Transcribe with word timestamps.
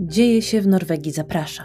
Dzieje 0.00 0.42
się 0.42 0.60
w 0.60 0.66
Norwegii 0.66 1.12
zaprasza. 1.12 1.64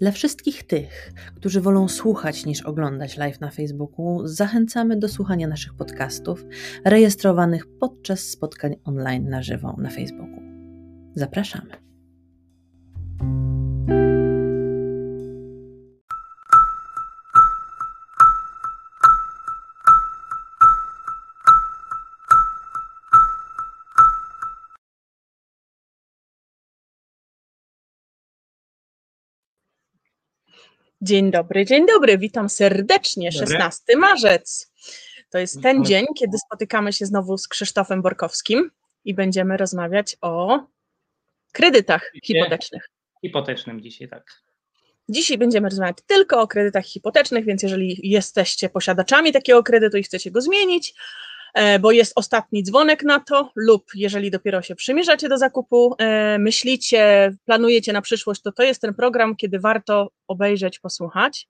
Dla 0.00 0.10
wszystkich 0.10 0.62
tych, 0.62 1.12
którzy 1.36 1.60
wolą 1.60 1.88
słuchać 1.88 2.46
niż 2.46 2.62
oglądać 2.62 3.16
live 3.16 3.40
na 3.40 3.50
Facebooku, 3.50 4.26
zachęcamy 4.26 4.96
do 4.96 5.08
słuchania 5.08 5.48
naszych 5.48 5.74
podcastów 5.74 6.44
rejestrowanych 6.84 7.66
podczas 7.80 8.20
spotkań 8.20 8.76
online 8.84 9.28
na 9.28 9.42
żywo 9.42 9.76
na 9.78 9.90
Facebooku. 9.90 10.42
Zapraszamy. 11.14 11.81
Dzień 31.04 31.30
dobry, 31.30 31.64
dzień 31.66 31.86
dobry, 31.86 32.18
witam 32.18 32.48
serdecznie. 32.48 33.32
16 33.32 33.96
marzec. 33.96 34.72
To 35.30 35.38
jest 35.38 35.62
ten 35.62 35.84
dzień, 35.84 36.06
kiedy 36.18 36.38
spotykamy 36.46 36.92
się 36.92 37.06
znowu 37.06 37.38
z 37.38 37.48
Krzysztofem 37.48 38.02
Borkowskim 38.02 38.70
i 39.04 39.14
będziemy 39.14 39.56
rozmawiać 39.56 40.16
o 40.20 40.66
kredytach 41.52 42.12
hipotecznych. 42.24 42.90
Hipotecznym 43.20 43.80
dzisiaj, 43.80 44.08
tak. 44.08 44.42
Dzisiaj 45.08 45.38
będziemy 45.38 45.68
rozmawiać 45.68 45.96
tylko 46.06 46.40
o 46.40 46.46
kredytach 46.46 46.84
hipotecznych, 46.84 47.44
więc 47.44 47.62
jeżeli 47.62 48.00
jesteście 48.02 48.68
posiadaczami 48.68 49.32
takiego 49.32 49.62
kredytu 49.62 49.96
i 49.96 50.02
chcecie 50.02 50.30
go 50.30 50.40
zmienić, 50.40 50.94
bo 51.80 51.92
jest 51.92 52.12
ostatni 52.16 52.62
dzwonek 52.62 53.02
na 53.02 53.20
to, 53.20 53.52
lub 53.56 53.84
jeżeli 53.94 54.30
dopiero 54.30 54.62
się 54.62 54.74
przymierzacie 54.74 55.28
do 55.28 55.38
zakupu, 55.38 55.94
e, 55.98 56.38
myślicie, 56.38 57.32
planujecie 57.44 57.92
na 57.92 58.02
przyszłość, 58.02 58.42
to 58.42 58.52
to 58.52 58.62
jest 58.62 58.80
ten 58.80 58.94
program, 58.94 59.36
kiedy 59.36 59.58
warto 59.58 60.10
obejrzeć, 60.28 60.78
posłuchać. 60.78 61.48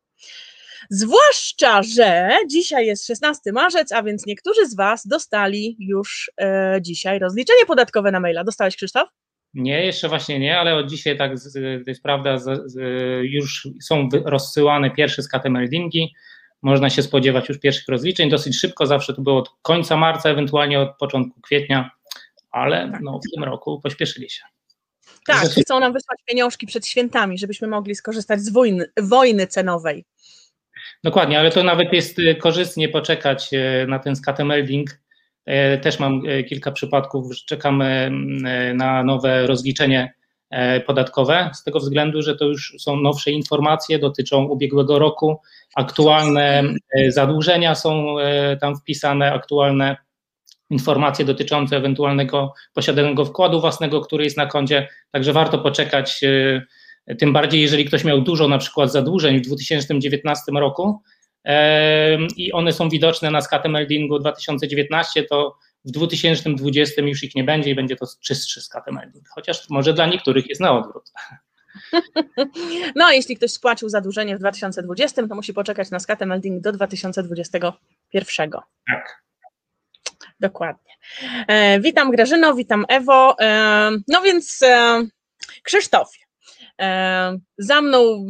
Zwłaszcza, 0.90 1.82
że 1.82 2.30
dzisiaj 2.50 2.86
jest 2.86 3.06
16 3.06 3.52
marzec, 3.52 3.92
a 3.92 4.02
więc 4.02 4.26
niektórzy 4.26 4.66
z 4.66 4.76
Was 4.76 5.06
dostali 5.06 5.76
już 5.78 6.30
e, 6.40 6.78
dzisiaj 6.82 7.18
rozliczenie 7.18 7.66
podatkowe 7.66 8.10
na 8.10 8.20
maila. 8.20 8.44
Dostałeś, 8.44 8.76
Krzysztof? 8.76 9.08
Nie, 9.54 9.86
jeszcze 9.86 10.08
właśnie 10.08 10.38
nie, 10.38 10.58
ale 10.58 10.74
od 10.74 10.90
dzisiaj 10.90 11.18
tak, 11.18 11.32
to 11.84 11.90
jest 11.90 12.02
prawda, 12.02 12.38
już 13.22 13.68
są 13.82 14.08
rozsyłane 14.24 14.90
pierwsze 14.90 15.22
skatemeldingi 15.22 16.14
można 16.62 16.90
się 16.90 17.02
spodziewać 17.02 17.48
już 17.48 17.58
pierwszych 17.58 17.88
rozliczeń. 17.88 18.30
Dosyć 18.30 18.58
szybko, 18.58 18.86
zawsze 18.86 19.14
to 19.14 19.22
było 19.22 19.38
od 19.38 19.50
końca 19.62 19.96
marca, 19.96 20.30
ewentualnie 20.30 20.80
od 20.80 20.96
początku 20.98 21.40
kwietnia, 21.40 21.90
ale 22.50 22.98
no, 23.02 23.18
w 23.18 23.34
tym 23.34 23.44
roku 23.44 23.80
pośpieszyli 23.80 24.30
się. 24.30 24.42
Tak, 25.26 25.48
chcą 25.48 25.80
nam 25.80 25.92
wysłać 25.92 26.18
pieniążki 26.24 26.66
przed 26.66 26.86
świętami, 26.86 27.38
żebyśmy 27.38 27.68
mogli 27.68 27.94
skorzystać 27.94 28.40
z 28.40 28.52
wojny, 28.52 28.86
wojny 29.02 29.46
cenowej. 29.46 30.04
Dokładnie, 31.04 31.38
ale 31.38 31.50
to 31.50 31.62
nawet 31.62 31.92
jest 31.92 32.18
y, 32.18 32.34
korzystnie 32.34 32.88
poczekać 32.88 33.48
y, 33.52 33.86
na 33.88 33.98
ten 33.98 34.16
skatemelding. 34.16 34.90
Y, 35.48 35.78
też 35.78 35.98
mam 35.98 36.22
kilka 36.48 36.72
przypadków, 36.72 37.32
że 37.32 37.40
czekamy 37.46 37.84
mm, 37.84 38.76
na 38.76 39.04
nowe 39.04 39.46
rozliczenie 39.46 40.14
E, 40.14 40.21
podatkowe, 40.86 41.50
z 41.54 41.64
tego 41.64 41.80
względu, 41.80 42.22
że 42.22 42.36
to 42.36 42.44
już 42.44 42.74
są 42.78 42.96
nowsze 42.96 43.30
informacje, 43.30 43.98
dotyczą 43.98 44.44
ubiegłego 44.44 44.98
roku, 44.98 45.40
aktualne 45.74 46.62
e, 46.96 47.10
zadłużenia 47.10 47.74
są 47.74 48.18
e, 48.18 48.56
tam 48.56 48.76
wpisane, 48.76 49.32
aktualne 49.32 49.96
informacje 50.70 51.24
dotyczące 51.24 51.76
ewentualnego 51.76 52.54
posiadanego 52.74 53.24
wkładu 53.24 53.60
własnego, 53.60 54.00
który 54.00 54.24
jest 54.24 54.36
na 54.36 54.46
koncie, 54.46 54.88
także 55.10 55.32
warto 55.32 55.58
poczekać, 55.58 56.20
tym 57.18 57.32
bardziej 57.32 57.60
jeżeli 57.60 57.84
ktoś 57.84 58.04
miał 58.04 58.20
dużo 58.20 58.48
na 58.48 58.58
przykład 58.58 58.92
zadłużeń 58.92 59.38
w 59.38 59.42
2019 59.42 60.52
roku 60.52 61.02
i 62.36 62.52
one 62.52 62.72
są 62.72 62.88
widoczne 62.88 63.30
na 63.30 63.40
skatemeldingu 63.40 64.18
2019, 64.18 65.22
to 65.22 65.56
w 65.84 65.90
2020 65.90 67.02
już 67.02 67.22
ich 67.22 67.34
nie 67.34 67.44
będzie 67.44 67.70
i 67.70 67.74
będzie 67.74 67.96
to 67.96 68.06
czystszy 68.20 68.60
skatemelding, 68.60 69.28
chociaż 69.28 69.70
może 69.70 69.94
dla 69.94 70.06
niektórych 70.06 70.48
jest 70.48 70.60
na 70.60 70.72
odwrót. 70.72 71.10
No, 72.96 73.04
a 73.04 73.12
jeśli 73.12 73.36
ktoś 73.36 73.52
spłacił 73.52 73.88
zadłużenie 73.88 74.36
w 74.36 74.38
2020, 74.38 75.28
to 75.28 75.34
musi 75.34 75.54
poczekać 75.54 75.90
na 75.90 75.98
skatemelding 75.98 76.62
do 76.62 76.72
2021. 76.72 78.50
Tak. 78.86 79.22
Dokładnie. 80.40 80.92
E, 81.48 81.80
witam 81.80 82.10
Grażyno, 82.10 82.54
witam 82.54 82.84
Ewo. 82.88 83.36
E, 83.40 83.90
no 84.08 84.22
więc 84.22 84.62
e, 84.62 85.02
Krzysztofie, 85.62 86.20
e, 86.80 87.38
za 87.58 87.82
mną 87.82 88.26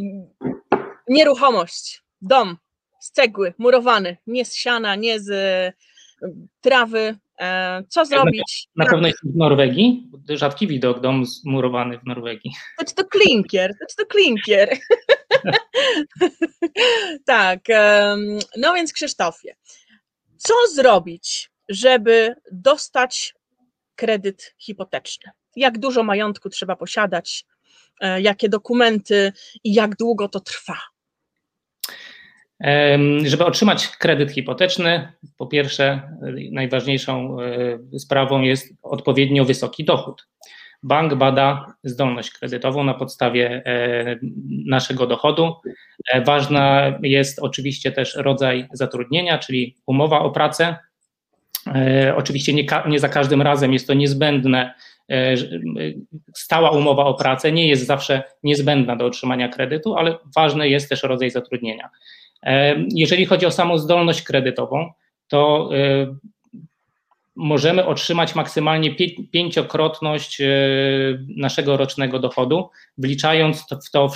nieruchomość, 1.09 2.03
dom 2.21 2.57
z 3.01 3.11
cegły, 3.11 3.55
murowany, 3.59 4.17
nie 4.27 4.45
z 4.45 4.55
siana, 4.55 4.95
nie 4.95 5.21
z 5.21 5.31
trawy, 6.61 7.19
E, 7.32 7.32
co 7.89 8.05
zrobić? 8.05 8.69
Na, 8.77 8.85
na 8.85 8.91
pewno 8.91 9.07
jest 9.07 9.19
w 9.25 9.37
Norwegii, 9.37 10.11
rzadki 10.29 10.67
widok, 10.67 11.01
dom 11.01 11.27
zmurowany 11.27 11.99
w 11.99 12.07
Norwegii. 12.07 12.53
To 12.79 12.85
to 12.95 13.05
klinkier, 13.05 13.73
to 13.81 14.05
to 14.05 14.07
klinkier. 14.07 14.77
tak, 17.27 17.61
no 18.57 18.75
więc 18.75 18.93
Krzysztofie, 18.93 19.55
co 20.37 20.55
zrobić, 20.75 21.51
żeby 21.69 22.35
dostać 22.53 23.35
kredyt 23.95 24.55
hipoteczny? 24.59 25.31
Jak 25.57 25.79
dużo 25.79 26.03
majątku 26.03 26.49
trzeba 26.49 26.77
posiadać, 26.77 27.45
e, 28.01 28.21
jakie 28.21 28.49
dokumenty 28.49 29.33
i 29.65 29.75
jak 29.75 29.97
długo 29.97 30.29
to 30.29 30.41
trwa? 30.41 30.79
Żeby 33.25 33.45
otrzymać 33.45 33.89
kredyt 33.89 34.31
hipoteczny, 34.31 35.13
po 35.37 35.47
pierwsze, 35.47 36.03
najważniejszą 36.53 37.37
e, 37.93 37.99
sprawą 37.99 38.41
jest 38.41 38.75
odpowiednio 38.83 39.45
wysoki 39.45 39.85
dochód. 39.85 40.29
Bank 40.83 41.15
bada 41.15 41.67
zdolność 41.85 42.31
kredytową 42.31 42.85
na 42.85 42.95
podstawie 42.95 43.63
e, 43.67 44.19
naszego 44.67 45.07
dochodu. 45.07 45.55
E, 46.13 46.25
ważna 46.25 46.99
jest 47.03 47.39
oczywiście 47.39 47.93
też 47.93 48.17
rodzaj 48.17 48.69
zatrudnienia, 48.73 49.39
czyli 49.39 49.77
umowa 49.87 50.21
o 50.21 50.31
pracę. 50.31 50.77
Oczywiście 52.17 52.55
nie, 52.55 52.67
nie 52.89 52.99
za 52.99 53.09
każdym 53.09 53.43
razem 53.43 53.73
jest 53.73 53.87
to 53.87 53.95
niezbędne. 53.95 54.75
Stała 56.37 56.71
umowa 56.71 57.05
o 57.05 57.15
pracę 57.15 57.53
nie 57.53 57.69
jest 57.69 57.87
zawsze 57.87 58.23
niezbędna 58.43 58.97
do 58.97 59.07
otrzymania 59.07 59.49
kredytu, 59.49 59.97
ale 59.97 60.19
ważny 60.37 60.69
jest 60.69 60.89
też 60.89 61.03
rodzaj 61.03 61.31
zatrudnienia. 61.31 61.91
Jeżeli 62.95 63.27
chodzi 63.27 63.47
o 63.47 63.51
samą 63.51 63.79
zdolność 63.79 64.23
kredytową, 64.23 64.93
to 65.29 65.71
e, 65.77 66.17
możemy 67.37 67.87
otrzymać 67.87 68.35
maksymalnie 68.35 68.97
pięciokrotność 69.33 70.41
e, 70.41 70.47
naszego 71.37 71.77
rocznego 71.77 72.19
dochodu, 72.19 72.69
wliczając 72.99 73.67
w 73.87 73.91
to 73.91 74.09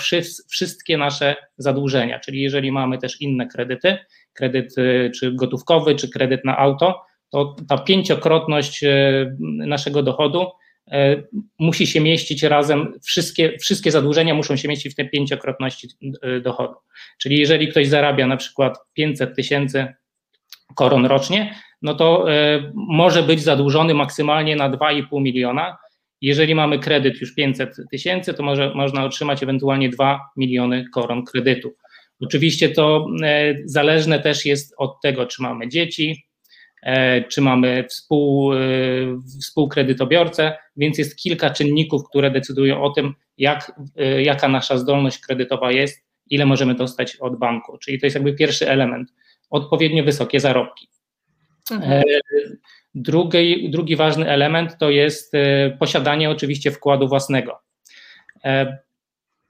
wszystkie 0.49 0.99
nasze 0.99 1.37
zadłużenia. 1.59 2.21
Czyli 2.21 2.41
jeżeli 2.41 2.73
mamy 2.73 2.99
też 2.99 3.21
inne 3.21 3.47
kredyty, 3.47 3.99
kredyt 4.33 4.75
e, 4.79 5.11
czy 5.11 5.33
gotówkowy, 5.33 5.95
czy 5.95 6.11
kredyt 6.11 6.45
na 6.45 6.59
auto, 6.59 7.03
to 7.31 7.57
ta 7.69 7.79
pięciokrotność 7.79 8.85
naszego 9.41 10.03
dochodu 10.03 10.47
E, 10.47 10.66
musi 11.59 11.87
się 11.87 12.01
mieścić 12.01 12.43
razem, 12.43 12.93
wszystkie, 13.03 13.59
wszystkie 13.59 13.91
zadłużenia 13.91 14.35
muszą 14.35 14.57
się 14.57 14.69
mieścić 14.69 14.93
w 14.93 14.97
tej 14.97 15.11
pięciokrotności 15.11 15.89
e, 16.23 16.41
dochodu. 16.41 16.75
Czyli 17.19 17.39
jeżeli 17.39 17.69
ktoś 17.69 17.89
zarabia 17.89 18.27
na 18.27 18.37
przykład 18.37 18.79
500 18.93 19.37
tysięcy 19.37 19.87
koron 20.75 21.07
rocznie, 21.07 21.55
no 21.83 21.95
to 21.95 22.33
e, 22.33 22.73
może 22.75 23.23
być 23.23 23.43
zadłużony 23.43 23.95
maksymalnie 23.95 24.57
na 24.57 24.71
2,5 24.71 25.22
miliona. 25.22 25.77
Jeżeli 26.21 26.55
mamy 26.55 26.78
kredyt 26.78 27.21
już 27.21 27.34
500 27.34 27.77
tysięcy, 27.91 28.34
to 28.34 28.43
może, 28.43 28.75
można 28.75 29.05
otrzymać 29.05 29.43
ewentualnie 29.43 29.89
2 29.89 30.21
miliony 30.37 30.84
koron 30.95 31.25
kredytu. 31.25 31.75
Oczywiście 32.21 32.69
to 32.69 33.07
zależne 33.65 34.21
też 34.21 34.47
jest 34.47 34.75
od 34.78 35.01
tego, 35.01 35.27
czy 35.27 35.43
mamy 35.43 35.69
dzieci, 35.69 36.26
E, 36.26 36.26
czy 37.28 37.41
mamy 37.41 37.84
współ, 37.89 38.53
e, 38.53 38.59
współkredytobiorcę, 39.41 40.59
więc 40.77 40.99
jest 40.99 41.17
kilka 41.17 41.51
czynników, 41.51 42.09
które 42.09 42.31
decydują 42.31 42.83
o 42.83 42.91
tym, 42.91 43.15
jak, 43.39 43.81
e, 43.97 44.23
jaka 44.23 44.49
nasza 44.49 44.78
zdolność 44.78 45.19
kredytowa 45.19 45.73
jest, 45.73 46.07
ile 46.31 46.47
możemy 46.47 46.75
dostać 46.75 47.17
od 47.17 47.39
banku. 47.39 47.78
Czyli 47.78 48.01
to 48.01 48.07
jest 48.07 48.15
jakby 48.15 48.33
pierwszy 48.33 48.69
element, 48.69 49.15
odpowiednio 49.51 50.05
wysokie 50.05 50.41
zarobki. 50.41 50.89
Mhm. 51.71 52.03
Drugi, 52.95 53.71
drugi 53.71 53.97
ważny 53.97 54.31
element 54.31 54.79
to 54.79 54.91
jest 54.91 55.33
posiadanie 55.79 56.31
oczywiście 56.31 56.71
wkładu 56.71 57.09
własnego. 57.09 57.59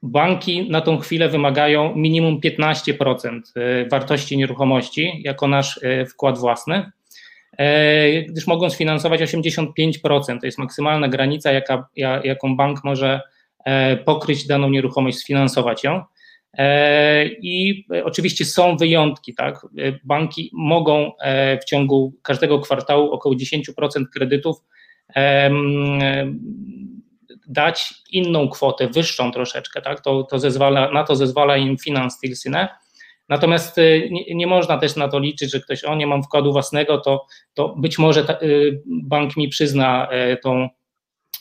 Banki 0.02 0.70
na 0.70 0.81
tą 0.81 0.99
chwilę 0.99 1.29
wymagają 1.29 1.96
minimum 1.96 2.40
15% 2.40 3.40
wartości 3.90 4.37
nieruchomości 4.37 5.22
jako 5.25 5.49
nasz 5.49 5.81
wkład 6.11 6.38
własny. 6.38 6.93
E, 7.58 8.23
gdyż 8.23 8.47
mogą 8.47 8.70
sfinansować 8.70 9.20
85%. 9.20 10.41
To 10.41 10.47
jest 10.47 10.58
maksymalna 10.58 11.08
granica, 11.08 11.53
jaka, 11.53 11.88
jaką 12.25 12.56
bank 12.56 12.85
może 12.85 13.20
pokryć 14.05 14.47
daną 14.47 14.70
nieruchomość, 14.70 15.19
sfinansować 15.19 15.85
ją. 15.85 16.03
I 17.43 17.87
oczywiście 18.05 18.44
są 18.44 18.76
wyjątki, 18.76 19.35
tak? 19.35 19.67
Banki 20.05 20.50
mogą 20.53 21.12
w 21.62 21.64
ciągu 21.64 22.14
każdego 22.23 22.58
kwartału 22.58 23.11
około 23.11 23.35
10% 23.35 24.05
kredytów 24.14 24.56
dać 27.49 27.94
inną 28.11 28.49
kwotę, 28.49 28.88
wyższą 28.88 29.32
troszeczkę, 29.32 29.82
tak? 29.82 30.00
To, 30.00 30.23
to 30.23 30.38
zezwala, 30.38 30.91
na 30.93 31.05
to 31.05 31.17
zezwala 31.17 31.56
im 31.56 31.79
Finance 31.79 32.19
Tilsyne. 32.20 32.69
Natomiast 33.28 33.78
y, 33.78 34.08
nie, 34.11 34.34
nie, 34.34 34.46
można 34.46 34.78
też 34.78 34.96
na 34.96 35.08
to 35.08 35.19
liczyć, 35.19 35.52
że 35.52 35.61
ktoś, 35.61 35.84
o 35.84 35.94
nie 35.94 36.06
mam 36.06 36.23
wkładu 36.23 36.52
własnego, 36.52 36.99
to, 36.99 37.26
to 37.55 37.75
być 37.78 37.99
może 37.99 38.25
ta, 38.25 38.38
y, 38.43 38.82
bank 38.87 39.37
mi 39.37 39.49
przyzna 39.49 40.08
e, 40.11 40.37
tą, 40.37 40.69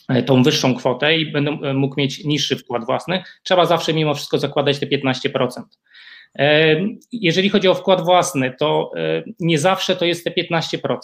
e, 0.08 0.22
tą 0.22 0.42
wyższą 0.42 0.74
kwotę 0.74 1.18
i 1.18 1.32
będę 1.32 1.50
e, 1.50 1.74
mógł 1.74 1.94
mieć 2.00 2.24
niższy 2.24 2.56
wkład 2.56 2.86
własny. 2.86 3.22
Trzeba 3.42 3.66
zawsze 3.66 3.94
mimo 3.94 4.14
wszystko 4.14 4.38
zakładać 4.38 4.78
te 4.78 4.86
15%. 4.86 5.62
Jeżeli 7.12 7.48
chodzi 7.48 7.68
o 7.68 7.74
wkład 7.74 8.04
własny, 8.04 8.54
to 8.58 8.90
nie 9.40 9.58
zawsze 9.58 9.96
to 9.96 10.04
jest 10.04 10.24
te 10.24 10.30
15%. 10.30 10.98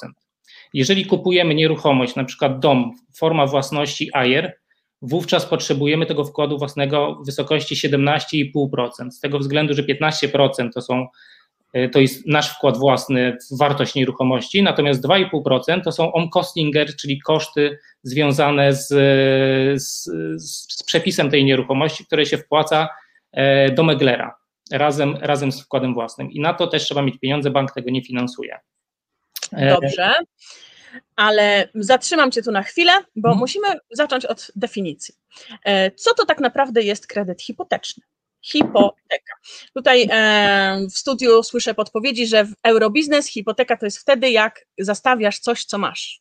Jeżeli 0.75 1.07
kupujemy 1.07 1.55
nieruchomość, 1.55 2.17
na 2.17 2.25
przykład 2.25 2.59
dom, 2.59 2.93
forma 3.17 3.47
własności 3.47 4.11
AIR, 4.13 4.53
wówczas 5.03 5.47
potrzebujemy 5.47 6.07
tego 6.07 6.25
wkładu 6.25 6.59
własnego 6.59 7.15
w 7.15 7.27
wysokości 7.27 7.89
17,5%. 7.89 9.11
Z 9.11 9.21
tego 9.21 9.39
względu, 9.39 9.75
że 9.75 9.83
15% 9.83 10.69
to 10.75 10.83
są 10.83 11.07
e, 11.73 11.89
to 11.89 12.01
jest 12.01 12.27
nasz 12.27 12.51
wkład 12.57 12.79
własny 12.79 13.37
w 13.53 13.59
wartość 13.59 13.95
nieruchomości, 13.95 14.63
natomiast 14.63 15.05
2,5% 15.05 15.81
to 15.85 15.93
są 15.93 16.13
on-costinger, 16.13 16.97
czyli 16.97 17.21
koszty 17.21 17.79
związane 18.03 18.75
z, 18.75 18.89
z, 19.83 20.05
z, 20.43 20.83
przepisem 20.83 21.31
tej 21.31 21.45
nieruchomości, 21.45 22.07
które 22.07 22.27
się 22.27 22.39
wpłaca 22.39 22.89
e, 23.33 23.71
do 23.71 23.83
meglera 23.83 24.35
razem, 24.73 25.17
razem 25.21 25.53
z 25.53 25.63
wkładem 25.63 25.95
własnym. 25.95 26.31
I 26.31 26.41
na 26.41 26.55
to 26.55 26.67
też 26.67 26.85
trzeba 26.85 27.03
mieć 27.03 27.19
pieniądze, 27.19 27.51
bank 27.51 27.73
tego 27.73 27.91
nie 27.91 28.05
finansuje. 28.05 28.59
E, 29.53 29.69
Dobrze 29.81 30.13
ale 31.17 31.69
zatrzymam 31.75 32.31
Cię 32.31 32.43
tu 32.43 32.53
na 32.53 32.63
chwilę, 32.63 32.93
bo 33.17 33.29
hmm. 33.29 33.39
musimy 33.39 33.69
zacząć 33.91 34.27
od 34.27 34.53
definicji. 34.57 35.15
E, 35.65 35.91
co 35.91 36.15
to 36.15 36.27
tak 36.27 36.41
naprawdę 36.41 36.83
jest 36.83 37.07
kredyt 37.07 37.43
hipoteczny? 37.43 38.03
Hipoteka. 38.45 39.35
Tutaj 39.75 40.09
e, 40.11 40.87
w 40.91 40.99
studiu 40.99 41.43
słyszę 41.43 41.75
podpowiedzi, 41.75 42.27
że 42.27 42.45
w 42.45 42.53
Eurobiznes 42.63 43.29
hipoteka 43.29 43.77
to 43.77 43.87
jest 43.87 43.99
wtedy, 43.99 44.31
jak 44.31 44.67
zastawiasz 44.79 45.39
coś, 45.39 45.65
co 45.65 45.79
masz. 45.79 46.21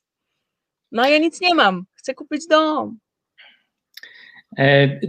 No 0.92 1.10
ja 1.10 1.18
nic 1.18 1.42
nie 1.42 1.56
mam, 1.56 1.86
chcę 1.94 2.14
kupić 2.14 2.48
dom. 2.48 2.98
E, 4.58 5.00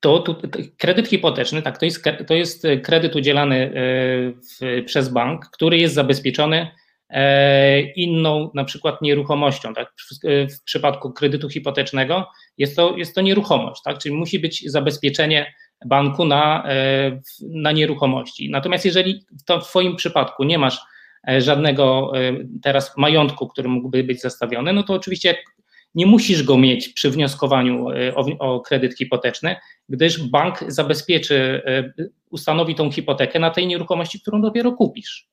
to, 0.00 0.18
to, 0.18 0.34
to, 0.34 0.58
kredyt 0.78 1.08
hipoteczny, 1.08 1.62
tak, 1.62 1.78
to 1.78 1.84
jest, 1.84 2.04
to 2.26 2.34
jest 2.34 2.66
kredyt 2.82 3.16
udzielany 3.16 3.72
w, 4.60 4.84
przez 4.86 5.08
bank, 5.08 5.46
który 5.52 5.78
jest 5.78 5.94
zabezpieczony 5.94 6.68
inną 7.96 8.50
na 8.54 8.64
przykład 8.64 9.02
nieruchomością. 9.02 9.74
Tak? 9.74 9.92
W 10.50 10.62
przypadku 10.64 11.12
kredytu 11.12 11.48
hipotecznego 11.48 12.26
jest 12.58 12.76
to, 12.76 12.96
jest 12.96 13.14
to 13.14 13.20
nieruchomość, 13.20 13.82
tak? 13.84 13.98
czyli 13.98 14.14
musi 14.14 14.38
być 14.38 14.70
zabezpieczenie 14.70 15.54
banku 15.86 16.24
na, 16.24 16.64
e, 16.68 17.20
na 17.40 17.72
nieruchomości. 17.72 18.50
Natomiast 18.50 18.84
jeżeli 18.84 19.26
to 19.46 19.60
w 19.60 19.68
Twoim 19.68 19.96
przypadku 19.96 20.44
nie 20.44 20.58
masz 20.58 20.78
e, 21.28 21.40
żadnego 21.40 22.12
teraz 22.62 22.96
majątku, 22.96 23.48
który 23.48 23.68
mógłby 23.68 24.04
być 24.04 24.20
zastawiony, 24.20 24.72
no 24.72 24.82
to 24.82 24.94
oczywiście 24.94 25.36
nie 25.94 26.06
musisz 26.06 26.42
go 26.42 26.58
mieć 26.58 26.88
przy 26.88 27.10
wnioskowaniu 27.10 27.86
o, 28.14 28.26
o 28.38 28.60
kredyt 28.60 28.98
hipoteczny, 28.98 29.56
gdyż 29.88 30.28
bank 30.28 30.64
zabezpieczy, 30.68 31.62
ustanowi 32.30 32.74
tą 32.74 32.90
hipotekę 32.90 33.38
na 33.38 33.50
tej 33.50 33.66
nieruchomości, 33.66 34.20
którą 34.20 34.42
dopiero 34.42 34.72
kupisz. 34.72 35.28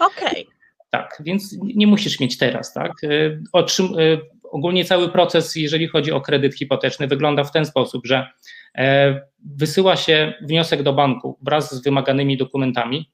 Okej. 0.00 0.42
Okay. 0.42 0.61
Tak, 0.92 1.22
więc 1.24 1.56
nie 1.62 1.86
musisz 1.86 2.20
mieć 2.20 2.38
teraz, 2.38 2.72
tak? 2.72 2.92
E, 3.04 3.08
otrzym, 3.52 3.86
e, 3.86 4.18
ogólnie 4.42 4.84
cały 4.84 5.08
proces, 5.08 5.56
jeżeli 5.56 5.88
chodzi 5.88 6.12
o 6.12 6.20
kredyt 6.20 6.54
hipoteczny, 6.54 7.06
wygląda 7.06 7.44
w 7.44 7.52
ten 7.52 7.66
sposób, 7.66 8.06
że 8.06 8.26
e, 8.78 9.20
wysyła 9.56 9.96
się 9.96 10.34
wniosek 10.42 10.82
do 10.82 10.92
banku 10.92 11.38
wraz 11.42 11.74
z 11.74 11.82
wymaganymi 11.82 12.36
dokumentami, 12.36 13.10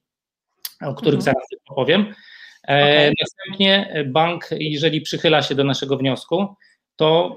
o 0.80 0.94
których 0.94 1.18
mhm. 1.18 1.22
zaraz 1.22 1.48
opowiem. 1.68 2.14
Okay. 2.64 3.12
Następnie 3.20 4.04
bank, 4.06 4.48
jeżeli 4.50 5.00
przychyla 5.00 5.42
się 5.42 5.54
do 5.54 5.64
naszego 5.64 5.96
wniosku, 5.96 6.54
to 6.96 7.36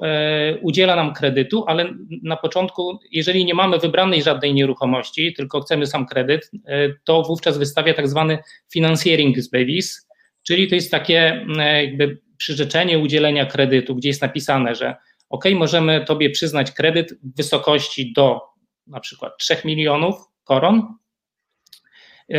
udziela 0.61 0.95
nam 0.95 1.13
kredytu, 1.13 1.63
ale 1.67 1.93
na 2.23 2.37
początku, 2.37 2.99
jeżeli 3.11 3.45
nie 3.45 3.53
mamy 3.53 3.79
wybranej 3.79 4.23
żadnej 4.23 4.53
nieruchomości, 4.53 5.33
tylko 5.33 5.61
chcemy 5.61 5.87
sam 5.87 6.05
kredyt, 6.05 6.51
to 7.03 7.23
wówczas 7.23 7.57
wystawia 7.57 7.93
tak 7.93 8.07
zwany 8.07 8.39
financiering 8.73 9.35
basis, 9.51 10.10
Czyli 10.43 10.67
to 10.67 10.75
jest 10.75 10.91
takie 10.91 11.31
mm, 11.31 11.57
jakby 11.83 12.17
przyrzeczenie 12.37 12.99
udzielenia 12.99 13.45
kredytu, 13.45 13.95
gdzie 13.95 14.09
jest 14.09 14.21
napisane, 14.21 14.75
że 14.75 14.95
ok, 15.29 15.45
możemy 15.55 16.05
Tobie 16.05 16.29
przyznać 16.29 16.71
kredyt 16.71 17.13
w 17.13 17.35
wysokości 17.37 18.13
do 18.13 18.41
na 18.87 18.99
przykład 18.99 19.37
3 19.37 19.57
milionów 19.65 20.15
koron. 20.43 20.95
E, 22.29 22.37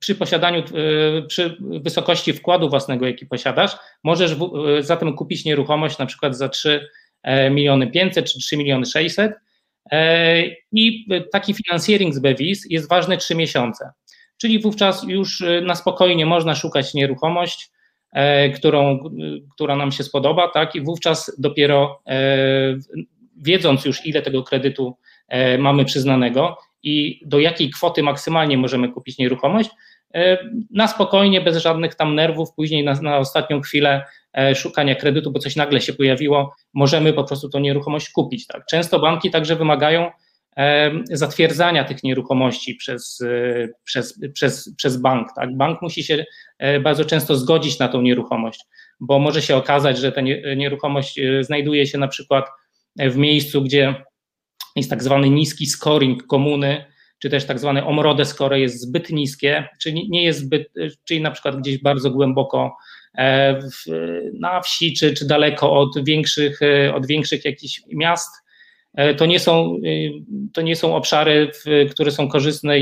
przy 0.00 0.14
posiadaniu, 0.14 0.60
e, 0.60 1.22
przy 1.22 1.56
wysokości 1.60 2.32
wkładu 2.32 2.68
własnego, 2.68 3.06
jaki 3.06 3.26
posiadasz, 3.26 3.76
możesz 4.04 4.32
e, 4.32 4.36
zatem 4.82 5.16
kupić 5.16 5.44
nieruchomość 5.44 5.98
na 5.98 6.06
przykład 6.06 6.36
za 6.36 6.48
3 6.48 6.88
miliony 7.50 7.86
500 7.90 8.32
czy 8.32 8.38
3 8.38 8.56
miliony 8.56 8.86
600 8.86 9.32
i 10.72 11.08
taki 11.32 11.54
finansjering 11.54 12.14
z 12.14 12.18
BEWIS 12.18 12.66
jest 12.70 12.88
ważny 12.88 13.16
3 13.16 13.34
miesiące 13.34 13.90
czyli 14.38 14.60
wówczas 14.60 15.02
już 15.02 15.40
y, 15.40 15.62
na 15.66 15.74
spokojnie 15.74 16.26
można 16.26 16.54
szukać 16.54 16.94
nieruchomość, 16.94 17.70
e, 18.12 18.50
którą, 18.50 18.98
która 19.54 19.76
nam 19.76 19.92
się 19.92 20.04
spodoba, 20.04 20.48
tak, 20.48 20.74
i 20.74 20.80
wówczas 20.80 21.36
dopiero 21.38 22.02
e, 22.06 22.18
wiedząc 23.36 23.84
już 23.84 24.06
ile 24.06 24.22
tego 24.22 24.42
kredytu 24.42 24.96
e, 25.28 25.58
mamy 25.58 25.84
przyznanego 25.84 26.58
i 26.82 27.20
do 27.26 27.38
jakiej 27.38 27.70
kwoty 27.70 28.02
maksymalnie 28.02 28.58
możemy 28.58 28.88
kupić 28.88 29.18
nieruchomość, 29.18 29.70
na 30.70 30.88
spokojnie, 30.88 31.40
bez 31.40 31.56
żadnych 31.56 31.94
tam 31.94 32.14
nerwów, 32.14 32.54
później 32.56 32.84
na, 32.84 32.94
na 33.02 33.18
ostatnią 33.18 33.60
chwilę 33.60 34.04
szukania 34.54 34.94
kredytu, 34.94 35.30
bo 35.30 35.38
coś 35.38 35.56
nagle 35.56 35.80
się 35.80 35.92
pojawiło, 35.92 36.54
możemy 36.74 37.12
po 37.12 37.24
prostu 37.24 37.48
tą 37.48 37.58
nieruchomość 37.58 38.10
kupić. 38.10 38.46
Tak. 38.46 38.66
Często 38.66 38.98
banki 38.98 39.30
także 39.30 39.56
wymagają 39.56 40.10
zatwierdzania 41.10 41.84
tych 41.84 42.02
nieruchomości 42.02 42.74
przez, 42.74 43.20
e, 43.20 43.68
przez, 43.84 44.20
przez, 44.32 44.74
przez 44.76 44.96
bank. 44.96 45.28
Tak? 45.36 45.56
Bank 45.56 45.82
musi 45.82 46.02
się 46.02 46.24
e, 46.58 46.80
bardzo 46.80 47.04
często 47.04 47.36
zgodzić 47.36 47.78
na 47.78 47.88
tą 47.88 48.02
nieruchomość, 48.02 48.60
bo 49.00 49.18
może 49.18 49.42
się 49.42 49.56
okazać, 49.56 49.98
że 49.98 50.12
ta 50.12 50.20
nieruchomość 50.56 51.18
e, 51.18 51.44
znajduje 51.44 51.86
się 51.86 51.98
na 51.98 52.08
przykład 52.08 52.46
w 52.96 53.16
miejscu, 53.16 53.62
gdzie 53.62 53.94
jest 54.76 54.90
tak 54.90 55.02
zwany 55.02 55.30
niski 55.30 55.66
scoring 55.66 56.26
komuny, 56.26 56.84
czy 57.18 57.30
też 57.30 57.44
tak 57.44 57.58
zwane 57.58 57.86
omrode 57.86 58.24
score 58.24 58.58
jest 58.58 58.80
zbyt 58.80 59.10
niskie, 59.10 59.68
czyli 59.80 60.10
nie 60.10 60.24
jest 60.24 60.40
zbyt, 60.40 60.68
czyli 61.04 61.20
na 61.20 61.30
przykład 61.30 61.56
gdzieś 61.56 61.82
bardzo 61.82 62.10
głęboko 62.10 62.76
w, 63.62 63.90
na 64.40 64.60
wsi, 64.60 64.94
czy, 64.94 65.14
czy 65.14 65.26
daleko 65.26 65.72
od 65.72 66.04
większych, 66.04 66.60
od 66.94 67.06
większych 67.06 67.44
jakichś 67.44 67.82
miast, 67.92 68.30
to 69.16 69.26
nie 69.26 69.40
są, 69.40 69.76
y, 69.84 70.12
to 70.52 70.62
nie 70.62 70.76
są 70.76 70.96
obszary, 70.96 71.50
które 71.90 72.10
są 72.10 72.28
korzystne 72.28 72.74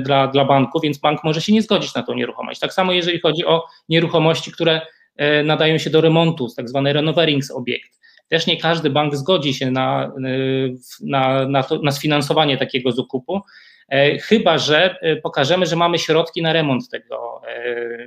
dla, 0.00 0.26
dla 0.26 0.44
banku, 0.44 0.80
więc 0.80 0.98
bank 0.98 1.24
może 1.24 1.40
się 1.40 1.52
nie 1.52 1.62
zgodzić 1.62 1.94
na 1.94 2.02
tą 2.02 2.14
nieruchomość. 2.14 2.60
Tak 2.60 2.72
samo 2.72 2.92
jeżeli 2.92 3.20
chodzi 3.20 3.46
o 3.46 3.64
nieruchomości, 3.88 4.52
które 4.52 4.80
e, 5.16 5.42
nadają 5.42 5.78
się 5.78 5.90
do 5.90 6.00
remontu, 6.00 6.48
tak 6.56 6.68
zwany 6.68 6.92
renoverings 6.92 7.50
obiekt. 7.50 8.00
Też 8.28 8.46
nie 8.46 8.56
każdy 8.56 8.90
bank 8.90 9.16
zgodzi 9.16 9.54
się 9.54 9.70
na, 9.70 10.12
y, 10.26 10.76
na, 11.00 11.48
na, 11.48 11.62
to, 11.62 11.78
na 11.82 11.92
sfinansowanie 11.92 12.56
takiego 12.56 12.92
zakupu, 12.92 13.40
e, 13.88 14.18
chyba 14.18 14.58
że 14.58 14.96
pokażemy, 15.22 15.66
że 15.66 15.76
mamy 15.76 15.98
środki 15.98 16.42
na 16.42 16.52
remont 16.52 16.88
tego 16.88 17.40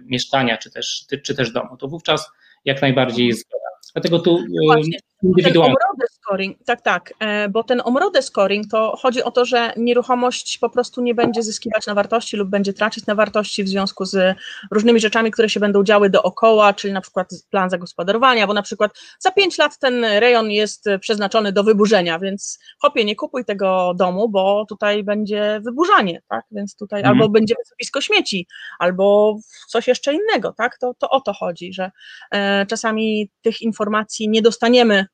mieszkania 0.05 0.57
czy 0.57 0.71
też, 0.71 1.05
czy 1.23 1.35
też 1.35 1.51
domu. 1.51 1.77
To 1.77 1.87
wówczas 1.87 2.29
jak 2.65 2.81
najbardziej 2.81 3.27
jest 3.27 3.39
zgoda. 3.39 3.63
Dlatego 3.93 4.19
tu 4.19 4.43
no 4.49 4.75
indywidualnie. 5.23 5.75
Ten 5.97 6.07
scoring, 6.23 6.57
tak, 6.65 6.81
tak, 6.81 7.13
e, 7.19 7.49
bo 7.49 7.63
ten 7.63 7.81
omrodę 7.85 8.21
scoring 8.21 8.67
to 8.71 8.95
chodzi 9.01 9.23
o 9.23 9.31
to, 9.31 9.45
że 9.45 9.73
nieruchomość 9.77 10.57
po 10.57 10.69
prostu 10.69 11.01
nie 11.01 11.15
będzie 11.15 11.43
zyskiwać 11.43 11.87
na 11.87 11.93
wartości 11.93 12.37
lub 12.37 12.49
będzie 12.49 12.73
tracić 12.73 13.05
na 13.05 13.15
wartości 13.15 13.63
w 13.63 13.69
związku 13.69 14.05
z 14.05 14.37
różnymi 14.71 14.99
rzeczami, 14.99 15.31
które 15.31 15.49
się 15.49 15.59
będą 15.59 15.83
działy 15.83 16.09
dookoła, 16.09 16.73
czyli 16.73 16.93
na 16.93 17.01
przykład 17.01 17.29
plan 17.49 17.69
zagospodarowania, 17.69 18.47
bo 18.47 18.53
na 18.53 18.61
przykład 18.61 18.91
za 19.19 19.31
pięć 19.31 19.57
lat 19.57 19.79
ten 19.79 20.05
rejon 20.05 20.51
jest 20.51 20.85
przeznaczony 20.99 21.51
do 21.51 21.63
wyburzenia, 21.63 22.19
więc 22.19 22.59
hopie, 22.79 23.05
nie 23.05 23.15
kupuj 23.15 23.45
tego 23.45 23.93
domu, 23.95 24.29
bo 24.29 24.65
tutaj 24.69 25.03
będzie 25.03 25.61
wyburzanie, 25.65 26.21
tak, 26.29 26.45
więc 26.51 26.75
tutaj 26.75 26.99
mhm. 26.99 27.15
albo 27.15 27.29
będzie 27.29 27.55
wysypisko 27.59 28.01
śmieci, 28.01 28.47
albo 28.79 29.35
coś 29.67 29.87
jeszcze 29.87 30.13
innego, 30.13 30.53
tak, 30.57 30.77
to, 30.77 30.93
to 30.93 31.09
o 31.09 31.21
to 31.21 31.33
chodzi, 31.33 31.73
że 31.73 31.91
e, 32.31 32.65
czasami 32.65 33.29
tych 33.41 33.61
informacji 33.61 34.29
nie 34.29 34.41
dostaniemy 34.41 35.05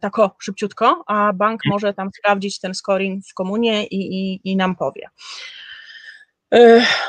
tako 0.00 0.36
szybciutko, 0.42 1.04
a 1.06 1.32
bank 1.32 1.60
może 1.66 1.94
tam 1.94 2.10
sprawdzić 2.18 2.60
ten 2.60 2.74
scoring 2.74 3.26
w 3.26 3.34
komunie 3.34 3.86
i, 3.86 3.96
i, 3.96 4.40
i 4.44 4.56
nam 4.56 4.76
powie. 4.76 5.08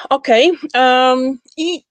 Okej. 0.09 0.51
Okay. 0.51 1.37
I 1.57 1.83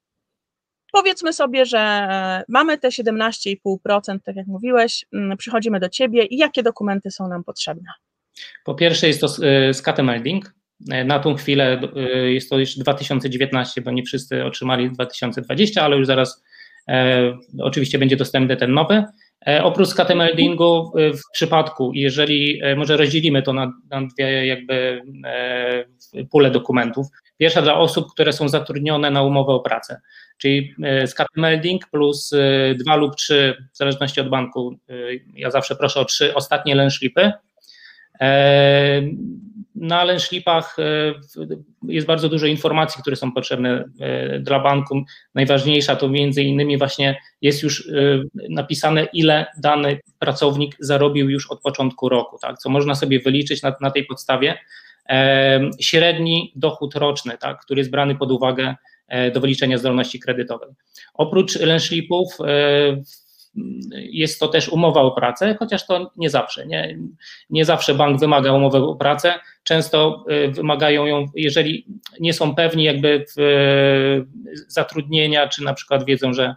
powiedzmy 0.92 1.32
sobie, 1.32 1.66
że 1.66 2.08
mamy 2.48 2.78
te 2.78 2.88
17,5%, 2.88 4.18
tak 4.24 4.36
jak 4.36 4.46
mówiłeś, 4.46 5.06
mm, 5.12 5.36
przychodzimy 5.36 5.80
do 5.80 5.88
Ciebie 5.88 6.24
i 6.24 6.36
jakie 6.36 6.62
dokumenty 6.62 7.10
są 7.10 7.28
nam 7.28 7.44
potrzebne? 7.44 7.90
Po 8.64 8.74
pierwsze 8.74 9.06
jest 9.06 9.20
to 9.20 9.28
scatter 9.72 10.04
melding. 10.04 10.54
Na 10.80 11.18
tą 11.18 11.34
chwilę 11.34 11.80
jest 12.24 12.50
to 12.50 12.58
już 12.58 12.78
2019, 12.78 13.80
bo 13.80 13.90
nie 13.90 14.02
wszyscy 14.02 14.44
otrzymali 14.44 14.90
2020, 14.90 15.82
ale 15.82 15.96
już 15.96 16.06
zaraz 16.06 16.44
e, 16.88 17.38
oczywiście 17.62 17.98
będzie 17.98 18.16
dostępny 18.16 18.56
ten 18.56 18.74
nowy. 18.74 19.04
E, 19.46 19.64
oprócz 19.64 19.88
scatter 19.88 20.16
meldingu 20.16 20.92
w 20.94 21.32
przypadku, 21.32 21.90
jeżeli 21.94 22.60
e, 22.62 22.76
może 22.76 22.96
rozdzielimy 22.96 23.42
to 23.42 23.52
na, 23.52 23.72
na 23.90 24.06
dwie 24.06 24.46
jakby 24.46 25.02
e, 25.24 25.84
pule 26.30 26.50
dokumentów, 26.50 27.06
Pierwsza 27.36 27.62
dla 27.62 27.78
osób, 27.78 28.12
które 28.12 28.32
są 28.32 28.48
zatrudnione 28.48 29.10
na 29.10 29.22
umowę 29.22 29.52
o 29.52 29.60
pracę, 29.60 30.00
czyli 30.38 30.74
e, 30.82 31.06
skat 31.06 31.26
melding 31.36 31.86
plus 31.90 32.34
dwa 32.74 32.96
lub 32.96 33.16
trzy, 33.16 33.56
w 33.72 33.76
zależności 33.76 34.20
od 34.20 34.28
banku, 34.28 34.78
ja 35.34 35.50
zawsze 35.50 35.76
proszę 35.76 36.00
o 36.00 36.04
trzy 36.04 36.34
ostatnie 36.34 36.74
lęszlipy. 36.74 37.32
Na 39.74 40.04
lęszlipach 40.04 40.76
jest 41.88 42.06
bardzo 42.06 42.28
dużo 42.28 42.46
informacji, 42.46 43.02
które 43.02 43.16
są 43.16 43.32
potrzebne 43.32 43.84
dla 44.40 44.60
banku. 44.60 45.02
Najważniejsza 45.34 45.96
to 45.96 46.08
między 46.08 46.42
innymi 46.42 46.78
właśnie 46.78 47.20
jest 47.42 47.62
już 47.62 47.88
napisane, 48.48 49.04
ile 49.12 49.46
dany 49.58 50.00
pracownik 50.18 50.76
zarobił 50.80 51.30
już 51.30 51.50
od 51.50 51.60
początku 51.60 52.08
roku, 52.08 52.38
tak? 52.38 52.58
co 52.58 52.70
można 52.70 52.94
sobie 52.94 53.20
wyliczyć 53.20 53.62
na, 53.62 53.74
na 53.80 53.90
tej 53.90 54.04
podstawie 54.04 54.58
średni 55.80 56.52
dochód 56.56 56.94
roczny, 56.94 57.38
tak, 57.38 57.60
który 57.60 57.80
jest 57.80 57.90
brany 57.90 58.16
pod 58.16 58.30
uwagę 58.30 58.74
e, 59.08 59.30
do 59.30 59.40
wyliczenia 59.40 59.78
zdolności 59.78 60.20
kredytowej. 60.20 60.68
Oprócz 61.14 61.60
lęszlipów 61.60 62.28
e, 62.40 62.46
jest 63.94 64.40
to 64.40 64.48
też 64.48 64.68
umowa 64.68 65.00
o 65.00 65.10
pracę, 65.10 65.56
chociaż 65.58 65.86
to 65.86 66.10
nie 66.16 66.30
zawsze. 66.30 66.66
Nie, 66.66 66.98
nie 67.50 67.64
zawsze 67.64 67.94
bank 67.94 68.20
wymaga 68.20 68.52
umowy 68.52 68.78
o 68.78 68.96
pracę. 68.96 69.34
Często 69.62 70.24
e, 70.28 70.48
wymagają 70.48 71.06
ją, 71.06 71.26
jeżeli 71.34 71.86
nie 72.20 72.32
są 72.32 72.54
pewni 72.54 72.84
jakby 72.84 73.24
zatrudnienia, 74.68 75.48
czy 75.48 75.64
na 75.64 75.74
przykład 75.74 76.04
wiedzą, 76.04 76.32
że, 76.32 76.54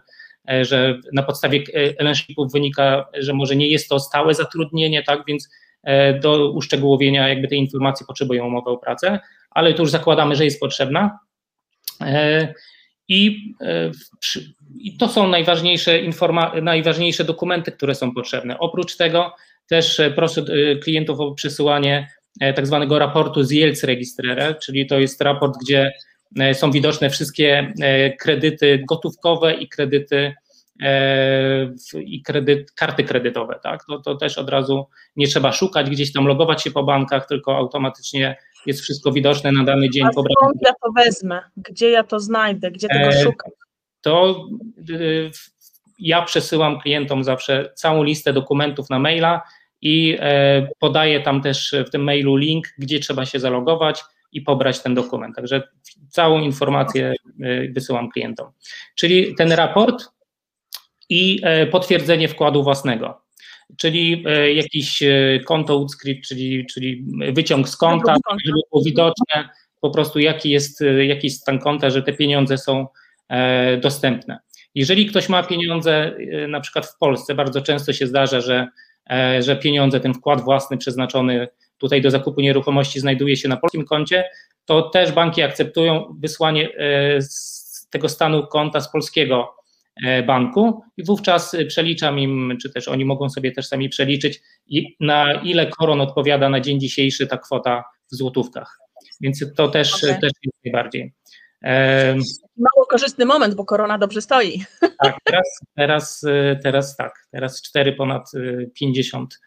że 0.62 0.98
na 1.12 1.22
podstawie 1.22 1.62
lęszlipów 2.00 2.52
wynika, 2.52 3.08
że 3.18 3.34
może 3.34 3.56
nie 3.56 3.68
jest 3.68 3.88
to 3.88 4.00
stałe 4.00 4.34
zatrudnienie, 4.34 5.02
tak, 5.02 5.22
więc 5.26 5.48
E, 5.82 6.14
do 6.20 6.50
uszczegółowienia 6.50 7.28
jakby 7.28 7.48
tej 7.48 7.58
informacji 7.58 8.06
potrzebują 8.06 8.46
umowę 8.46 8.70
o 8.70 8.78
pracę, 8.78 9.20
ale 9.50 9.74
tu 9.74 9.82
już 9.82 9.90
zakładamy, 9.90 10.36
że 10.36 10.44
jest 10.44 10.60
potrzebna. 10.60 11.18
E, 13.10 13.14
I, 13.14 13.54
e, 13.60 13.90
I, 14.80 14.96
to 14.96 15.08
są 15.08 15.28
najważniejsze, 15.28 16.02
informa- 16.02 16.62
najważniejsze 16.62 17.24
dokumenty, 17.24 17.72
które 17.72 17.94
są 17.94 18.14
potrzebne. 18.14 18.58
Oprócz 18.58 18.96
tego 18.96 19.34
też 19.66 20.00
proszę 20.14 20.44
klientów 20.82 21.20
o 21.20 21.34
przesyłanie 21.34 22.08
tak 22.56 22.66
zwanego 22.66 22.98
raportu 22.98 23.42
z 23.42 23.50
Yields 23.50 23.84
Registrere, 23.84 24.54
czyli 24.54 24.86
to 24.86 24.98
jest 24.98 25.20
raport, 25.20 25.54
gdzie 25.62 25.92
są 26.52 26.70
widoczne 26.70 27.10
wszystkie 27.10 27.72
kredyty 28.18 28.84
gotówkowe 28.88 29.54
i 29.54 29.68
kredyty 29.68 30.16
E, 30.26 30.47
i 32.04 32.22
kredyt, 32.22 32.72
karty 32.72 33.04
kredytowe, 33.04 33.60
tak? 33.62 33.84
To, 33.84 33.98
to 33.98 34.14
też 34.14 34.38
od 34.38 34.50
razu 34.50 34.86
nie 35.16 35.26
trzeba 35.26 35.52
szukać, 35.52 35.90
gdzieś 35.90 36.12
tam 36.12 36.26
logować 36.26 36.62
się 36.62 36.70
po 36.70 36.82
bankach, 36.82 37.26
tylko 37.26 37.56
automatycznie 37.56 38.36
jest 38.66 38.80
wszystko 38.80 39.12
widoczne 39.12 39.52
na 39.52 39.64
dany 39.64 39.90
dzień. 39.90 40.04
A 40.06 40.12
skąd 40.12 40.58
ja 40.66 40.72
to 40.82 40.92
wezmę? 40.96 41.40
Gdzie 41.56 41.90
ja 41.90 42.04
to 42.04 42.20
znajdę? 42.20 42.70
Gdzie 42.70 42.88
tego 42.88 43.08
e, 43.08 43.22
szukam? 43.22 43.50
To 44.00 44.44
y, 44.90 45.30
ja 45.98 46.22
przesyłam 46.22 46.80
klientom 46.80 47.24
zawsze 47.24 47.72
całą 47.74 48.02
listę 48.02 48.32
dokumentów 48.32 48.90
na 48.90 48.98
maila 48.98 49.42
i 49.82 50.16
e, 50.20 50.68
podaję 50.78 51.20
tam 51.20 51.42
też 51.42 51.74
w 51.86 51.90
tym 51.90 52.02
mailu 52.02 52.36
link, 52.36 52.66
gdzie 52.78 53.00
trzeba 53.00 53.26
się 53.26 53.40
zalogować 53.40 54.04
i 54.32 54.40
pobrać 54.42 54.80
ten 54.80 54.94
dokument. 54.94 55.36
Także 55.36 55.62
całą 56.08 56.40
informację 56.40 57.14
wysyłam 57.72 58.10
klientom. 58.10 58.50
Czyli 58.94 59.34
ten 59.34 59.52
raport 59.52 60.08
i 61.08 61.40
e, 61.42 61.66
potwierdzenie 61.66 62.28
wkładu 62.28 62.62
własnego, 62.62 63.20
czyli 63.76 64.24
e, 64.26 64.52
jakiś 64.52 65.02
e, 65.02 65.40
konto 65.46 65.78
udscript, 65.78 66.28
czyli, 66.28 66.66
czyli 66.66 67.04
wyciąg 67.32 67.68
z 67.68 67.76
konta, 67.76 68.16
żeby 68.44 68.58
było 68.70 68.84
widoczne 68.84 69.48
po 69.80 69.90
prostu 69.90 70.18
jaki 70.18 70.50
jest, 70.50 70.84
jaki 71.06 71.26
jest 71.26 71.40
stan 71.40 71.58
konta, 71.58 71.90
że 71.90 72.02
te 72.02 72.12
pieniądze 72.12 72.58
są 72.58 72.86
dostępne. 73.82 74.38
Jeżeli 74.74 75.06
ktoś 75.06 75.28
ma 75.28 75.42
pieniądze 75.42 76.16
na 76.48 76.60
przykład 76.60 76.86
w 76.86 76.98
Polsce, 76.98 77.34
bardzo 77.34 77.62
często 77.62 77.92
się 77.92 78.06
zdarza, 78.06 78.40
że, 78.40 78.68
że 79.40 79.56
pieniądze, 79.56 80.00
ten 80.00 80.14
wkład 80.14 80.40
własny 80.40 80.76
przeznaczony 80.76 81.48
tutaj 81.78 82.02
do 82.02 82.10
zakupu 82.10 82.40
nieruchomości 82.40 83.00
znajduje 83.00 83.36
się 83.36 83.48
na 83.48 83.56
polskim 83.56 83.84
koncie, 83.84 84.24
to 84.64 84.82
też 84.82 85.12
banki 85.12 85.42
akceptują 85.42 86.16
wysłanie 86.20 86.68
z 87.20 87.88
tego 87.90 88.08
stanu 88.08 88.46
konta 88.46 88.80
z 88.80 88.92
polskiego 88.92 89.57
banku 90.26 90.82
i 90.96 91.04
wówczas 91.04 91.56
przeliczam 91.68 92.18
im, 92.18 92.58
czy 92.62 92.70
też 92.70 92.88
oni 92.88 93.04
mogą 93.04 93.30
sobie 93.30 93.52
też 93.52 93.66
sami 93.66 93.88
przeliczyć, 93.88 94.40
na 95.00 95.32
ile 95.32 95.66
koron 95.66 96.00
odpowiada 96.00 96.48
na 96.48 96.60
dzień 96.60 96.80
dzisiejszy 96.80 97.26
ta 97.26 97.38
kwota 97.38 97.84
w 98.12 98.14
złotówkach. 98.14 98.78
Więc 99.20 99.44
to 99.56 99.68
też, 99.68 100.04
okay. 100.04 100.20
też 100.20 100.32
jest 100.42 100.56
najbardziej. 100.64 101.12
Mało 102.56 102.86
korzystny 102.88 103.24
moment, 103.24 103.54
bo 103.54 103.64
korona 103.64 103.98
dobrze 103.98 104.22
stoi. 104.22 104.64
Tak, 104.80 105.16
teraz, 105.24 105.60
teraz, 105.76 106.24
teraz 106.62 106.96
tak, 106.96 107.26
teraz 107.30 107.62
4 107.62 107.92
ponad 107.92 108.30
50 108.74 109.40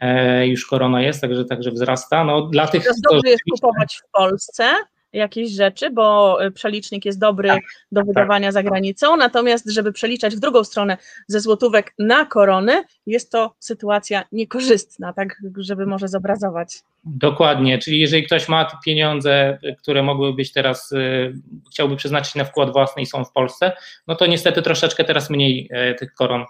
e, 0.00 0.46
już 0.46 0.66
korona 0.66 1.02
jest, 1.02 1.20
także, 1.20 1.44
także 1.44 1.70
wzrasta. 1.70 2.24
No, 2.24 2.42
dla 2.42 2.66
tych, 2.66 2.82
Teraz 2.82 3.00
dobrze 3.10 3.28
jest 3.28 3.42
kupować 3.50 4.00
w 4.04 4.10
Polsce, 4.10 4.64
jakieś 5.12 5.50
rzeczy, 5.50 5.90
bo 5.90 6.38
y, 6.44 6.50
przelicznik 6.50 7.04
jest 7.04 7.18
dobry 7.18 7.48
tak, 7.48 7.62
do 7.92 8.00
tak. 8.00 8.06
wydawania 8.06 8.46
tak. 8.48 8.54
za 8.54 8.62
granicą, 8.62 9.16
natomiast 9.16 9.70
żeby 9.70 9.92
przeliczać 9.92 10.36
w 10.36 10.40
drugą 10.40 10.64
stronę 10.64 10.96
ze 11.26 11.40
złotówek 11.40 11.94
na 11.98 12.24
korony, 12.24 12.84
jest 13.06 13.32
to 13.32 13.54
sytuacja 13.58 14.24
niekorzystna, 14.32 15.12
tak 15.12 15.36
żeby 15.56 15.86
może 15.86 16.08
zobrazować. 16.08 16.78
Dokładnie, 17.04 17.78
czyli 17.78 18.00
jeżeli 18.00 18.22
ktoś 18.22 18.48
ma 18.48 18.70
pieniądze, 18.84 19.58
które 19.78 20.02
mogłyby 20.02 20.36
być 20.36 20.52
teraz, 20.52 20.92
y, 20.92 21.32
chciałby 21.70 21.96
przeznaczyć 21.96 22.34
na 22.34 22.44
wkład 22.44 22.72
własny 22.72 23.02
i 23.02 23.06
są 23.06 23.24
w 23.24 23.32
Polsce, 23.32 23.72
no 24.06 24.14
to 24.14 24.26
niestety 24.26 24.62
troszeczkę 24.62 25.04
teraz 25.04 25.30
mniej 25.30 25.68
e, 25.70 25.94
tych 25.94 26.14
koron 26.14 26.44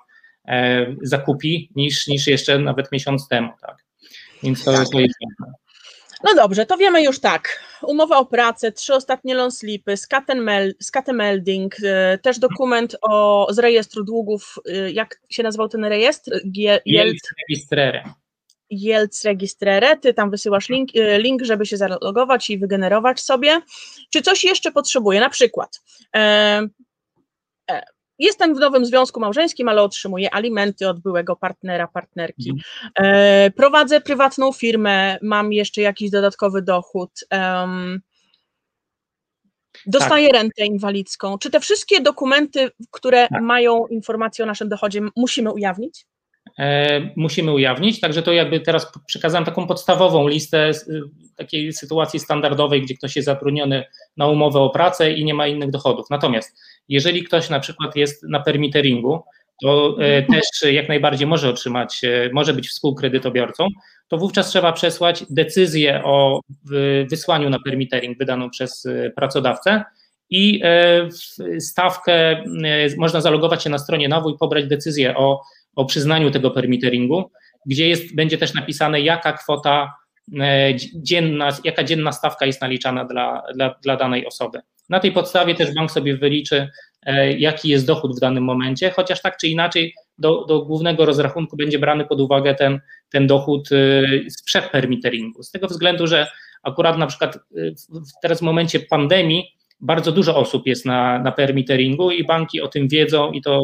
e, 0.48 0.86
zakupi 1.02 1.70
niż, 1.76 2.06
niż 2.06 2.26
jeszcze 2.26 2.58
nawet 2.58 2.92
miesiąc 2.92 3.28
temu, 3.28 3.52
tak. 3.60 3.76
Więc 4.42 4.64
to, 4.64 4.72
to 4.92 5.00
jest 5.00 5.14
no 6.24 6.34
dobrze, 6.34 6.66
to 6.66 6.76
wiemy 6.76 7.02
już 7.02 7.20
tak. 7.20 7.60
Umowa 7.82 8.18
o 8.18 8.26
pracę, 8.26 8.72
trzy 8.72 8.94
ostatnie 8.94 9.34
long 9.34 9.52
slipy, 9.52 9.96
scatten 9.96 11.14
melding, 11.14 11.76
e, 11.84 12.18
też 12.18 12.38
dokument 12.38 12.96
o, 13.02 13.46
z 13.50 13.58
rejestru 13.58 14.04
długów, 14.04 14.58
e, 14.68 14.90
jak 14.90 15.20
się 15.28 15.42
nazywał 15.42 15.68
ten 15.68 15.84
rejestr? 15.84 16.40
Jelc 16.86 17.20
Registrere. 17.48 18.02
Jelc 18.70 19.24
Registrere, 19.24 19.96
ty 19.96 20.14
tam 20.14 20.30
wysyłasz 20.30 20.68
link, 20.68 20.90
e, 20.96 21.18
link, 21.18 21.42
żeby 21.44 21.66
się 21.66 21.76
zalogować 21.76 22.50
i 22.50 22.58
wygenerować 22.58 23.20
sobie. 23.20 23.60
Czy 24.10 24.22
coś 24.22 24.44
jeszcze 24.44 24.72
potrzebuje? 24.72 25.20
Na 25.20 25.30
przykład 25.30 25.80
e, 26.16 26.20
e, 27.70 27.82
Jestem 28.20 28.54
w 28.54 28.58
nowym 28.58 28.86
związku 28.86 29.20
małżeńskim, 29.20 29.68
ale 29.68 29.82
otrzymuję 29.82 30.34
alimenty 30.34 30.88
od 30.88 31.00
byłego 31.00 31.36
partnera, 31.36 31.88
partnerki. 31.88 32.50
Mhm. 32.50 33.14
E, 33.14 33.50
prowadzę 33.50 34.00
prywatną 34.00 34.52
firmę, 34.52 35.18
mam 35.22 35.52
jeszcze 35.52 35.82
jakiś 35.82 36.10
dodatkowy 36.10 36.62
dochód. 36.62 37.10
Um, 37.32 38.00
dostaję 39.86 40.26
tak. 40.28 40.36
rentę 40.36 40.64
inwalidzką. 40.64 41.38
Czy 41.38 41.50
te 41.50 41.60
wszystkie 41.60 42.00
dokumenty, 42.00 42.70
które 42.90 43.28
tak. 43.28 43.42
mają 43.42 43.86
informacje 43.86 44.44
o 44.44 44.46
naszym 44.46 44.68
dochodzie, 44.68 45.00
musimy 45.16 45.52
ujawnić? 45.52 46.06
E, 46.58 47.00
musimy 47.16 47.52
ujawnić. 47.52 48.00
Także 48.00 48.22
to 48.22 48.32
jakby 48.32 48.60
teraz 48.60 48.92
przekazałem 49.06 49.44
taką 49.44 49.66
podstawową 49.66 50.28
listę 50.28 50.70
takiej 51.36 51.72
sytuacji 51.72 52.20
standardowej, 52.20 52.82
gdzie 52.82 52.94
ktoś 52.94 53.16
jest 53.16 53.26
zatrudniony 53.26 53.84
na 54.16 54.26
umowę 54.26 54.60
o 54.60 54.70
pracę 54.70 55.12
i 55.12 55.24
nie 55.24 55.34
ma 55.34 55.46
innych 55.46 55.70
dochodów. 55.70 56.10
Natomiast 56.10 56.58
jeżeli 56.88 57.24
ktoś 57.24 57.50
na 57.50 57.60
przykład 57.60 57.96
jest 57.96 58.22
na 58.22 58.40
permitteringu, 58.40 59.22
to 59.62 59.96
e, 60.00 60.18
mhm. 60.18 60.40
też 60.40 60.72
jak 60.72 60.88
najbardziej 60.88 61.26
może 61.26 61.48
otrzymać, 61.48 62.00
e, 62.04 62.30
może 62.32 62.54
być 62.54 62.68
współkredytobiorcą, 62.68 63.68
to 64.08 64.18
wówczas 64.18 64.48
trzeba 64.48 64.72
przesłać 64.72 65.24
decyzję 65.30 66.04
o 66.04 66.40
wysłaniu 67.10 67.50
na 67.50 67.58
permittering 67.64 68.18
wydaną 68.18 68.50
przez 68.50 68.86
pracodawcę 69.16 69.84
i 70.30 70.62
stawkę 71.58 72.44
można 72.98 73.20
zalogować 73.20 73.62
się 73.64 73.70
na 73.70 73.78
stronie 73.78 74.08
NAWU 74.08 74.30
i 74.30 74.38
pobrać 74.38 74.66
decyzję 74.66 75.16
o 75.16 75.40
o 75.76 75.84
przyznaniu 75.84 76.30
tego 76.30 76.50
permitteringu 76.50 77.30
gdzie 77.66 77.88
jest, 77.88 78.14
będzie 78.14 78.38
też 78.38 78.54
napisane, 78.54 79.00
jaka 79.00 79.32
kwota 79.32 79.94
dzienna, 80.94 81.48
jaka 81.64 81.84
dzienna 81.84 82.12
stawka 82.12 82.46
jest 82.46 82.60
naliczana 82.60 83.04
dla, 83.04 83.42
dla, 83.54 83.74
dla 83.82 83.96
danej 83.96 84.26
osoby. 84.26 84.60
Na 84.90 85.00
tej 85.00 85.12
podstawie 85.12 85.54
też 85.54 85.74
bank 85.74 85.90
sobie 85.90 86.16
wyliczy, 86.16 86.68
jaki 87.38 87.68
jest 87.68 87.86
dochód 87.86 88.16
w 88.16 88.20
danym 88.20 88.44
momencie, 88.44 88.90
chociaż 88.90 89.22
tak 89.22 89.36
czy 89.36 89.48
inaczej 89.48 89.94
do, 90.18 90.44
do 90.44 90.62
głównego 90.62 91.04
rozrachunku 91.04 91.56
będzie 91.56 91.78
brany 91.78 92.04
pod 92.04 92.20
uwagę 92.20 92.54
ten, 92.54 92.80
ten 93.10 93.26
dochód 93.26 93.68
sprzed 94.28 94.70
permitteringu. 94.70 95.42
Z 95.42 95.50
tego 95.50 95.66
względu, 95.66 96.06
że 96.06 96.26
akurat 96.62 96.98
na 96.98 97.06
przykład 97.06 97.38
teraz 98.22 98.38
w 98.38 98.42
momencie 98.42 98.80
pandemii 98.80 99.44
bardzo 99.80 100.12
dużo 100.12 100.36
osób 100.36 100.66
jest 100.66 100.86
na, 100.86 101.18
na 101.18 101.32
permitteringu 101.32 102.10
i 102.10 102.24
banki 102.24 102.60
o 102.60 102.68
tym 102.68 102.88
wiedzą 102.88 103.32
i 103.32 103.42
to, 103.42 103.62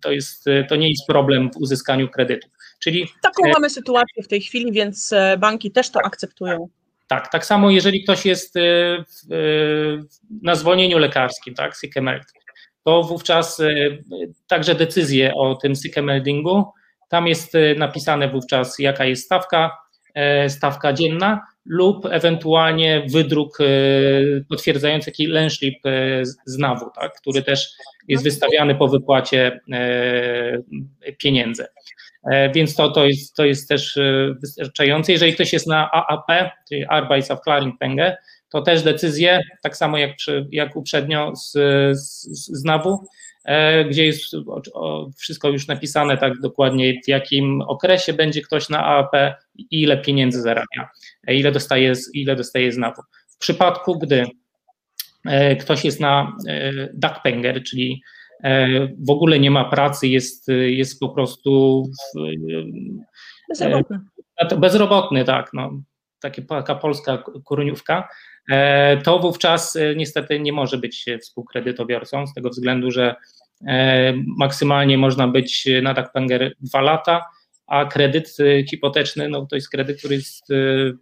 to, 0.00 0.12
jest, 0.12 0.44
to 0.68 0.76
nie 0.76 0.90
jest 0.90 1.06
problem 1.06 1.50
w 1.50 1.56
uzyskaniu 1.56 2.08
kredytów. 2.08 2.50
Czyli, 2.78 3.06
Taką 3.22 3.48
e, 3.48 3.52
mamy 3.52 3.70
sytuację 3.70 4.22
w 4.22 4.28
tej 4.28 4.40
chwili, 4.40 4.72
więc 4.72 5.12
e, 5.12 5.36
banki 5.38 5.70
też 5.70 5.90
to 5.90 6.00
akceptują. 6.04 6.68
Tak, 7.06 7.30
tak 7.32 7.46
samo 7.46 7.70
jeżeli 7.70 8.04
ktoś 8.04 8.26
jest 8.26 8.56
e, 8.56 8.60
w, 9.04 9.34
na 10.42 10.54
zwolnieniu 10.54 10.98
lekarskim, 10.98 11.54
tak, 11.54 11.76
sick 11.76 11.94
to 12.84 13.02
wówczas 13.02 13.62
także 14.46 14.74
decyzje 14.74 15.34
o 15.34 15.54
tym 15.54 15.74
sick 15.76 15.94
tam 17.08 17.26
jest 17.26 17.52
napisane 17.76 18.28
wówczas 18.28 18.78
jaka 18.78 19.04
jest 19.04 19.24
stawka, 19.24 19.76
stawka 20.48 20.92
dzienna, 20.92 21.46
lub 21.66 22.06
ewentualnie 22.06 23.06
wydruk 23.12 23.58
potwierdzający 24.48 25.06
taki 25.06 25.26
lęszlip 25.26 25.82
z 26.46 26.58
NAW, 26.58 26.90
tak, 26.94 27.12
który 27.20 27.42
też 27.42 27.72
jest 28.08 28.24
wystawiany 28.24 28.74
po 28.74 28.88
wypłacie 28.88 29.60
pieniędzy. 31.18 31.66
Więc 32.54 32.74
to, 32.74 32.90
to, 32.90 33.06
jest, 33.06 33.36
to 33.36 33.44
jest 33.44 33.68
też 33.68 33.98
wystarczające. 34.40 35.12
Jeżeli 35.12 35.34
ktoś 35.34 35.52
jest 35.52 35.66
na 35.66 35.90
AAP, 35.90 36.50
czyli 36.68 36.84
Arbeitsaufklärungspenge, 36.88 38.16
to 38.48 38.62
też 38.62 38.82
decyzje, 38.82 39.40
tak 39.62 39.76
samo 39.76 39.98
jak, 39.98 40.16
przy, 40.16 40.46
jak 40.50 40.76
uprzednio 40.76 41.36
z, 41.36 41.52
z, 41.98 42.24
z 42.60 42.64
NAW, 42.64 43.06
E, 43.44 43.84
gdzie 43.84 44.06
jest 44.06 44.24
wszystko 45.16 45.48
już 45.48 45.66
napisane 45.66 46.16
tak 46.16 46.40
dokładnie, 46.40 47.00
w 47.04 47.08
jakim 47.08 47.60
okresie 47.60 48.12
będzie 48.12 48.42
ktoś 48.42 48.68
na 48.68 48.84
AAP 48.84 49.12
i 49.58 49.82
ile 49.82 49.96
pieniędzy 49.96 50.42
zarabia, 50.42 50.90
e, 51.26 51.34
ile 51.34 51.52
dostaje, 51.52 51.92
ile 52.14 52.36
dostaje 52.36 52.72
z 52.72 52.76
NAW. 52.76 52.94
W 53.28 53.38
przypadku, 53.38 53.98
gdy 53.98 54.26
e, 55.24 55.56
ktoś 55.56 55.84
jest 55.84 56.00
na 56.00 56.36
Duckpenger, 56.94 57.62
czyli 57.62 58.02
w 58.98 59.10
ogóle 59.10 59.38
nie 59.38 59.50
ma 59.50 59.64
pracy, 59.64 60.08
jest, 60.08 60.48
jest 60.66 61.00
po 61.00 61.08
prostu 61.08 61.82
bezrobotny. 63.48 64.00
Bezrobotny, 64.58 65.24
tak, 65.24 65.50
no, 65.52 65.70
taka 66.48 66.74
polska 66.74 67.24
kurniówka, 67.44 68.08
E, 68.50 68.96
to 68.96 69.18
wówczas 69.18 69.76
e, 69.76 69.94
niestety 69.96 70.40
nie 70.40 70.52
może 70.52 70.78
być 70.78 71.04
współkredytobiorcą 71.20 72.26
z 72.26 72.34
tego 72.34 72.50
względu, 72.50 72.90
że 72.90 73.14
e, 73.66 74.12
maksymalnie 74.38 74.98
można 74.98 75.28
być 75.28 75.68
na 75.82 75.94
Dakpanger 75.94 76.54
dwa 76.60 76.80
lata, 76.80 77.24
a 77.66 77.84
kredyt 77.84 78.36
hipoteczny 78.70 79.28
no, 79.28 79.46
to 79.46 79.56
jest 79.56 79.70
kredyt, 79.70 79.98
który 79.98 80.14
jest 80.14 80.48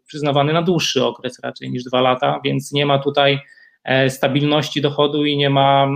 przyznawany 0.06 0.52
na 0.52 0.62
dłuższy 0.62 1.04
okres 1.04 1.38
raczej 1.42 1.70
niż 1.70 1.84
dwa 1.84 2.00
lata, 2.00 2.40
więc 2.44 2.72
nie 2.72 2.86
ma 2.86 2.98
tutaj 2.98 3.38
stabilności 4.08 4.80
dochodu 4.80 5.24
i 5.24 5.36
nie 5.36 5.50
ma, 5.50 5.88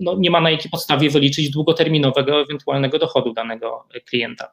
no, 0.00 0.16
nie 0.18 0.30
ma 0.30 0.40
na 0.40 0.50
jakiej 0.50 0.70
podstawie 0.70 1.10
wyliczyć 1.10 1.50
długoterminowego 1.50 2.40
ewentualnego 2.40 2.98
dochodu 2.98 3.32
danego 3.32 3.84
klienta. 4.08 4.52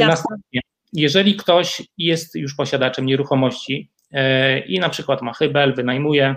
Następnie, 0.00 0.60
jeżeli 0.92 1.36
ktoś 1.36 1.82
jest 1.98 2.34
już 2.34 2.54
posiadaczem 2.54 3.06
nieruchomości, 3.06 3.90
E, 4.14 4.58
i 4.58 4.78
na 4.78 4.88
przykład 4.88 5.22
ma 5.22 5.32
hybel, 5.32 5.74
wynajmuje, 5.74 6.36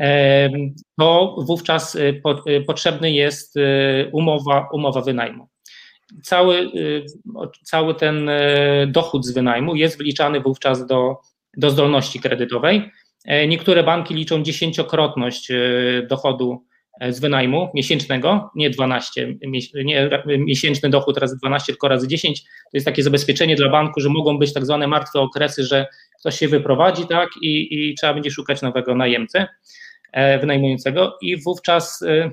e, 0.00 0.50
to 0.98 1.36
wówczas 1.38 1.96
e, 1.96 2.12
potrzebny 2.66 3.12
jest 3.12 3.54
umowa, 4.12 4.68
umowa 4.72 5.00
wynajmu. 5.00 5.48
Cały, 6.22 6.70
cały 7.62 7.94
ten 7.94 8.30
dochód 8.86 9.26
z 9.26 9.30
wynajmu 9.30 9.74
jest 9.74 9.98
wliczany 9.98 10.40
wówczas 10.40 10.86
do, 10.86 11.16
do 11.56 11.70
zdolności 11.70 12.20
kredytowej. 12.20 12.90
Niektóre 13.26 13.82
banki 13.82 14.14
liczą 14.14 14.42
dziesięciokrotność 14.42 15.48
dochodu 16.08 16.64
z 17.08 17.20
wynajmu 17.20 17.68
miesięcznego, 17.74 18.50
nie 18.54 18.70
12, 18.70 19.34
nie 19.84 20.10
miesięczny 20.26 20.90
dochód 20.90 21.18
razy 21.18 21.36
12, 21.36 21.72
tylko 21.72 21.88
razy 21.88 22.08
10. 22.08 22.42
To 22.42 22.48
jest 22.74 22.86
takie 22.86 23.02
zabezpieczenie 23.02 23.56
dla 23.56 23.68
banku, 23.68 24.00
że 24.00 24.08
mogą 24.08 24.38
być 24.38 24.52
tak 24.52 24.66
zwane 24.66 24.86
martwe 24.86 25.20
okresy, 25.20 25.64
że 25.64 25.86
ktoś 26.20 26.38
się 26.38 26.48
wyprowadzi, 26.48 27.06
tak, 27.06 27.28
i, 27.42 27.68
i 27.70 27.94
trzeba 27.94 28.14
będzie 28.14 28.30
szukać 28.30 28.62
nowego 28.62 28.94
najemcy 28.94 29.46
e, 30.12 30.38
wynajmującego 30.38 31.18
i 31.22 31.42
wówczas, 31.42 32.02
e, 32.02 32.30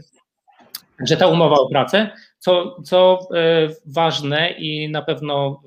że 1.07 1.17
ta 1.17 1.27
umowa 1.27 1.55
o 1.55 1.69
pracę, 1.69 2.09
co, 2.47 2.81
co 2.83 3.19
e, 3.35 3.67
ważne 3.85 4.51
i 4.51 4.89
na 4.89 5.01
pewno 5.01 5.61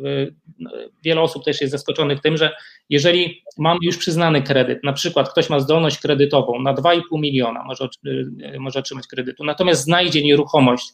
wiele 1.04 1.20
osób 1.20 1.44
też 1.44 1.60
jest 1.60 1.70
zaskoczonych 1.70 2.20
tym, 2.20 2.36
że 2.36 2.56
jeżeli 2.88 3.42
mamy 3.58 3.78
już 3.82 3.96
przyznany 3.96 4.42
kredyt, 4.42 4.84
na 4.84 4.92
przykład 4.92 5.32
ktoś 5.32 5.50
ma 5.50 5.60
zdolność 5.60 5.98
kredytową 5.98 6.60
na 6.60 6.74
2,5 6.74 7.00
miliona, 7.12 7.64
może, 7.64 7.88
może 8.58 8.78
otrzymać 8.78 9.06
kredytu, 9.06 9.44
natomiast 9.44 9.84
znajdzie 9.84 10.22
nieruchomość 10.22 10.92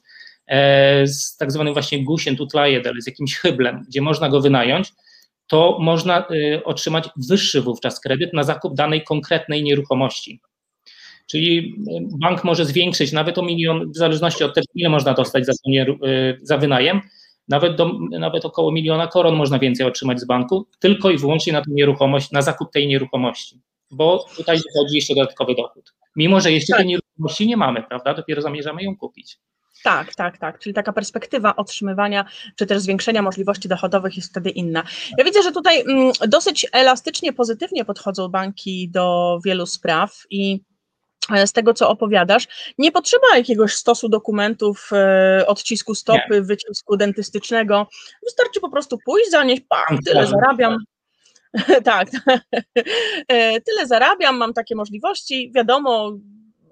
z 1.04 1.36
tak 1.36 1.52
zwanym 1.52 1.72
właśnie 1.72 2.04
gusien 2.04 2.36
tutlajedel, 2.36 2.94
z 3.02 3.06
jakimś 3.06 3.36
hyblem, 3.36 3.84
gdzie 3.88 4.02
można 4.02 4.28
go 4.28 4.40
wynająć, 4.40 4.92
to 5.46 5.78
można 5.80 6.28
otrzymać 6.64 7.08
wyższy 7.28 7.62
wówczas 7.62 8.00
kredyt 8.00 8.32
na 8.32 8.42
zakup 8.42 8.74
danej 8.74 9.04
konkretnej 9.04 9.62
nieruchomości. 9.62 10.40
Czyli 11.26 11.58
y, 11.58 12.18
bank 12.20 12.44
może 12.44 12.64
zwiększyć 12.64 13.12
nawet 13.12 13.38
o 13.38 13.42
milion, 13.42 13.92
w 13.92 13.96
zależności 13.96 14.44
od 14.44 14.54
tego, 14.54 14.66
ile 14.74 14.88
można 14.88 15.14
dostać 15.14 15.46
za, 15.46 15.52
y, 15.52 16.38
za 16.42 16.58
wynajem, 16.58 17.00
nawet, 17.48 17.76
do, 17.76 17.92
nawet 18.10 18.44
około 18.44 18.72
miliona 18.72 19.06
koron 19.06 19.36
można 19.36 19.58
więcej 19.58 19.86
otrzymać 19.86 20.20
z 20.20 20.26
banku, 20.26 20.66
tylko 20.78 21.10
i 21.10 21.18
wyłącznie 21.18 21.52
na 21.52 21.60
tę 21.60 21.70
nieruchomość, 21.70 22.30
na 22.30 22.42
zakup 22.42 22.72
tej 22.72 22.88
nieruchomości, 22.88 23.60
bo 23.90 24.24
tutaj 24.36 24.58
wchodzi 24.58 24.96
jeszcze 24.96 25.14
dodatkowy 25.14 25.54
dochód. 25.54 25.92
Mimo, 26.16 26.40
że 26.40 26.52
jeszcze 26.52 26.72
tak. 26.72 26.78
tej 26.78 26.86
nieruchomości 26.86 27.46
nie 27.46 27.56
mamy, 27.56 27.82
prawda? 27.82 28.14
Dopiero 28.14 28.42
zamierzamy 28.42 28.82
ją 28.82 28.96
kupić. 28.96 29.38
Tak, 29.84 30.14
tak, 30.14 30.38
tak. 30.38 30.58
Czyli 30.58 30.74
taka 30.74 30.92
perspektywa 30.92 31.56
otrzymywania 31.56 32.24
czy 32.56 32.66
też 32.66 32.80
zwiększenia 32.80 33.22
możliwości 33.22 33.68
dochodowych 33.68 34.16
jest 34.16 34.30
wtedy 34.30 34.50
inna. 34.50 34.82
Ja 35.18 35.24
widzę, 35.24 35.42
że 35.42 35.52
tutaj 35.52 35.80
mm, 35.80 36.12
dosyć 36.28 36.66
elastycznie, 36.72 37.32
pozytywnie 37.32 37.84
podchodzą 37.84 38.28
banki 38.28 38.88
do 38.90 39.38
wielu 39.44 39.66
spraw 39.66 40.22
i 40.30 40.60
z 41.46 41.52
tego, 41.52 41.74
co 41.74 41.90
opowiadasz, 41.90 42.74
nie 42.78 42.92
potrzeba 42.92 43.36
jakiegoś 43.36 43.74
stosu 43.74 44.08
dokumentów, 44.08 44.90
e, 44.92 45.44
odcisku 45.46 45.94
stopy, 45.94 46.20
nie. 46.30 46.42
wycisku 46.42 46.96
dentystycznego. 46.96 47.86
Wystarczy 48.24 48.60
po 48.60 48.70
prostu 48.70 48.98
pójść, 49.04 49.30
zanieść, 49.30 49.62
pam, 49.68 49.98
tyle 49.98 50.26
zarabiam. 50.26 50.76
tak, 51.84 52.08
e, 53.28 53.60
tyle 53.60 53.86
zarabiam, 53.86 54.36
mam 54.36 54.52
takie 54.52 54.76
możliwości. 54.76 55.52
Wiadomo, 55.54 56.12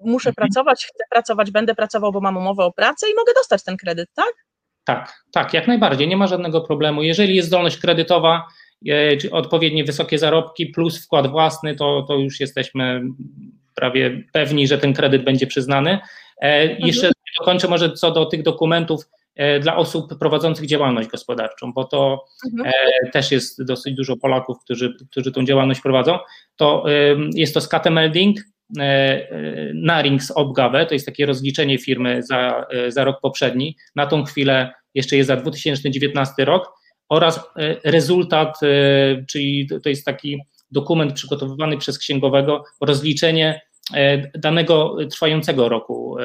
muszę 0.05 0.29
mhm. 0.29 0.35
pracować, 0.35 0.85
chcę 0.85 1.03
pracować, 1.11 1.51
będę 1.51 1.75
pracował, 1.75 2.11
bo 2.11 2.21
mam 2.21 2.37
umowę 2.37 2.63
o 2.63 2.71
pracę 2.71 3.09
i 3.09 3.15
mogę 3.15 3.33
dostać 3.35 3.63
ten 3.63 3.77
kredyt, 3.77 4.09
tak? 4.13 4.33
Tak, 4.83 5.23
tak, 5.31 5.53
jak 5.53 5.67
najbardziej, 5.67 6.07
nie 6.07 6.17
ma 6.17 6.27
żadnego 6.27 6.61
problemu. 6.61 7.03
Jeżeli 7.03 7.35
jest 7.35 7.47
zdolność 7.47 7.77
kredytowa, 7.77 8.47
e, 8.87 9.17
czy 9.17 9.31
odpowiednie 9.31 9.83
wysokie 9.83 10.19
zarobki 10.19 10.65
plus 10.65 11.05
wkład 11.05 11.31
własny, 11.31 11.75
to, 11.75 12.05
to 12.07 12.15
już 12.15 12.39
jesteśmy 12.39 13.01
prawie 13.75 14.23
pewni, 14.33 14.67
że 14.67 14.77
ten 14.77 14.93
kredyt 14.93 15.23
będzie 15.23 15.47
przyznany. 15.47 15.99
E, 16.41 16.61
mhm. 16.61 16.87
Jeszcze 16.87 17.11
dokończę 17.39 17.67
może 17.67 17.93
co 17.93 18.11
do 18.11 18.25
tych 18.25 18.43
dokumentów 18.43 19.01
e, 19.35 19.59
dla 19.59 19.75
osób 19.75 20.19
prowadzących 20.19 20.65
działalność 20.65 21.09
gospodarczą, 21.09 21.73
bo 21.73 21.83
to 21.83 22.25
mhm. 22.53 22.73
też 23.11 23.31
jest 23.31 23.63
dosyć 23.63 23.95
dużo 23.95 24.17
Polaków, 24.17 24.57
którzy, 24.63 24.93
którzy 25.11 25.31
tą 25.31 25.45
działalność 25.45 25.81
prowadzą. 25.81 26.19
To 26.55 26.85
jest 27.33 27.53
to 27.53 27.61
skatemelding, 27.61 28.39
E, 28.79 28.81
e, 28.81 29.71
Narings 29.73 30.31
Obgawę, 30.31 30.85
to 30.85 30.93
jest 30.93 31.05
takie 31.05 31.25
rozliczenie 31.25 31.77
firmy 31.77 32.23
za, 32.23 32.65
e, 32.69 32.91
za 32.91 33.03
rok 33.03 33.21
poprzedni, 33.21 33.77
na 33.95 34.07
tą 34.07 34.23
chwilę 34.23 34.73
jeszcze 34.93 35.17
jest 35.17 35.27
za 35.27 35.35
2019 35.35 36.45
rok 36.45 36.73
oraz 37.09 37.39
rezultat, 37.83 38.59
czyli 39.29 39.69
to 39.83 39.89
jest 39.89 40.05
taki 40.05 40.41
dokument 40.71 41.13
przygotowywany 41.13 41.77
przez 41.77 41.99
księgowego, 41.99 42.63
rozliczenie 42.81 43.61
danego 44.35 44.97
trwającego 45.11 45.69
roku 45.69 46.17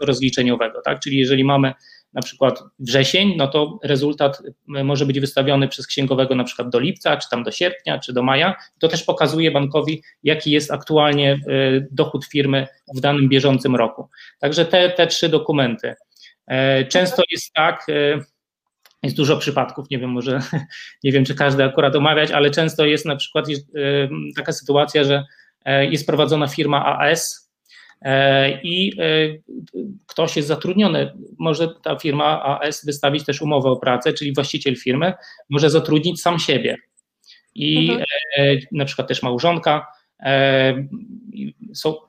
rozliczeniowego, 0.00 0.82
tak? 0.84 1.00
Czyli 1.00 1.18
jeżeli 1.18 1.44
mamy 1.44 1.72
na 2.12 2.22
przykład 2.22 2.62
wrzesień, 2.78 3.34
no 3.36 3.48
to 3.48 3.78
rezultat 3.82 4.42
może 4.66 5.06
być 5.06 5.20
wystawiony 5.20 5.68
przez 5.68 5.86
księgowego 5.86 6.34
na 6.34 6.44
przykład 6.44 6.68
do 6.68 6.80
lipca, 6.80 7.16
czy 7.16 7.28
tam 7.30 7.42
do 7.42 7.50
sierpnia, 7.50 7.98
czy 7.98 8.12
do 8.12 8.22
maja. 8.22 8.54
To 8.78 8.88
też 8.88 9.02
pokazuje 9.02 9.50
bankowi, 9.50 10.02
jaki 10.22 10.50
jest 10.50 10.72
aktualnie 10.72 11.32
e, 11.32 11.38
dochód 11.90 12.24
firmy 12.24 12.66
w 12.94 13.00
danym 13.00 13.28
bieżącym 13.28 13.76
roku. 13.76 14.08
Także 14.38 14.64
te, 14.64 14.90
te 14.90 15.06
trzy 15.06 15.28
dokumenty. 15.28 15.94
Często 16.88 17.22
jest 17.30 17.52
tak, 17.52 17.86
jest 19.02 19.16
dużo 19.16 19.36
przypadków, 19.36 19.90
nie 19.90 19.98
wiem, 19.98 20.10
może 20.10 20.40
nie 21.04 21.12
wiem, 21.12 21.24
czy 21.24 21.34
każdy 21.34 21.64
akurat 21.64 21.96
omawiać, 21.96 22.30
ale 22.30 22.50
często 22.50 22.84
jest 22.84 23.06
na 23.06 23.16
przykład 23.16 23.46
taka 24.36 24.52
sytuacja, 24.52 25.04
że 25.04 25.24
jest 25.66 26.06
prowadzona 26.06 26.46
firma 26.46 26.98
AS, 26.98 27.46
E, 28.02 28.60
i 28.62 28.92
e, 29.00 29.02
ktoś 30.06 30.36
jest 30.36 30.48
zatrudniony. 30.48 31.12
Może 31.38 31.68
ta 31.82 31.98
firma 31.98 32.58
AS 32.60 32.84
wystawić 32.84 33.24
też 33.24 33.42
umowę 33.42 33.70
o 33.70 33.76
pracę, 33.76 34.12
czyli 34.12 34.34
właściciel 34.34 34.76
firmy 34.76 35.12
może 35.50 35.70
zatrudnić 35.70 36.20
sam 36.20 36.38
siebie. 36.38 36.76
I 37.54 37.90
mhm. 37.90 38.04
E, 38.38 38.56
na 38.72 38.84
przykład 38.84 39.08
też 39.08 39.22
małżonka. 39.22 39.86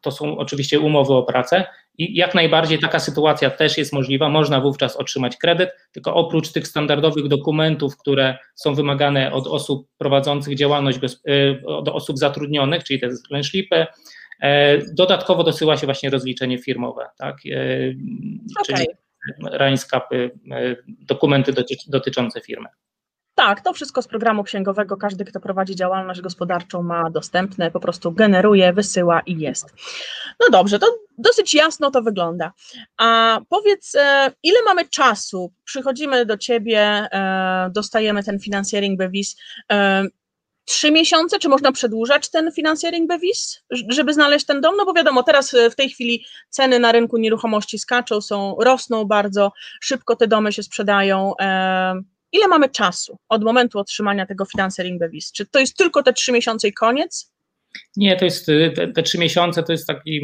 To 0.02 0.12
są 0.12 0.38
oczywiście 0.38 0.80
umowy 0.80 1.14
o 1.14 1.24
pracę 1.24 1.66
i 1.98 2.16
jak 2.16 2.36
najbardziej 2.36 2.80
taka 2.80 3.00
sytuacja 3.00 3.50
też 3.50 3.78
jest 3.78 3.94
możliwa, 3.94 4.30
można 4.30 4.62
wówczas 4.62 4.96
otrzymać 4.96 5.38
kredyt, 5.38 5.70
tylko 5.92 6.14
oprócz 6.14 6.52
tych 6.52 6.68
standardowych 6.68 7.28
dokumentów, 7.28 7.98
które 7.98 8.38
są 8.56 8.76
wymagane 8.76 9.32
od 9.32 9.48
osób 9.48 9.88
prowadzących 9.98 10.56
działalność, 10.56 11.00
od 11.66 11.90
osób 11.90 12.18
zatrudnionych, 12.18 12.84
czyli 12.84 13.00
te 13.00 13.16
zlęślipy, 13.16 13.88
E, 14.42 14.78
dodatkowo 14.94 15.44
dosyła 15.44 15.78
się 15.78 15.88
właśnie 15.88 16.10
rozliczenie 16.10 16.58
firmowe, 16.58 17.10
tak? 17.18 17.36
Okay. 17.36 17.98
Czyli 18.66 18.88
rańskapy, 19.52 20.32
e, 20.52 20.76
dokumenty 20.88 21.54
dotyczące 21.88 22.42
firmy. 22.42 22.68
Tak, 23.38 23.62
to 23.62 23.74
wszystko 23.74 24.02
z 24.02 24.08
programu 24.08 24.44
księgowego. 24.44 24.98
Każdy, 24.98 25.26
kto 25.26 25.40
prowadzi 25.40 25.76
działalność 25.76 26.22
gospodarczą, 26.22 26.84
ma 26.84 27.10
dostępne, 27.10 27.72
po 27.72 27.80
prostu 27.80 28.12
generuje, 28.12 28.74
wysyła 28.74 29.22
i 29.26 29.40
jest. 29.40 29.74
No 30.40 30.48
dobrze, 30.52 30.80
to 30.80 30.88
dosyć 31.18 31.54
jasno 31.54 31.92
to 31.92 32.02
wygląda. 32.02 32.54
A 32.98 33.40
powiedz, 33.50 33.96
e, 33.96 34.32
ile 34.44 34.60
mamy 34.66 34.86
czasu? 34.86 35.54
Przychodzimy 35.66 36.26
do 36.26 36.38
ciebie, 36.38 37.08
dostajemy 37.72 38.24
ten 38.24 38.40
finansjering 38.40 39.00
Bevis 39.00 39.36
trzy 40.66 40.92
miesiące, 40.92 41.40
czy 41.40 41.50
można 41.50 41.72
przedłużać 41.72 42.30
ten 42.30 42.52
finansjering 42.52 43.10
Bevis, 43.10 43.64
żeby 43.90 44.14
znaleźć 44.14 44.46
ten 44.46 44.62
dom? 44.62 44.78
No 44.78 44.86
bo 44.86 44.94
wiadomo, 44.94 45.24
teraz 45.24 45.54
e, 45.54 45.70
w 45.70 45.76
tej 45.76 45.90
chwili 45.90 46.26
ceny 46.50 46.80
na 46.80 46.92
rynku 46.92 47.18
nieruchomości 47.18 47.80
skaczą, 47.80 48.22
są, 48.22 48.56
rosną 48.60 49.06
bardzo, 49.06 49.52
szybko 49.82 50.16
te 50.16 50.28
domy 50.28 50.54
się 50.54 50.64
sprzedają. 50.64 51.34
Ile 52.32 52.48
mamy 52.48 52.70
czasu 52.70 53.18
od 53.30 53.44
momentu 53.44 53.80
otrzymania 53.80 54.26
tego 54.26 54.46
finansjering 54.46 55.00
Bevis? 55.00 55.32
Czy 55.32 55.46
to 55.46 55.60
jest 55.60 55.78
tylko 55.78 56.04
te 56.04 56.14
trzy 56.14 56.32
miesiące 56.32 56.68
i 56.68 56.74
koniec? 56.74 57.32
Nie, 57.98 58.16
to 58.16 58.26
jest 58.26 58.50
e, 58.50 58.72
te, 58.72 58.88
te 58.88 59.04
trzy 59.04 59.18
miesiące 59.18 59.64
to 59.64 59.72
jest 59.72 59.88
taki 59.88 60.22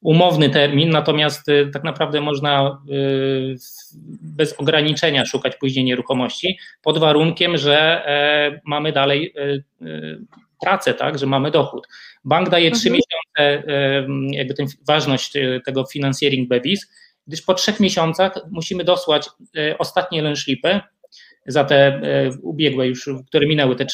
umowny 0.00 0.50
termin, 0.50 0.90
natomiast 0.90 1.48
y, 1.48 1.70
tak 1.72 1.84
naprawdę 1.84 2.20
można 2.20 2.82
y, 2.90 3.56
bez 4.38 4.60
ograniczenia 4.60 5.26
szukać 5.26 5.56
później 5.56 5.84
nieruchomości, 5.84 6.58
pod 6.82 6.98
warunkiem, 6.98 7.56
że 7.56 8.06
e, 8.06 8.60
mamy 8.64 8.92
dalej 8.92 9.34
e, 9.36 9.42
e, 9.86 10.18
pracę, 10.60 10.94
tak, 10.94 11.18
że 11.18 11.26
mamy 11.26 11.50
dochód. 11.50 11.88
Bank 12.24 12.50
daje 12.50 12.70
trzy 12.70 12.88
mhm. 12.88 12.94
miesiące, 12.94 13.72
jakby 14.30 14.54
ten, 14.54 14.66
ważność 14.88 15.32
tego 15.64 15.84
finansjering 15.92 16.48
BEVIS, 16.48 16.90
gdyż 17.26 17.42
po 17.42 17.54
trzech 17.54 17.80
miesiącach 17.80 18.32
musimy 18.50 18.84
dosłać 18.84 19.28
ostatnie 19.78 20.22
lęszlipy, 20.22 20.80
za 21.48 21.64
te 21.64 21.76
e, 21.76 22.30
ubiegłe 22.42 22.86
już, 22.86 23.10
które 23.26 23.46
minęły 23.46 23.76
te 23.76 23.86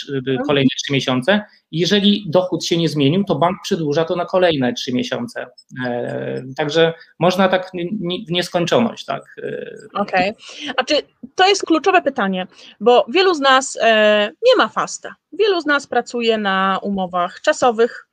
kolejne 0.46 0.70
trzy 0.82 0.92
miesiące. 0.92 1.42
Jeżeli 1.70 2.24
dochód 2.28 2.64
się 2.64 2.76
nie 2.76 2.88
zmienił, 2.88 3.24
to 3.24 3.34
bank 3.34 3.56
przedłuża 3.62 4.04
to 4.04 4.16
na 4.16 4.24
kolejne 4.24 4.72
trzy 4.72 4.92
miesiące. 4.92 5.46
E, 5.86 6.42
także 6.56 6.92
można 7.18 7.48
tak 7.48 7.70
w 8.26 8.30
nieskończoność, 8.30 9.04
tak. 9.04 9.22
E, 9.42 9.74
Okej. 9.94 10.30
Okay. 10.30 10.74
A 10.76 10.84
czy 10.84 10.94
to 11.34 11.48
jest 11.48 11.66
kluczowe 11.66 12.02
pytanie, 12.02 12.46
bo 12.80 13.06
wielu 13.08 13.34
z 13.34 13.40
nas 13.40 13.78
nie 14.46 14.56
ma 14.58 14.68
fasta. 14.68 15.14
Wielu 15.32 15.60
z 15.60 15.66
nas 15.66 15.86
pracuje 15.86 16.38
na 16.38 16.78
umowach 16.82 17.40
czasowych, 17.40 18.08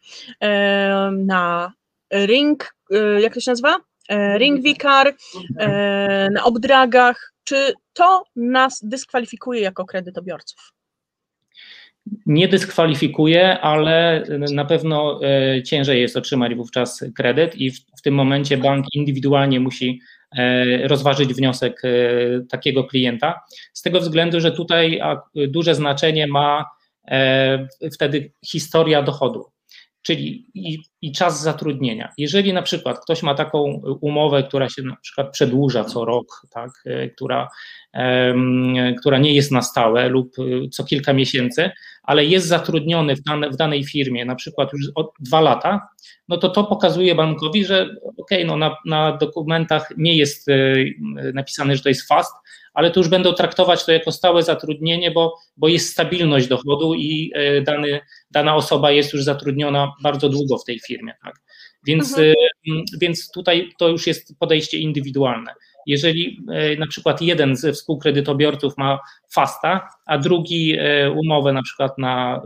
na 1.11 1.73
ring, 2.13 2.75
jak 3.19 3.33
to 3.33 3.39
się 3.39 3.51
nazywa? 3.51 3.77
Ring 4.37 4.61
Vicar, 4.61 5.15
na 6.31 6.43
obdragach, 6.43 7.33
czy 7.51 7.73
to 7.93 8.23
nas 8.35 8.79
dyskwalifikuje 8.83 9.61
jako 9.61 9.85
kredytobiorców? 9.85 10.73
Nie 12.25 12.47
dyskwalifikuje, 12.47 13.59
ale 13.59 14.23
na 14.53 14.65
pewno 14.65 15.19
e, 15.23 15.63
ciężej 15.63 16.01
jest 16.01 16.17
otrzymać 16.17 16.55
wówczas 16.55 17.05
kredyt 17.15 17.55
i 17.55 17.71
w, 17.71 17.79
w 17.97 18.01
tym 18.01 18.13
momencie 18.13 18.57
bank 18.57 18.85
indywidualnie 18.93 19.59
musi 19.59 19.99
e, 20.37 20.87
rozważyć 20.87 21.33
wniosek 21.33 21.81
e, 21.83 21.89
takiego 22.49 22.83
klienta. 22.83 23.41
Z 23.73 23.81
tego 23.81 23.99
względu, 23.99 24.39
że 24.39 24.51
tutaj 24.51 25.01
duże 25.35 25.75
znaczenie 25.75 26.27
ma 26.27 26.65
wtedy 27.93 28.31
historia 28.45 29.03
dochodu 29.03 29.51
czyli 30.01 30.47
i, 30.53 30.77
i, 31.01 31.11
czas 31.11 31.41
zatrudnienia. 31.41 32.13
Jeżeli 32.17 32.53
na 32.53 32.61
przykład 32.61 32.99
ktoś 32.99 33.23
ma 33.23 33.35
taką 33.35 33.81
umowę, 34.01 34.43
która 34.43 34.69
się 34.69 34.81
na 34.81 34.95
przykład 34.95 35.31
przedłuża 35.31 35.83
co 35.83 36.05
rok, 36.05 36.41
tak, 36.49 36.69
e, 36.85 37.09
która, 37.09 37.47
um, 37.93 38.75
która 38.99 39.17
nie 39.17 39.33
jest 39.33 39.51
na 39.51 39.61
stałe 39.61 40.09
lub 40.09 40.33
e, 40.39 40.69
co 40.69 40.83
kilka 40.83 41.13
miesięcy, 41.13 41.71
ale 42.03 42.25
jest 42.25 42.47
zatrudniony 42.47 43.15
w, 43.15 43.21
dane, 43.21 43.49
w 43.49 43.55
danej 43.55 43.83
firmie 43.83 44.25
na 44.25 44.35
przykład 44.35 44.73
już 44.73 44.85
od 44.95 45.11
dwa 45.19 45.41
lata, 45.41 45.87
no 46.27 46.37
to 46.37 46.49
to 46.49 46.63
pokazuje 46.63 47.15
bankowi, 47.15 47.65
że 47.65 47.89
ok, 48.17 48.29
no 48.45 48.57
na, 48.57 48.75
na 48.85 49.17
dokumentach 49.17 49.93
nie 49.97 50.17
jest 50.17 50.49
e, 50.49 50.53
napisane, 51.33 51.75
że 51.75 51.83
to 51.83 51.89
jest 51.89 52.07
fast, 52.07 52.33
ale 52.73 52.91
to 52.91 52.99
już 52.99 53.09
będą 53.09 53.33
traktować 53.33 53.85
to 53.85 53.91
jako 53.91 54.11
stałe 54.11 54.43
zatrudnienie, 54.43 55.11
bo, 55.11 55.37
bo 55.57 55.67
jest 55.67 55.91
stabilność 55.91 56.47
dochodu 56.47 56.93
i 56.93 57.31
e, 57.35 57.61
dany, 57.61 57.99
dana 58.31 58.55
osoba 58.55 58.91
jest 58.91 59.13
już 59.13 59.23
zatrudniona 59.23 59.93
bardzo 60.03 60.29
długo 60.29 60.57
w 60.57 60.65
tej 60.65 60.79
firmie. 60.79 61.13
Tak? 61.23 61.35
Więc, 61.87 62.09
mhm. 62.09 62.33
E, 62.67 62.83
więc 63.01 63.31
tutaj 63.31 63.69
to 63.79 63.87
już 63.87 64.07
jest 64.07 64.39
podejście 64.39 64.77
indywidualne. 64.77 65.53
Jeżeli 65.85 66.39
e, 66.51 66.75
na 66.75 66.87
przykład 66.87 67.21
jeden 67.21 67.55
ze 67.55 67.73
współkredytobiorców 67.73 68.77
ma 68.77 68.99
fasta, 69.29 69.89
a 70.05 70.17
drugi 70.17 70.77
e, 70.79 71.11
umowę 71.11 71.53
na 71.53 71.61
przykład 71.63 71.97
na 71.97 72.41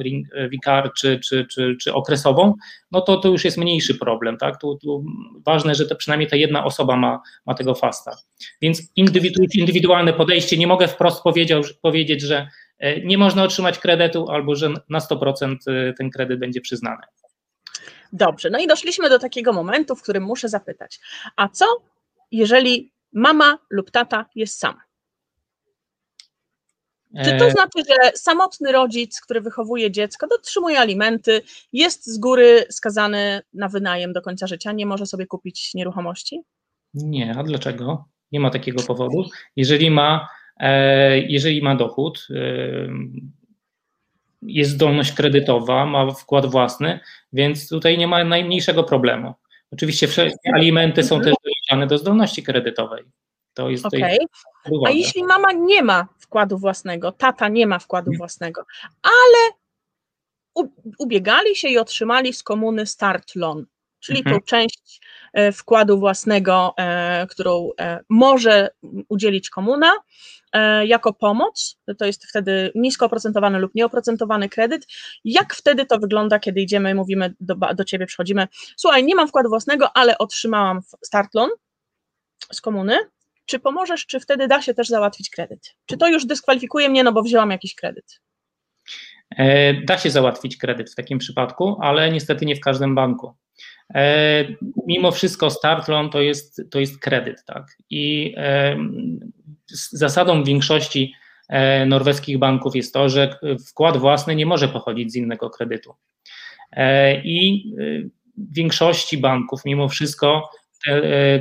Vicar 0.50 0.94
czy, 0.94 1.20
czy, 1.20 1.46
czy, 1.46 1.76
czy 1.82 1.94
okresową, 1.94 2.54
no 2.92 3.02
to 3.02 3.18
to 3.18 3.30
już 3.30 3.46
jest 3.46 3.58
mniejszy 3.58 3.96
problem. 3.96 4.38
Tak? 4.38 4.62
Tu, 4.62 4.78
tu 4.78 5.06
ważne, 5.46 5.76
że 5.76 5.86
to 5.86 5.96
przynajmniej 5.96 6.30
ta 6.30 6.36
jedna 6.36 6.66
osoba 6.66 6.96
ma, 6.96 7.22
ma 7.46 7.54
tego 7.54 7.76
fasta. 7.76 8.12
Więc 8.62 8.82
indywidualne 9.56 10.14
podejście, 10.14 10.58
nie 10.58 10.68
mogę 10.68 10.88
wprost 10.88 11.24
powiedział, 11.24 11.62
powiedzieć, 11.82 12.22
że 12.22 12.48
e, 12.80 13.02
nie 13.02 13.18
można 13.18 13.44
otrzymać 13.44 13.80
kredytu 13.80 14.30
albo 14.30 14.56
że 14.56 14.70
na 14.90 15.00
100% 15.00 15.56
ten 15.98 16.10
kredyt 16.10 16.40
będzie 16.40 16.62
przyznany. 16.62 17.02
Dobrze, 18.14 18.50
no 18.50 18.60
i 18.60 18.68
doszliśmy 18.68 19.10
do 19.10 19.20
takiego 19.20 19.54
momentu, 19.54 19.96
w 19.96 20.02
którym 20.02 20.24
muszę 20.24 20.50
zapytać, 20.50 21.00
a 21.36 21.50
co 21.50 21.66
jeżeli 22.32 22.92
mama 23.16 23.58
lub 23.70 23.92
tata 23.92 24.26
jest 24.36 24.60
sam. 24.60 24.76
Czy 27.24 27.38
to 27.38 27.46
e, 27.46 27.52
znaczy, 27.52 27.84
że 27.90 28.12
samotny 28.16 28.72
rodzic, 28.72 29.22
który 29.22 29.42
wychowuje 29.42 29.92
dziecko, 29.92 30.28
dotrzymuje 30.28 30.80
alimenty, 30.80 31.42
jest 31.74 32.08
z 32.08 32.18
góry 32.18 32.66
skazany 32.70 33.42
na 33.54 33.70
wynajem 33.70 34.14
do 34.14 34.22
końca 34.22 34.48
życia, 34.48 34.72
nie 34.72 34.86
może 34.86 35.06
sobie 35.06 35.26
kupić 35.26 35.74
nieruchomości? 35.74 36.42
Nie, 36.94 37.36
a 37.38 37.44
dlaczego? 37.44 38.06
Nie 38.32 38.40
ma 38.40 38.50
takiego 38.50 38.84
powodu. 38.84 39.26
Jeżeli 39.56 39.92
ma, 39.92 40.28
e, 40.60 41.20
jeżeli 41.20 41.62
ma 41.62 41.76
dochód, 41.76 42.28
e, 42.30 42.88
jest 44.42 44.72
zdolność 44.72 45.12
kredytowa, 45.12 45.86
ma 45.86 46.12
wkład 46.12 46.46
własny, 46.46 47.00
więc 47.34 47.70
tutaj 47.70 47.98
nie 47.98 48.08
ma 48.08 48.24
najmniejszego 48.24 48.84
problemu. 48.84 49.34
Oczywiście 49.72 50.08
alimenty 50.54 51.04
są 51.04 51.22
też 51.22 51.34
doliczane 51.76 51.88
do 51.88 51.98
zdolności 51.98 52.44
kredytowej. 52.44 53.04
To 53.54 53.70
jest 53.70 53.86
okay. 53.86 54.18
A 54.88 54.90
jeśli 54.90 55.24
mama 55.24 55.52
nie 55.52 55.84
ma 55.84 56.08
wkładu 56.20 56.58
własnego, 56.58 57.12
tata 57.12 57.48
nie 57.48 57.68
ma 57.68 57.80
wkładu 57.80 58.12
własnego, 58.18 58.66
ale 59.04 59.54
ubiegali 61.00 61.56
się 61.56 61.68
i 61.68 61.78
otrzymali 61.78 62.34
z 62.34 62.44
komuny 62.44 62.86
start 62.86 63.36
loan, 63.36 63.66
czyli 64.00 64.20
mhm. 64.20 64.36
tą 64.36 64.46
część 64.46 65.02
e, 65.34 65.52
wkładu 65.52 66.00
własnego, 66.00 66.74
e, 66.78 67.28
którą 67.28 67.70
e, 67.80 68.00
może 68.10 68.70
udzielić 69.10 69.50
komuna 69.50 69.92
jako 70.86 71.14
pomoc, 71.14 71.78
to 71.98 72.06
jest 72.06 72.26
wtedy 72.26 72.72
nisko 72.76 73.06
oprocentowany 73.06 73.60
lub 73.60 73.76
nieoprocentowany 73.76 74.50
kredyt. 74.50 74.88
Jak 75.26 75.54
wtedy 75.54 75.86
to 75.86 76.00
wygląda, 76.00 76.40
kiedy 76.40 76.62
idziemy, 76.62 76.96
mówimy 76.96 77.34
do, 77.40 77.56
do 77.56 77.84
ciebie, 77.84 78.06
przychodzimy, 78.06 78.48
słuchaj, 78.78 79.04
nie 79.04 79.16
mam 79.16 79.28
wkładu 79.28 79.50
własnego, 79.50 79.98
ale 79.98 80.18
otrzymałam 80.18 80.82
start 81.04 81.34
loan 81.34 81.50
z 82.52 82.62
komuny, 82.62 82.98
czy 83.46 83.60
pomożesz, 83.60 84.06
czy 84.06 84.20
wtedy 84.20 84.48
da 84.48 84.62
się 84.62 84.74
też 84.74 84.88
załatwić 84.88 85.30
kredyt? 85.30 85.76
Czy 85.86 85.98
to 85.98 86.08
już 86.08 86.26
dyskwalifikuje 86.26 86.90
mnie, 86.90 87.04
no 87.04 87.12
bo 87.12 87.24
wzięłam 87.24 87.52
jakiś 87.52 87.76
kredyt? 87.76 88.22
Da 89.86 89.98
się 89.98 90.10
załatwić 90.10 90.58
kredyt 90.58 90.92
w 90.92 90.96
takim 90.96 91.20
przypadku, 91.20 91.78
ale 91.82 92.12
niestety 92.12 92.46
nie 92.46 92.56
w 92.56 92.60
każdym 92.60 92.96
banku. 92.96 93.34
Mimo 94.88 95.12
wszystko 95.12 95.50
start 95.50 95.88
loan 95.88 96.10
to 96.10 96.22
jest, 96.22 96.62
to 96.72 96.80
jest 96.80 97.00
kredyt, 97.00 97.46
tak? 97.46 97.78
I 97.90 98.36
zasadą 99.92 100.44
większości 100.44 101.14
norweskich 101.86 102.38
banków 102.38 102.76
jest 102.76 102.94
to, 102.94 103.10
że 103.10 103.40
wkład 103.70 103.98
własny 103.98 104.36
nie 104.36 104.46
może 104.46 104.68
pochodzić 104.68 105.12
z 105.12 105.16
innego 105.16 105.50
kredytu. 105.50 105.94
I 107.24 107.64
w 108.38 108.56
większości 108.56 109.18
banków 109.18 109.66
mimo 109.66 109.90
wszystko 109.90 110.50
E, 110.56 110.65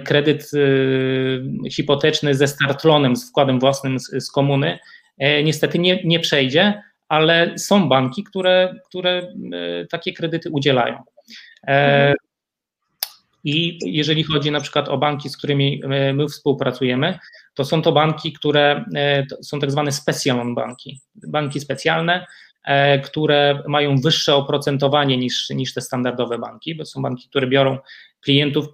kredyt 0.04 0.50
e, 0.54 1.70
hipoteczny 1.70 2.34
ze 2.34 2.48
startlonem, 2.48 3.16
z 3.16 3.30
wkładem 3.30 3.60
własnym 3.60 3.98
z, 3.98 4.10
z 4.24 4.30
komuny, 4.30 4.78
e, 5.18 5.42
niestety 5.42 5.78
nie, 5.78 6.04
nie 6.04 6.20
przejdzie, 6.20 6.82
ale 7.08 7.58
są 7.58 7.88
banki, 7.88 8.24
które, 8.24 8.74
które 8.88 9.34
takie 9.90 10.12
kredyty 10.12 10.50
udzielają. 10.50 10.98
I 13.44 13.78
jeżeli 13.84 14.24
chodzi 14.24 14.50
na 14.50 14.60
przykład 14.60 14.88
o 14.88 14.98
banki, 14.98 15.28
z 15.28 15.36
którymi 15.36 15.82
my 16.14 16.28
współpracujemy, 16.28 17.18
to 17.54 17.64
są 17.64 17.82
to 17.82 17.92
banki, 17.92 18.32
które 18.32 18.84
są 19.42 19.60
tak 19.60 19.70
zwane 19.70 19.92
special 19.92 20.54
banki, 20.54 21.00
banki 21.14 21.60
specjalne, 21.60 22.26
które 23.04 23.62
mają 23.68 23.96
wyższe 23.96 24.34
oprocentowanie 24.34 25.16
niż, 25.16 25.50
niż 25.50 25.74
te 25.74 25.80
standardowe 25.80 26.38
banki, 26.38 26.74
bo 26.74 26.84
są 26.84 27.02
banki, 27.02 27.28
które 27.28 27.46
biorą 27.46 27.78
klientów, 28.20 28.66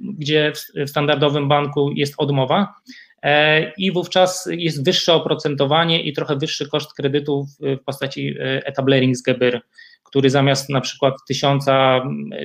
gdzie 0.00 0.52
w 0.86 0.90
standardowym 0.90 1.48
banku 1.48 1.90
jest 1.94 2.14
odmowa 2.16 2.74
e, 3.22 3.72
i 3.72 3.92
wówczas 3.92 4.48
jest 4.50 4.84
wyższe 4.84 5.14
oprocentowanie 5.14 6.02
i 6.02 6.12
trochę 6.12 6.36
wyższy 6.36 6.68
koszt 6.68 6.92
kredytu 6.92 7.46
w 7.60 7.84
postaci 7.84 8.34
e, 8.40 8.62
etableringsgebühr, 8.66 9.60
który 10.04 10.30
zamiast 10.30 10.68
na 10.68 10.80
przykład 10.80 11.14
1000 11.28 11.64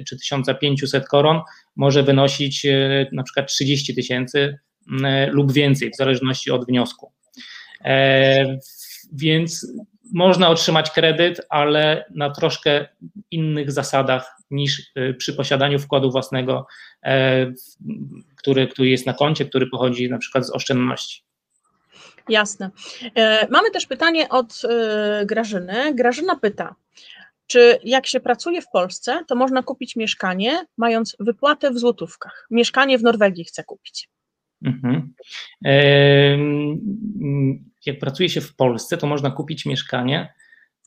czy 0.08 0.18
1500 0.18 1.08
koron 1.08 1.42
może 1.76 2.04
wynosić 2.04 2.66
e, 2.66 3.08
na 3.12 3.24
przykład 3.24 3.48
30 3.48 3.96
tysięcy 3.96 4.60
lub 5.32 5.52
więcej, 5.52 5.92
w 5.92 5.96
zależności 5.96 6.52
od 6.52 6.66
wniosku. 6.66 7.12
Więc 9.14 9.68
można 10.14 10.50
otrzymać 10.50 10.92
kredyt, 10.92 11.42
ale 11.50 12.06
na 12.16 12.30
troszkę 12.30 12.88
innych 13.32 13.72
zasadach 13.72 14.38
niż 14.54 14.92
y, 14.98 15.14
przy 15.14 15.34
posiadaniu 15.34 15.80
wkładu 15.80 16.12
własnego, 16.12 16.68
e, 17.04 17.54
który, 18.36 18.68
który 18.68 18.90
jest 18.90 19.06
na 19.06 19.14
koncie, 19.14 19.46
który 19.46 19.68
pochodzi 19.68 20.10
na 20.10 20.18
przykład 20.18 20.46
z 20.46 20.52
oszczędności. 20.52 21.24
Jasne. 22.30 22.72
E, 23.16 23.48
mamy 23.50 23.72
też 23.72 23.86
pytanie 23.86 24.30
od 24.30 24.62
e, 24.70 25.26
Grażyny. 25.26 25.96
Grażyna 25.96 26.36
pyta, 26.36 26.76
czy 27.48 27.80
jak 27.84 28.08
się 28.08 28.20
pracuje 28.20 28.62
w 28.62 28.70
Polsce, 28.74 29.24
to 29.28 29.36
można 29.36 29.64
kupić 29.64 29.96
mieszkanie, 29.96 30.66
mając 30.78 31.16
wypłatę 31.20 31.72
w 31.72 31.80
złotówkach? 31.80 32.48
Mieszkanie 32.52 32.98
w 32.98 33.04
Norwegii 33.04 33.46
chcę 33.46 33.64
kupić. 33.64 34.10
Mhm 34.66 35.14
jak 37.86 38.00
pracuje 38.00 38.30
się 38.30 38.42
w 38.42 38.56
Polsce, 38.56 38.98
to 38.98 39.08
można 39.08 39.32
kupić 39.32 39.66
mieszkanie. 39.66 40.34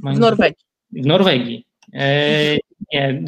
W 0.01 0.19
Norwegii. 0.19 0.67
W 0.93 1.07
Norwegii. 1.07 1.67
Nie, 2.93 3.23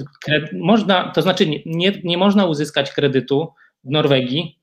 można, 0.53 1.13
to 1.13 1.23
znaczy 1.23 1.47
nie, 1.47 1.59
nie, 1.67 1.93
nie, 2.05 2.19
można 2.19 2.47
uzyskać 2.47 2.93
kredytu 2.93 3.53
w 3.85 3.91
Norwegii 3.91 4.59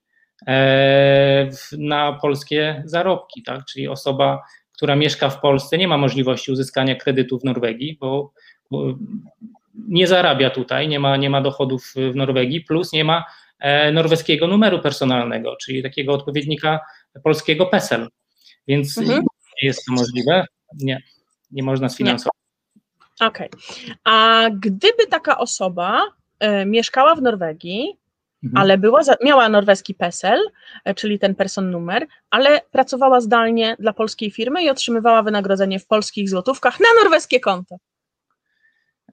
e, 0.46 1.50
na 1.78 2.12
polskie 2.12 2.82
zarobki, 2.84 3.42
tak? 3.42 3.64
Czyli 3.64 3.88
osoba, 3.88 4.42
która 4.72 4.96
mieszka 4.96 5.30
w 5.30 5.40
Polsce, 5.40 5.78
nie 5.78 5.88
ma 5.88 5.98
możliwości 5.98 6.52
uzyskania 6.52 6.94
kredytu 6.94 7.38
w 7.38 7.44
Norwegii, 7.44 7.96
bo, 8.00 8.32
bo 8.70 8.94
nie 9.88 10.06
zarabia 10.06 10.50
tutaj, 10.50 10.88
nie 10.88 11.00
ma, 11.00 11.16
nie 11.16 11.30
ma 11.30 11.40
dochodów 11.40 11.92
w 11.96 12.14
Norwegii, 12.14 12.60
plus 12.60 12.92
nie 12.92 13.04
ma 13.04 13.24
e, 13.58 13.92
norweskiego 13.92 14.46
numeru 14.46 14.80
personalnego, 14.80 15.56
czyli 15.56 15.82
takiego 15.82 16.12
odpowiednika 16.12 16.80
polskiego 17.24 17.66
PESEL. 17.66 18.08
Więc 18.68 18.98
mhm. 18.98 19.20
nie 19.62 19.68
jest 19.68 19.86
to 19.86 19.92
możliwe. 19.92 20.46
Nie, 20.80 21.02
nie 21.50 21.62
można 21.62 21.88
sfinansować. 21.88 22.45
Okej. 23.20 23.48
Okay. 23.50 23.94
A 24.04 24.46
gdyby 24.50 25.06
taka 25.10 25.38
osoba 25.38 26.02
y, 26.62 26.66
mieszkała 26.66 27.14
w 27.14 27.22
Norwegii, 27.22 27.96
mhm. 28.44 28.62
ale 28.62 28.78
była 28.78 29.02
za, 29.02 29.16
miała 29.24 29.48
norweski 29.48 29.94
PESEL, 29.94 30.40
y, 30.88 30.94
czyli 30.94 31.18
ten 31.18 31.34
person 31.34 31.70
numer, 31.70 32.06
ale 32.30 32.60
pracowała 32.70 33.20
zdalnie 33.20 33.76
dla 33.78 33.92
polskiej 33.92 34.30
firmy 34.30 34.62
i 34.62 34.70
otrzymywała 34.70 35.22
wynagrodzenie 35.22 35.78
w 35.78 35.86
polskich 35.86 36.28
złotówkach 36.28 36.80
na 36.80 36.86
norweskie 37.02 37.40
konto. 37.40 37.76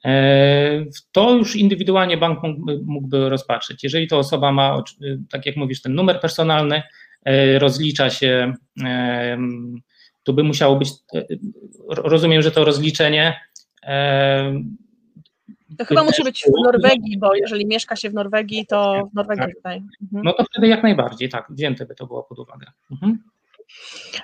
E, 0.05 0.85
to 1.11 1.31
już 1.31 1.55
indywidualnie 1.55 2.17
bank 2.17 2.39
mógłby 2.85 3.29
rozpatrzyć. 3.29 3.83
Jeżeli 3.83 4.07
to 4.07 4.17
osoba 4.17 4.51
ma, 4.51 4.83
tak 5.31 5.45
jak 5.45 5.55
mówisz, 5.55 5.81
ten 5.81 5.95
numer 5.95 6.19
personalny, 6.19 6.83
E, 7.25 7.59
rozlicza 7.59 8.09
się, 8.09 8.53
e, 8.83 9.37
tu 10.23 10.33
by 10.33 10.43
musiało 10.43 10.75
być, 10.75 10.89
e, 11.13 11.25
rozumiem, 11.87 12.41
że 12.41 12.51
to 12.51 12.65
rozliczenie. 12.65 13.39
To 15.77 15.85
chyba 15.85 16.03
musi 16.03 16.23
być 16.23 16.43
w 16.43 16.63
Norwegii, 16.63 17.17
bo 17.17 17.35
jeżeli 17.35 17.65
mieszka 17.65 17.95
się 17.95 18.09
w 18.09 18.13
Norwegii, 18.13 18.65
to 18.65 19.09
w 19.11 19.15
Norwegii 19.15 19.45
tak. 19.45 19.55
tutaj. 19.55 19.77
Mhm. 20.01 20.23
No 20.23 20.33
to 20.33 20.43
wtedy 20.43 20.67
jak 20.67 20.83
najbardziej, 20.83 21.29
tak, 21.29 21.47
wzięte 21.49 21.85
by 21.85 21.95
to 21.95 22.07
było 22.07 22.23
pod 22.23 22.39
uwagę. 22.39 22.67
Mhm. 22.91 23.23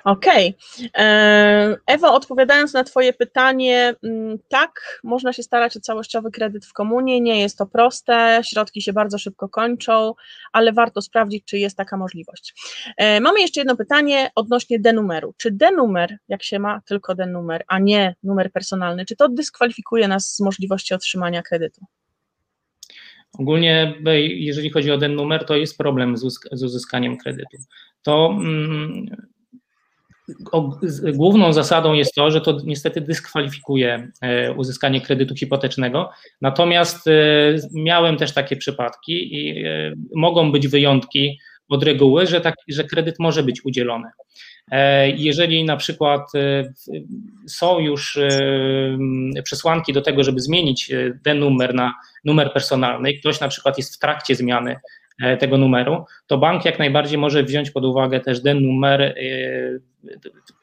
Okej. 0.04 0.56
Okay. 0.78 1.04
E, 1.04 1.76
Ewo, 1.86 2.14
odpowiadając 2.14 2.72
na 2.72 2.84
Twoje 2.84 3.12
pytanie, 3.12 3.94
mm, 4.02 4.38
tak, 4.48 5.00
można 5.04 5.32
się 5.32 5.42
starać 5.42 5.76
o 5.76 5.80
całościowy 5.80 6.30
kredyt 6.30 6.66
w 6.66 6.72
komunie, 6.72 7.20
nie 7.20 7.40
jest 7.40 7.58
to 7.58 7.66
proste, 7.66 8.40
środki 8.44 8.82
się 8.82 8.92
bardzo 8.92 9.18
szybko 9.18 9.48
kończą, 9.48 10.14
ale 10.52 10.72
warto 10.72 11.02
sprawdzić, 11.02 11.44
czy 11.44 11.58
jest 11.58 11.76
taka 11.76 11.96
możliwość. 11.96 12.54
E, 12.96 13.20
mamy 13.20 13.40
jeszcze 13.40 13.60
jedno 13.60 13.76
pytanie 13.76 14.30
odnośnie 14.34 14.78
denumeru. 14.78 15.34
Czy 15.36 15.50
denumer, 15.50 16.18
jak 16.28 16.42
się 16.42 16.58
ma 16.58 16.80
tylko 16.86 17.14
denumer, 17.14 17.64
a 17.68 17.78
nie 17.78 18.14
numer 18.22 18.52
personalny, 18.52 19.04
czy 19.04 19.16
to 19.16 19.28
dyskwalifikuje 19.28 20.08
nas 20.08 20.34
z 20.34 20.40
możliwości 20.40 20.94
otrzymania 20.94 21.42
kredytu? 21.42 21.80
Ogólnie, 23.38 23.94
jeżeli 24.34 24.70
chodzi 24.70 24.90
o 24.90 24.98
ten 24.98 25.14
numer, 25.14 25.44
to 25.44 25.56
jest 25.56 25.78
problem 25.78 26.16
z 26.52 26.62
uzyskaniem 26.62 27.16
kredytu. 27.16 27.56
To 28.02 28.30
mm, 28.38 29.06
główną 31.14 31.52
zasadą 31.52 31.92
jest 31.92 32.14
to, 32.14 32.30
że 32.30 32.40
to 32.40 32.58
niestety 32.64 33.00
dyskwalifikuje 33.00 34.10
e, 34.20 34.52
uzyskanie 34.52 35.00
kredytu 35.00 35.34
hipotecznego. 35.34 36.10
Natomiast 36.40 37.06
e, 37.06 37.12
miałem 37.74 38.16
też 38.16 38.34
takie 38.34 38.56
przypadki 38.56 39.34
i 39.34 39.64
e, 39.66 39.92
mogą 40.14 40.52
być 40.52 40.68
wyjątki 40.68 41.38
od 41.70 41.84
reguły, 41.84 42.26
że, 42.26 42.42
że 42.68 42.84
kredyt 42.84 43.18
może 43.18 43.42
być 43.42 43.64
udzielony. 43.64 44.08
Jeżeli 45.16 45.64
na 45.64 45.76
przykład 45.76 46.32
są 47.46 47.78
już 47.78 48.18
przesłanki 49.44 49.92
do 49.92 50.02
tego, 50.02 50.24
żeby 50.24 50.40
zmienić 50.40 50.90
ten 51.22 51.38
numer 51.38 51.74
na 51.74 51.94
numer 52.24 52.52
personalny, 52.52 53.14
ktoś 53.14 53.40
na 53.40 53.48
przykład 53.48 53.78
jest 53.78 53.96
w 53.96 53.98
trakcie 53.98 54.34
zmiany 54.34 54.76
E, 55.20 55.36
tego 55.36 55.58
numeru, 55.58 56.04
to 56.26 56.38
bank 56.38 56.64
jak 56.64 56.78
najbardziej 56.78 57.18
może 57.18 57.42
wziąć 57.42 57.70
pod 57.70 57.84
uwagę 57.84 58.20
też 58.20 58.42
ten 58.42 58.60
numer 58.60 59.02
e, 59.02 59.14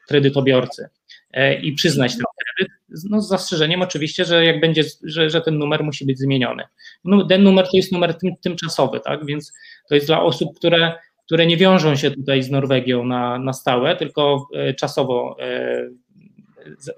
kredytobiorcy 0.08 0.88
e, 1.32 1.54
i 1.60 1.72
przyznać 1.72 2.12
ten 2.12 2.24
kredyt, 2.44 2.72
no 3.10 3.20
z 3.20 3.28
zastrzeżeniem 3.28 3.82
oczywiście, 3.82 4.24
że 4.24 4.44
jak 4.44 4.60
będzie, 4.60 4.84
że, 5.02 5.30
że 5.30 5.40
ten 5.40 5.58
numer 5.58 5.84
musi 5.84 6.06
być 6.06 6.18
zmieniony. 6.18 6.62
No, 7.04 7.26
ten 7.26 7.42
numer 7.42 7.64
to 7.64 7.76
jest 7.76 7.92
numer 7.92 8.14
tym, 8.14 8.36
tymczasowy, 8.36 9.00
tak, 9.00 9.26
więc 9.26 9.52
to 9.88 9.94
jest 9.94 10.06
dla 10.06 10.22
osób, 10.22 10.56
które, 10.56 10.92
które 11.26 11.46
nie 11.46 11.56
wiążą 11.56 11.96
się 11.96 12.10
tutaj 12.10 12.42
z 12.42 12.50
Norwegią 12.50 13.04
na, 13.04 13.38
na 13.38 13.52
stałe, 13.52 13.96
tylko 13.96 14.48
czasowo 14.78 15.36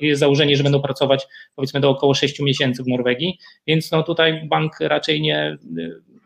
jest 0.00 0.20
założenie, 0.20 0.57
że 0.57 0.62
będą 0.62 0.83
pracować 0.83 1.26
powiedzmy 1.57 1.81
do 1.81 1.90
około 1.90 2.14
6 2.14 2.40
miesięcy 2.40 2.83
w 2.83 2.88
Norwegii, 2.88 3.38
więc 3.66 3.90
no 3.90 4.03
tutaj 4.03 4.48
bank 4.48 4.81
raczej 4.81 5.20
nie, 5.20 5.57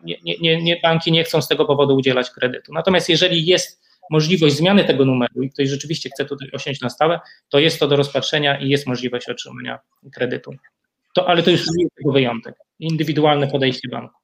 nie, 0.04 0.16
nie, 0.40 0.62
nie, 0.62 0.80
banki 0.82 1.12
nie 1.12 1.24
chcą 1.24 1.42
z 1.42 1.48
tego 1.48 1.64
powodu 1.64 1.96
udzielać 1.96 2.30
kredytu. 2.30 2.72
Natomiast 2.72 3.08
jeżeli 3.08 3.46
jest 3.46 3.84
możliwość 4.10 4.56
zmiany 4.56 4.84
tego 4.84 5.04
numeru 5.04 5.42
i 5.42 5.50
ktoś 5.50 5.68
rzeczywiście 5.68 6.10
chce 6.10 6.24
tutaj 6.24 6.48
osiąść 6.52 6.80
na 6.80 6.90
stałe, 6.90 7.20
to 7.48 7.58
jest 7.58 7.80
to 7.80 7.88
do 7.88 7.96
rozpatrzenia 7.96 8.58
i 8.60 8.68
jest 8.68 8.86
możliwość 8.86 9.28
otrzymania 9.28 9.78
kredytu. 10.12 10.54
To, 11.14 11.28
ale 11.28 11.42
to 11.42 11.50
już 11.50 11.60
jest 11.60 12.12
wyjątek. 12.12 12.54
Indywidualne 12.78 13.48
podejście 13.48 13.88
banku. 13.88 14.23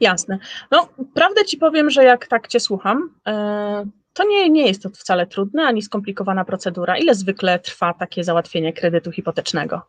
Jasne. 0.00 0.38
No, 0.70 0.88
prawdę 1.14 1.44
ci 1.44 1.56
powiem, 1.56 1.90
że 1.90 2.04
jak 2.04 2.26
tak 2.26 2.48
cię 2.48 2.60
słucham, 2.60 3.10
e, 3.26 3.86
to 4.12 4.24
nie, 4.24 4.50
nie 4.50 4.66
jest 4.66 4.82
to 4.82 4.90
wcale 4.90 5.26
trudne 5.26 5.62
ani 5.62 5.82
skomplikowana 5.82 6.44
procedura. 6.44 6.98
Ile 6.98 7.14
zwykle 7.14 7.58
trwa 7.58 7.94
takie 7.94 8.24
załatwienie 8.24 8.72
kredytu 8.72 9.12
hipotecznego? 9.12 9.82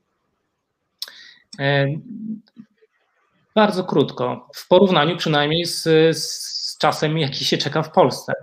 E, 1.60 1.88
bardzo 3.56 3.84
krótko, 3.84 4.50
w 4.56 4.68
porównaniu 4.68 5.18
przynajmniej 5.18 5.66
z, 5.66 5.84
z 6.18 6.78
czasem, 6.78 7.18
jaki 7.18 7.46
się 7.46 7.58
czeka 7.58 7.84
w 7.84 7.92
Polsce, 7.92 8.34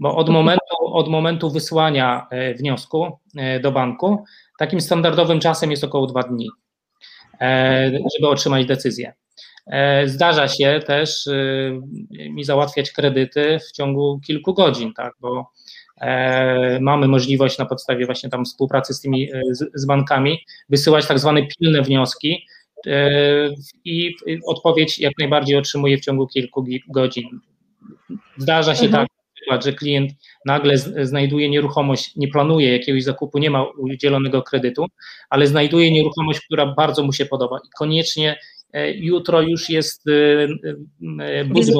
bo 0.00 0.16
od 0.16 0.28
momentu, 0.28 0.76
od 0.80 1.08
momentu 1.08 1.50
wysłania 1.50 2.26
e, 2.30 2.54
wniosku 2.54 3.18
do 3.62 3.72
banku 3.72 4.24
Takim 4.58 4.80
standardowym 4.80 5.40
czasem 5.40 5.70
jest 5.70 5.84
około 5.84 6.06
dwa 6.06 6.22
dni, 6.22 6.48
żeby 8.16 8.28
otrzymać 8.28 8.66
decyzję. 8.66 9.12
Zdarza 10.04 10.48
się 10.48 10.80
też 10.86 11.28
mi 12.10 12.44
załatwiać 12.44 12.92
kredyty 12.92 13.58
w 13.68 13.72
ciągu 13.72 14.20
kilku 14.26 14.54
godzin, 14.54 14.92
tak, 14.94 15.12
bo 15.20 15.50
mamy 16.80 17.08
możliwość 17.08 17.58
na 17.58 17.66
podstawie 17.66 18.06
właśnie 18.06 18.30
tam 18.30 18.44
współpracy 18.44 18.94
z 18.94 19.00
tymi 19.00 19.28
z, 19.50 19.70
z 19.74 19.86
bankami 19.86 20.38
wysyłać 20.68 21.06
tak 21.06 21.18
zwane 21.18 21.46
pilne 21.46 21.82
wnioski, 21.82 22.46
i 23.84 24.14
odpowiedź 24.46 24.98
jak 24.98 25.12
najbardziej 25.18 25.56
otrzymuje 25.56 25.98
w 25.98 26.00
ciągu 26.00 26.26
kilku 26.26 26.66
godzin. 26.88 27.40
Zdarza 28.36 28.74
się 28.74 28.86
mhm. 28.86 29.06
tak, 29.48 29.62
że 29.62 29.72
klient 29.72 30.12
nagle 30.44 30.78
znajduje 31.02 31.50
nieruchomość, 31.50 32.16
nie 32.16 32.28
planuje 32.28 32.72
jakiegoś 32.72 33.04
zakupu, 33.04 33.38
nie 33.38 33.50
ma 33.50 33.64
udzielonego 33.64 34.42
kredytu, 34.42 34.86
ale 35.30 35.46
znajduje 35.46 35.90
nieruchomość, 35.90 36.40
która 36.40 36.66
bardzo 36.66 37.02
mu 37.02 37.12
się 37.12 37.26
podoba 37.26 37.58
i 37.58 37.68
koniecznie 37.78 38.30
e, 38.32 38.38
jutro 38.94 39.42
już 39.42 39.70
jest 39.70 40.08
e, 40.08 40.48
e, 41.20 41.44
budżet 41.44 41.74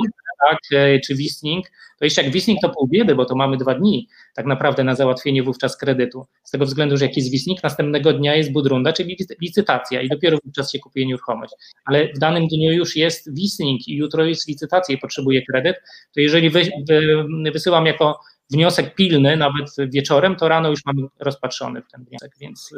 tak, 0.51 0.59
czy 1.07 1.15
Wisning, 1.15 1.67
to 1.99 2.05
jeszcze 2.05 2.23
jak 2.23 2.33
Wisning 2.33 2.61
to 2.63 2.69
pół 2.69 2.89
biedy, 2.89 3.15
bo 3.15 3.25
to 3.25 3.37
mamy 3.37 3.57
dwa 3.57 3.75
dni 3.75 4.09
tak 4.35 4.47
naprawdę 4.47 4.85
na 4.85 4.95
załatwienie 4.95 5.43
wówczas 5.43 5.77
kredytu. 5.77 6.27
Z 6.43 6.51
tego 6.51 6.65
względu, 6.65 6.97
że 6.97 7.05
jak 7.05 7.17
jest 7.17 7.31
Wisning, 7.31 7.63
następnego 7.63 8.13
dnia 8.13 8.37
jest 8.37 8.53
budrunda, 8.53 8.93
czyli 8.93 9.17
licytacja 9.41 10.01
i 10.01 10.09
dopiero 10.09 10.39
wówczas 10.45 10.73
się 10.73 10.79
kupuje 10.79 11.07
nieruchomość. 11.07 11.55
Ale 11.85 12.09
w 12.09 12.19
danym 12.19 12.49
dniu 12.49 12.73
już 12.73 12.97
jest 12.97 13.35
Wisning 13.35 13.89
i 13.89 13.97
jutro 13.97 14.25
jest 14.25 14.49
licytacja 14.49 14.95
i 14.95 14.99
potrzebuje 14.99 15.43
kredyt, 15.47 15.77
to 16.15 16.21
jeżeli 16.21 16.51
wy, 16.51 16.63
wy, 16.89 17.25
wysyłam 17.53 17.87
jako 17.87 18.21
wniosek 18.51 18.95
pilny, 18.95 19.37
nawet 19.37 19.77
wieczorem, 19.79 20.37
to 20.37 20.49
rano 20.49 20.71
już 20.71 20.85
mam 20.87 21.09
rozpatrzony 21.19 21.83
ten 21.93 22.05
wniosek, 22.05 22.33
więc 22.41 22.75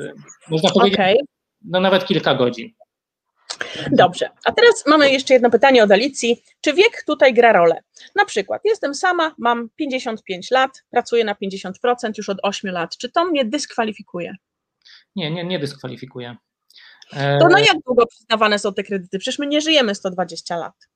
można 0.51 0.70
powiedzieć, 0.70 0.94
okay. 0.94 1.16
no 1.64 1.81
nawet 1.81 2.07
kilka 2.07 2.35
godzin. 2.35 2.73
Dobrze, 3.92 4.28
a 4.44 4.52
teraz 4.52 4.85
mamy 4.87 5.11
jeszcze 5.11 5.35
jedno 5.35 5.50
pytanie 5.50 5.85
od 5.85 5.90
Alicji. 5.90 6.42
Czy 6.61 6.72
wiek 6.72 7.04
tutaj 7.06 7.35
gra 7.35 7.52
rolę? 7.52 7.83
Na 8.16 8.24
przykład, 8.24 8.61
jestem 8.64 8.94
sama, 8.94 9.35
mam 9.38 9.68
55 9.76 10.50
lat, 10.50 10.70
pracuję 10.90 11.24
na 11.24 11.35
50% 11.35 11.72
już 12.18 12.28
od 12.28 12.38
8 12.42 12.70
lat. 12.70 12.96
Czy 12.96 13.11
to 13.11 13.24
mnie 13.24 13.44
dyskwalifikuje? 13.44 14.35
Nie, 15.16 15.30
nie, 15.30 15.44
nie 15.44 15.59
dyskwalifikuje. 15.59 16.37
To 17.12 17.48
na 17.48 17.61
jak 17.61 17.76
długo 17.87 18.06
przyznawane 18.06 18.59
są 18.59 18.74
te 18.74 18.83
kredyty? 18.83 19.18
Przecież 19.18 19.38
my 19.38 19.46
nie 19.46 19.61
żyjemy 19.61 19.94
120 19.94 20.56
lat. 20.56 20.89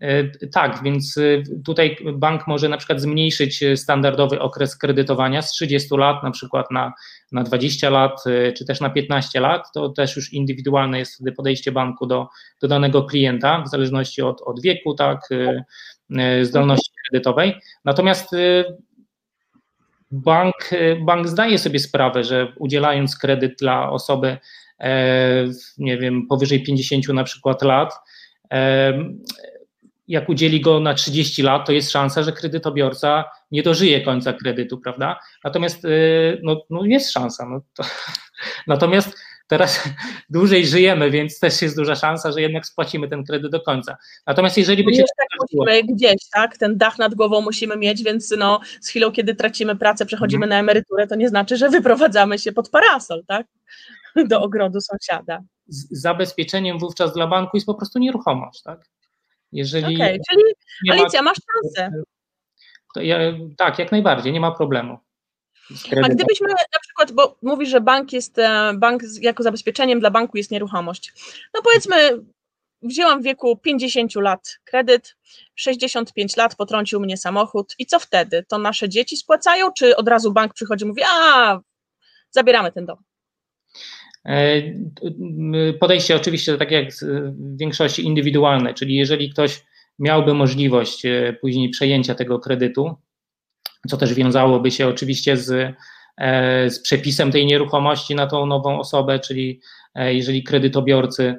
E, 0.00 0.24
tak, 0.48 0.82
więc 0.82 1.18
e, 1.18 1.22
tutaj 1.64 1.96
bank 2.14 2.46
może 2.46 2.68
na 2.68 2.76
przykład 2.76 3.00
zmniejszyć 3.00 3.62
e, 3.62 3.76
standardowy 3.76 4.40
okres 4.40 4.76
kredytowania 4.76 5.42
z 5.42 5.52
30 5.52 5.96
lat 5.96 6.22
na 6.22 6.30
przykład 6.30 6.70
na, 6.70 6.92
na 7.32 7.42
20 7.42 7.90
lat, 7.90 8.24
czy 8.56 8.64
też 8.64 8.80
na 8.80 8.90
15 8.90 9.40
lat. 9.40 9.72
To 9.74 9.88
też 9.88 10.16
już 10.16 10.32
indywidualne 10.32 10.98
jest 10.98 11.14
wtedy 11.14 11.32
podejście 11.32 11.72
banku 11.72 12.06
do, 12.06 12.28
do 12.60 12.68
danego 12.68 13.04
klienta 13.04 13.62
w 13.62 13.68
zależności 13.68 14.22
od, 14.22 14.42
od 14.42 14.62
wieku, 14.62 14.94
tak, 14.94 15.28
zdolności 16.42 16.90
kredytowej. 17.08 17.54
Natomiast 17.84 18.30
bank, 20.10 20.54
bank 21.00 21.28
zdaje 21.28 21.58
sobie 21.58 21.78
sprawę, 21.78 22.24
że 22.24 22.52
udzielając 22.58 23.18
kredyt 23.18 23.58
dla 23.58 23.90
osoby, 23.90 24.36
nie 25.78 25.98
wiem, 25.98 26.26
powyżej 26.26 26.62
50 26.62 27.08
na 27.08 27.24
przykład 27.24 27.62
lat, 27.62 27.94
jak 30.12 30.28
udzieli 30.28 30.60
go 30.60 30.80
na 30.80 30.94
30 30.94 31.42
lat, 31.42 31.66
to 31.66 31.72
jest 31.72 31.90
szansa, 31.90 32.22
że 32.22 32.32
kredytobiorca 32.32 33.24
nie 33.50 33.62
dożyje 33.62 34.00
końca 34.00 34.32
kredytu, 34.32 34.78
prawda? 34.78 35.20
Natomiast 35.44 35.84
y, 35.84 36.40
no, 36.42 36.62
no 36.70 36.84
jest 36.84 37.12
szansa. 37.12 37.46
No 37.48 37.60
to, 37.76 37.82
natomiast 38.66 39.18
teraz 39.48 39.88
dłużej 40.30 40.66
żyjemy, 40.66 41.10
więc 41.10 41.40
też 41.40 41.62
jest 41.62 41.76
duża 41.76 41.94
szansa, 41.94 42.32
że 42.32 42.42
jednak 42.42 42.66
spłacimy 42.66 43.08
ten 43.08 43.24
kredyt 43.24 43.52
do 43.52 43.60
końca. 43.60 43.96
Natomiast 44.26 44.58
jeżeli 44.58 44.84
by 44.84 44.94
się... 44.94 45.02
Tak 45.18 45.28
musimy 45.40 45.82
gdzieś, 45.94 46.28
tak? 46.32 46.58
Ten 46.58 46.78
dach 46.78 46.98
nad 46.98 47.14
głową 47.14 47.40
musimy 47.40 47.76
mieć, 47.76 48.02
więc 48.02 48.34
no, 48.38 48.60
z 48.80 48.88
chwilą, 48.88 49.12
kiedy 49.12 49.34
tracimy 49.34 49.76
pracę, 49.76 50.06
przechodzimy 50.06 50.44
mhm. 50.44 50.50
na 50.50 50.58
emeryturę, 50.58 51.06
to 51.06 51.14
nie 51.14 51.28
znaczy, 51.28 51.56
że 51.56 51.68
wyprowadzamy 51.68 52.38
się 52.38 52.52
pod 52.52 52.70
parasol, 52.70 53.24
tak? 53.26 53.46
Do 54.28 54.42
ogrodu 54.42 54.78
sąsiada. 54.80 55.40
Z 55.68 56.00
zabezpieczeniem 56.00 56.78
wówczas 56.78 57.12
dla 57.14 57.26
banku 57.26 57.56
jest 57.56 57.66
po 57.66 57.74
prostu 57.74 57.98
nieruchomość, 57.98 58.62
tak? 58.62 58.80
Jeżeli 59.52 59.96
okay, 59.96 60.18
czyli 60.30 60.42
Alicja, 60.90 61.22
ma, 61.22 61.30
masz 61.30 61.38
szansę. 61.52 62.02
Ja, 62.96 63.18
tak, 63.56 63.78
jak 63.78 63.92
najbardziej, 63.92 64.32
nie 64.32 64.40
ma 64.40 64.50
problemu. 64.50 64.98
A 66.04 66.08
gdybyśmy 66.08 66.48
na 66.48 66.80
przykład, 66.82 67.12
bo 67.12 67.38
mówisz, 67.42 67.68
że 67.68 67.80
bank 67.80 68.12
jest, 68.12 68.38
e, 68.38 68.72
bank 68.74 69.02
jako 69.20 69.42
zabezpieczeniem 69.42 70.00
dla 70.00 70.10
banku 70.10 70.36
jest 70.36 70.50
nieruchomość. 70.50 71.12
No 71.54 71.62
powiedzmy, 71.62 71.96
wzięłam 72.82 73.20
w 73.20 73.24
wieku 73.24 73.56
50 73.56 74.14
lat 74.14 74.58
kredyt, 74.64 75.16
65 75.54 76.36
lat 76.36 76.56
potrącił 76.56 77.00
mnie 77.00 77.16
samochód 77.16 77.74
i 77.78 77.86
co 77.86 77.98
wtedy? 77.98 78.44
To 78.48 78.58
nasze 78.58 78.88
dzieci 78.88 79.16
spłacają, 79.16 79.72
czy 79.72 79.96
od 79.96 80.08
razu 80.08 80.32
bank 80.32 80.54
przychodzi 80.54 80.84
i 80.84 80.88
mówi, 80.88 81.02
a 81.12 81.60
zabieramy 82.30 82.72
ten 82.72 82.86
dom? 82.86 82.96
E, 84.28 84.62
podejście 85.80 86.16
oczywiście 86.16 86.58
tak 86.58 86.70
jak 86.70 86.92
w 86.92 87.56
większości 87.56 88.04
indywidualne, 88.04 88.74
czyli 88.74 88.94
jeżeli 88.94 89.30
ktoś 89.30 89.64
miałby 89.98 90.34
możliwość 90.34 91.06
e, 91.06 91.36
później 91.40 91.70
przejęcia 91.70 92.14
tego 92.14 92.38
kredytu, 92.38 92.96
co 93.88 93.96
też 93.96 94.14
wiązałoby 94.14 94.70
się 94.70 94.88
oczywiście 94.88 95.36
z, 95.36 95.76
e, 96.18 96.70
z 96.70 96.82
przepisem 96.82 97.32
tej 97.32 97.46
nieruchomości 97.46 98.14
na 98.14 98.26
tą 98.26 98.46
nową 98.46 98.78
osobę, 98.78 99.18
czyli 99.18 99.60
jeżeli 99.94 100.42
kredytobiorcy, 100.42 101.34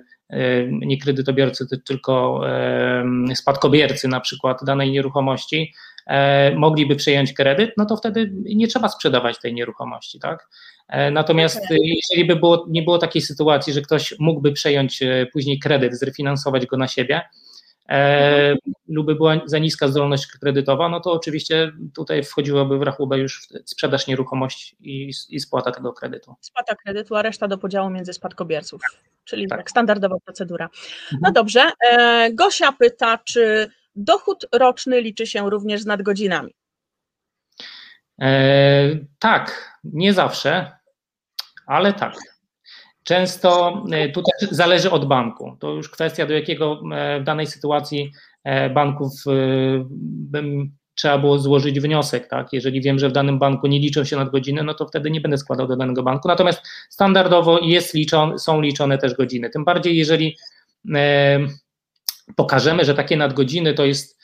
nie 0.70 0.98
kredytobiorcy, 0.98 1.66
tylko 1.86 2.42
spadkobiercy 3.36 4.08
na 4.08 4.20
przykład 4.20 4.60
danej 4.66 4.92
nieruchomości 4.92 5.74
mogliby 6.56 6.96
przejąć 6.96 7.34
kredyt, 7.34 7.72
no 7.78 7.86
to 7.86 7.98
wtedy 7.98 8.32
nie 8.34 8.68
trzeba 8.68 8.90
sprzedawać 8.90 9.40
tej 9.40 9.54
nieruchomości, 9.54 10.20
tak? 10.20 10.48
E, 10.88 11.12
natomiast 11.12 11.62
jeżeli 11.70 12.28
by 12.28 12.36
było, 12.36 12.66
nie 12.70 12.84
było 12.84 12.98
takiej 12.98 13.22
sytuacji, 13.22 13.74
że 13.74 13.82
ktoś 13.82 14.16
mógłby 14.20 14.52
przejąć 14.52 15.02
e, 15.02 15.28
później 15.34 15.60
kredyt, 15.60 16.00
zrefinansować 16.00 16.66
go 16.66 16.78
na 16.78 16.88
siebie, 16.88 17.22
e, 17.90 18.56
lub 18.88 19.06
by 19.06 19.16
była 19.16 19.42
za 19.46 19.60
niska 19.60 19.88
zdolność 19.88 20.28
kredytowa, 20.28 20.90
no 20.90 21.00
to 21.00 21.12
oczywiście 21.12 21.72
tutaj 21.96 22.24
wchodziłoby 22.24 22.78
w 22.78 22.82
rachubę 22.82 23.18
już 23.18 23.48
sprzedaż 23.66 24.08
nieruchomości 24.08 24.76
i, 24.80 25.12
i 25.30 25.40
spłata 25.40 25.72
tego 25.72 25.94
kredytu. 25.94 26.36
Spłata 26.42 26.76
kredytu, 26.76 27.16
a 27.16 27.22
reszta 27.22 27.48
do 27.48 27.58
podziału 27.58 27.90
między 27.90 28.14
spadkobierców, 28.14 28.82
czyli 29.26 29.48
tak, 29.48 29.60
tak 29.60 29.70
standardowa 29.70 30.16
procedura. 30.26 30.70
No 31.12 31.18
mhm. 31.18 31.34
dobrze, 31.34 31.72
e, 31.92 32.30
Gosia 32.34 32.72
pyta, 32.72 33.18
czy 33.18 33.70
dochód 33.96 34.46
roczny 34.52 35.02
liczy 35.02 35.28
się 35.28 35.50
również 35.50 35.82
z 35.82 35.86
nadgodzinami? 35.86 36.54
E, 38.22 38.90
tak, 39.20 39.74
nie 39.84 40.14
zawsze, 40.14 40.72
ale 41.68 41.94
tak. 41.94 42.16
Często 43.04 43.84
e, 43.92 44.10
tutaj 44.10 44.50
zależy 44.52 44.92
od 44.92 45.06
banku. 45.06 45.58
To 45.60 45.72
już 45.72 45.90
kwestia, 45.90 46.26
do 46.26 46.34
jakiego 46.34 46.82
e, 46.92 47.20
w 47.20 47.24
danej 47.24 47.48
sytuacji 47.48 48.12
banków 48.74 49.12
bym 50.02 50.72
trzeba 50.96 51.18
było 51.18 51.40
złożyć 51.40 51.80
wniosek, 51.80 52.28
tak? 52.28 52.54
Jeżeli 52.54 52.82
wiem, 52.82 53.00
że 53.00 53.10
w 53.10 53.12
danym 53.12 53.40
banku 53.40 53.68
nie 53.68 53.80
liczą 53.80 54.04
się 54.04 54.16
nadgodziny, 54.16 54.64
no 54.64 54.74
to 54.74 54.88
wtedy 54.88 55.12
nie 55.12 55.22
będę 55.22 55.38
składał 55.38 55.68
do 55.68 55.76
danego 55.76 56.04
banku. 56.04 56.28
Natomiast 56.28 56.62
standardowo 56.90 57.60
jest 57.60 57.94
liczone, 57.94 58.40
są 58.40 58.62
liczone 58.62 58.98
też 58.98 59.14
godziny. 59.14 59.50
Tym 59.50 59.66
bardziej, 59.66 59.98
jeżeli 59.98 60.38
pokażemy, 62.36 62.86
że 62.86 62.94
takie 62.94 63.18
nadgodziny 63.18 63.74
to 63.74 63.86
jest 63.86 64.24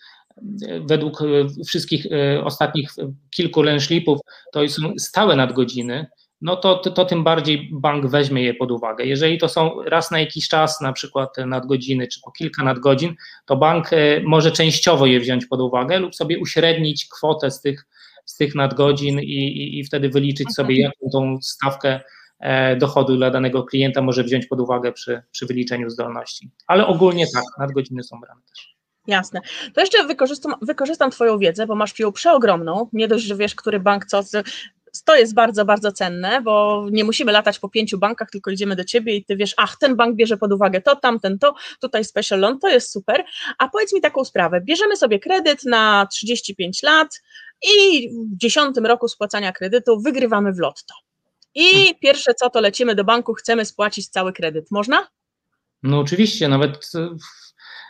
według 0.85 1.21
e, 1.21 1.25
wszystkich 1.67 2.05
e, 2.05 2.43
ostatnich 2.43 2.89
kilku 3.29 3.61
lęszlipów 3.61 4.19
to 4.53 4.67
są 4.67 4.93
stałe 4.97 5.35
nadgodziny, 5.35 6.07
no 6.41 6.55
to, 6.55 6.75
to, 6.75 6.91
to, 6.91 7.05
tym 7.05 7.23
bardziej 7.23 7.69
bank 7.71 8.07
weźmie 8.07 8.43
je 8.43 8.53
pod 8.53 8.71
uwagę. 8.71 9.05
Jeżeli 9.05 9.37
to 9.37 9.49
są 9.49 9.83
raz 9.83 10.11
na 10.11 10.19
jakiś 10.19 10.47
czas, 10.47 10.81
na 10.81 10.93
przykład 10.93 11.29
nadgodziny, 11.45 12.07
czy 12.07 12.21
po 12.21 12.31
kilka 12.31 12.63
nadgodzin, 12.63 13.15
to 13.45 13.55
bank 13.55 13.93
e, 13.93 14.21
może 14.25 14.51
częściowo 14.51 15.05
je 15.05 15.19
wziąć 15.19 15.45
pod 15.45 15.61
uwagę 15.61 15.99
lub 15.99 16.15
sobie 16.15 16.39
uśrednić 16.39 17.07
kwotę 17.07 17.51
z 17.51 17.61
tych, 17.61 17.85
z 18.25 18.37
tych 18.37 18.55
nadgodzin 18.55 19.19
i, 19.19 19.23
i, 19.23 19.79
i 19.79 19.83
wtedy 19.83 20.09
wyliczyć 20.09 20.53
sobie, 20.53 20.81
jaką 20.81 21.09
tą 21.11 21.37
stawkę 21.41 21.99
dochodu 22.77 23.17
dla 23.17 23.31
danego 23.31 23.63
klienta 23.63 24.01
może 24.01 24.23
wziąć 24.23 24.45
pod 24.45 24.59
uwagę 24.59 24.91
przy, 24.91 25.21
przy 25.31 25.45
wyliczeniu 25.45 25.89
zdolności. 25.89 26.51
Ale 26.67 26.87
ogólnie 26.87 27.25
tak, 27.33 27.43
nadgodziny 27.59 28.03
są 28.03 28.19
brane 28.19 28.41
też. 28.41 28.79
Jasne. 29.07 29.41
To 29.73 29.81
jeszcze 29.81 30.05
wykorzystam, 30.05 30.53
wykorzystam 30.61 31.11
Twoją 31.11 31.37
wiedzę, 31.37 31.67
bo 31.67 31.75
masz 31.75 31.99
ją 31.99 32.11
przeogromną. 32.11 32.89
Nie 32.93 33.07
dość, 33.07 33.25
że 33.25 33.35
wiesz, 33.35 33.55
który 33.55 33.79
bank 33.79 34.05
co. 34.05 34.21
To 35.05 35.15
jest 35.15 35.33
bardzo, 35.33 35.65
bardzo 35.65 35.91
cenne, 35.91 36.41
bo 36.41 36.85
nie 36.91 37.03
musimy 37.03 37.31
latać 37.31 37.59
po 37.59 37.69
pięciu 37.69 37.97
bankach, 37.97 38.29
tylko 38.31 38.51
idziemy 38.51 38.75
do 38.75 38.83
ciebie 38.83 39.15
i 39.15 39.25
ty 39.25 39.35
wiesz, 39.35 39.53
ach, 39.57 39.77
ten 39.77 39.95
bank 39.95 40.15
bierze 40.15 40.37
pod 40.37 40.53
uwagę 40.53 40.81
to, 40.81 40.95
tamten 40.95 41.39
to, 41.39 41.55
tutaj 41.81 42.05
special 42.05 42.39
loan, 42.39 42.59
to 42.59 42.69
jest 42.69 42.91
super. 42.91 43.25
A 43.57 43.69
powiedz 43.69 43.93
mi 43.93 44.01
taką 44.01 44.25
sprawę, 44.25 44.61
bierzemy 44.61 44.95
sobie 44.95 45.19
kredyt 45.19 45.65
na 45.65 46.07
35 46.11 46.83
lat 46.83 47.21
i 47.61 48.09
w 48.09 48.37
dziesiątym 48.37 48.85
roku 48.85 49.07
spłacania 49.07 49.51
kredytu 49.51 50.01
wygrywamy 50.01 50.53
w 50.53 50.59
lotto. 50.59 50.93
I 51.55 51.95
pierwsze 52.01 52.33
co, 52.33 52.49
to 52.49 52.61
lecimy 52.61 52.95
do 52.95 53.03
banku, 53.03 53.33
chcemy 53.33 53.65
spłacić 53.65 54.09
cały 54.09 54.33
kredyt. 54.33 54.71
Można? 54.71 55.07
No 55.83 55.99
oczywiście, 55.99 56.47
nawet, 56.47 56.91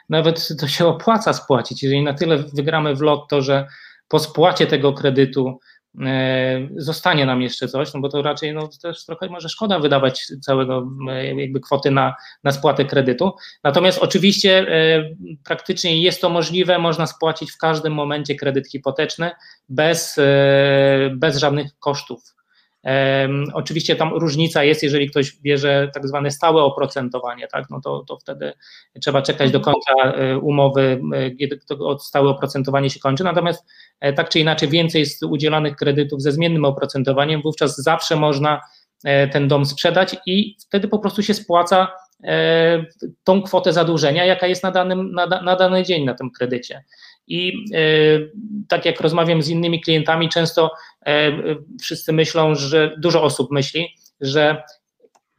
nawet 0.10 0.47
to 0.60 0.68
się 0.68 0.86
opłaca 0.86 1.34
spłacić. 1.34 1.84
Jeżeli 1.84 2.03
na 2.03 2.14
tyle 2.14 2.38
wygramy 2.38 2.95
w 2.95 3.01
lotto, 3.01 3.41
że 3.41 3.68
po 4.07 4.20
spłacie 4.20 4.68
tego 4.68 4.93
kredytu 4.93 5.60
e, 6.05 6.68
zostanie 6.76 7.26
nam 7.26 7.41
jeszcze 7.41 7.68
coś, 7.68 7.93
no 7.93 7.99
bo 7.99 8.10
to 8.10 8.22
raczej 8.22 8.53
no, 8.53 8.70
też 8.82 9.05
trochę 9.05 9.30
może 9.30 9.49
szkoda 9.49 9.80
wydawać 9.80 10.28
całego 10.41 10.91
e, 11.10 11.36
jakby 11.41 11.60
kwoty 11.60 11.91
na, 11.91 12.16
na 12.43 12.51
spłatę 12.51 12.86
kredytu. 12.86 13.32
Natomiast 13.64 13.99
oczywiście 13.99 14.68
e, 14.68 15.10
praktycznie 15.43 16.01
jest 16.01 16.22
to 16.22 16.30
możliwe, 16.30 16.80
można 16.80 17.07
spłacić 17.07 17.51
w 17.51 17.57
każdym 17.57 17.93
momencie 17.93 18.36
kredyt 18.36 18.72
hipoteczny 18.72 19.32
bez, 19.70 20.20
bez 21.12 21.38
żadnych 21.38 21.80
kosztów. 21.80 22.39
Oczywiście 23.54 23.96
tam 23.96 24.14
różnica 24.14 24.64
jest, 24.64 24.84
jeżeli 24.84 25.10
ktoś 25.10 25.38
bierze 25.42 25.92
tak 25.94 26.08
zwane 26.08 26.32
stałe 26.32 26.64
oprocentowanie, 26.64 27.48
tak, 27.48 27.70
no 27.70 27.82
to, 27.82 28.04
to 28.08 28.18
wtedy 28.18 28.54
trzeba 29.02 29.22
czekać 29.22 29.52
do 29.52 29.60
końca 29.60 29.94
e, 30.04 30.38
umowy, 30.38 31.02
e, 31.14 31.32
kiedy 31.32 31.60
to 31.68 32.00
stałe 32.00 32.30
oprocentowanie 32.30 32.90
się 32.90 33.00
kończy. 33.00 33.24
Natomiast 33.24 33.66
e, 34.00 34.14
tak 34.14 34.30
czy 34.30 34.40
inaczej 34.40 34.70
więcej 34.70 35.00
jest 35.00 35.24
udzielanych 35.24 35.76
kredytów 35.76 36.22
ze 36.22 36.32
zmiennym 36.32 36.66
oprocentowaniem, 36.66 37.42
wówczas 37.42 37.78
zawsze 37.78 38.16
można 38.16 38.62
ten 39.32 39.48
dom 39.48 39.66
sprzedać 39.66 40.16
i 40.26 40.56
wtedy 40.68 40.88
po 40.88 41.00
prostu 41.00 41.24
się 41.24 41.34
spłaca 41.34 41.88
tą 43.24 43.42
kwotę 43.42 43.74
zadłużenia, 43.74 44.26
jaka 44.26 44.48
jest 44.48 44.64
na, 44.64 44.72
danym, 44.72 45.12
na, 45.12 45.26
na 45.26 45.56
dany 45.56 45.84
dzień 45.84 46.06
na 46.06 46.14
tym 46.14 46.32
kredycie. 46.32 46.84
I 47.30 47.66
e, 47.74 47.80
tak 48.68 48.86
jak 48.86 49.02
rozmawiam 49.02 49.42
z 49.42 49.50
innymi 49.50 49.82
klientami, 49.82 50.30
często 50.30 50.72
e, 51.06 51.32
wszyscy 51.82 52.14
myślą, 52.14 52.56
że 52.56 52.96
dużo 52.98 53.24
osób 53.24 53.52
myśli, 53.52 53.88
że 54.22 54.64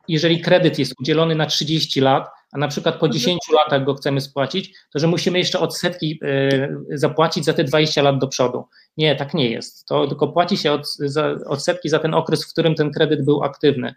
jeżeli 0.08 0.40
kredyt 0.40 0.78
jest 0.78 0.94
udzielony 1.00 1.34
na 1.34 1.46
30 1.46 2.00
lat, 2.00 2.28
a 2.52 2.58
na 2.58 2.68
przykład 2.68 2.98
po 2.98 3.08
10 3.08 3.38
mhm. 3.48 3.64
latach 3.64 3.84
go 3.84 3.94
chcemy 3.94 4.20
spłacić, 4.20 4.74
to 4.92 4.98
że 4.98 5.06
musimy 5.06 5.38
jeszcze 5.38 5.60
odsetki 5.60 6.20
e, 6.22 6.98
zapłacić 6.98 7.44
za 7.44 7.52
te 7.52 7.64
20 7.64 8.02
lat 8.02 8.18
do 8.18 8.28
przodu. 8.28 8.64
Nie, 8.96 9.16
tak 9.16 9.34
nie 9.34 9.50
jest. 9.50 9.86
To 9.86 10.06
tylko 10.06 10.28
płaci 10.28 10.56
się 10.56 10.72
od, 10.72 10.94
za, 10.96 11.34
odsetki 11.46 11.88
za 11.88 11.98
ten 11.98 12.14
okres, 12.14 12.44
w 12.44 12.52
którym 12.52 12.74
ten 12.74 12.92
kredyt 12.92 13.24
był 13.24 13.42
aktywny 13.42 13.94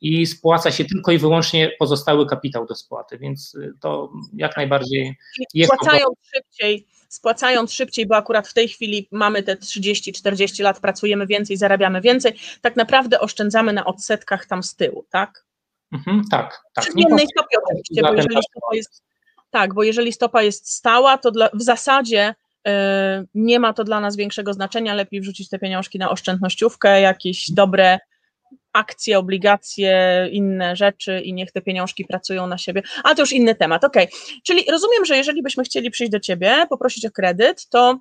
i 0.00 0.26
spłaca 0.26 0.70
się 0.70 0.84
tylko 0.84 1.12
i 1.12 1.18
wyłącznie 1.18 1.72
pozostały 1.78 2.26
kapitał 2.26 2.66
do 2.66 2.74
spłaty, 2.74 3.18
więc 3.18 3.56
to 3.80 4.12
jak 4.36 4.56
najbardziej 4.56 5.16
jest. 5.54 5.72
Spłacają 5.72 6.06
szybciej 6.34 6.86
spłacając 7.08 7.72
szybciej, 7.72 8.06
bo 8.06 8.16
akurat 8.16 8.48
w 8.48 8.54
tej 8.54 8.68
chwili 8.68 9.08
mamy 9.10 9.42
te 9.42 9.56
30-40 9.56 10.62
lat, 10.62 10.80
pracujemy 10.80 11.26
więcej, 11.26 11.56
zarabiamy 11.56 12.00
więcej, 12.00 12.32
tak 12.60 12.76
naprawdę 12.76 13.20
oszczędzamy 13.20 13.72
na 13.72 13.84
odsetkach 13.84 14.46
tam 14.46 14.62
z 14.62 14.74
tyłu, 14.74 15.06
tak? 15.10 15.44
Mhm, 15.92 16.22
tak, 16.30 16.62
tak. 16.74 16.84
Przy 16.84 16.92
zmiennej 16.92 17.26
stopie 17.26 17.56
oczywiście, 17.64 18.02
bo 18.02 18.14
jeżeli 18.14 18.42
stopa 18.50 18.74
jest, 18.76 19.02
tak, 19.50 19.74
bo 19.74 19.82
jeżeli 19.82 20.12
stopa 20.12 20.42
jest 20.42 20.72
stała, 20.72 21.18
to 21.18 21.30
dla, 21.30 21.48
w 21.54 21.62
zasadzie 21.62 22.34
yy, 22.64 22.72
nie 23.34 23.60
ma 23.60 23.72
to 23.72 23.84
dla 23.84 24.00
nas 24.00 24.16
większego 24.16 24.52
znaczenia, 24.52 24.94
lepiej 24.94 25.20
wrzucić 25.20 25.48
te 25.48 25.58
pieniążki 25.58 25.98
na 25.98 26.10
oszczędnościówkę, 26.10 27.00
jakieś 27.00 27.50
dobre 27.50 27.98
akcje, 28.76 29.18
obligacje, 29.18 30.28
inne 30.32 30.76
rzeczy 30.76 31.20
i 31.20 31.32
niech 31.32 31.52
te 31.52 31.62
pieniążki 31.62 32.04
pracują 32.04 32.46
na 32.46 32.58
siebie. 32.58 32.82
A 33.04 33.14
to 33.14 33.22
już 33.22 33.32
inny 33.32 33.54
temat, 33.54 33.84
ok. 33.84 33.96
Czyli 34.42 34.64
rozumiem, 34.70 35.04
że 35.04 35.16
jeżeli 35.16 35.42
byśmy 35.42 35.64
chcieli 35.64 35.90
przyjść 35.90 36.12
do 36.12 36.20
Ciebie, 36.20 36.66
poprosić 36.68 37.06
o 37.06 37.10
kredyt, 37.10 37.68
to 37.68 37.98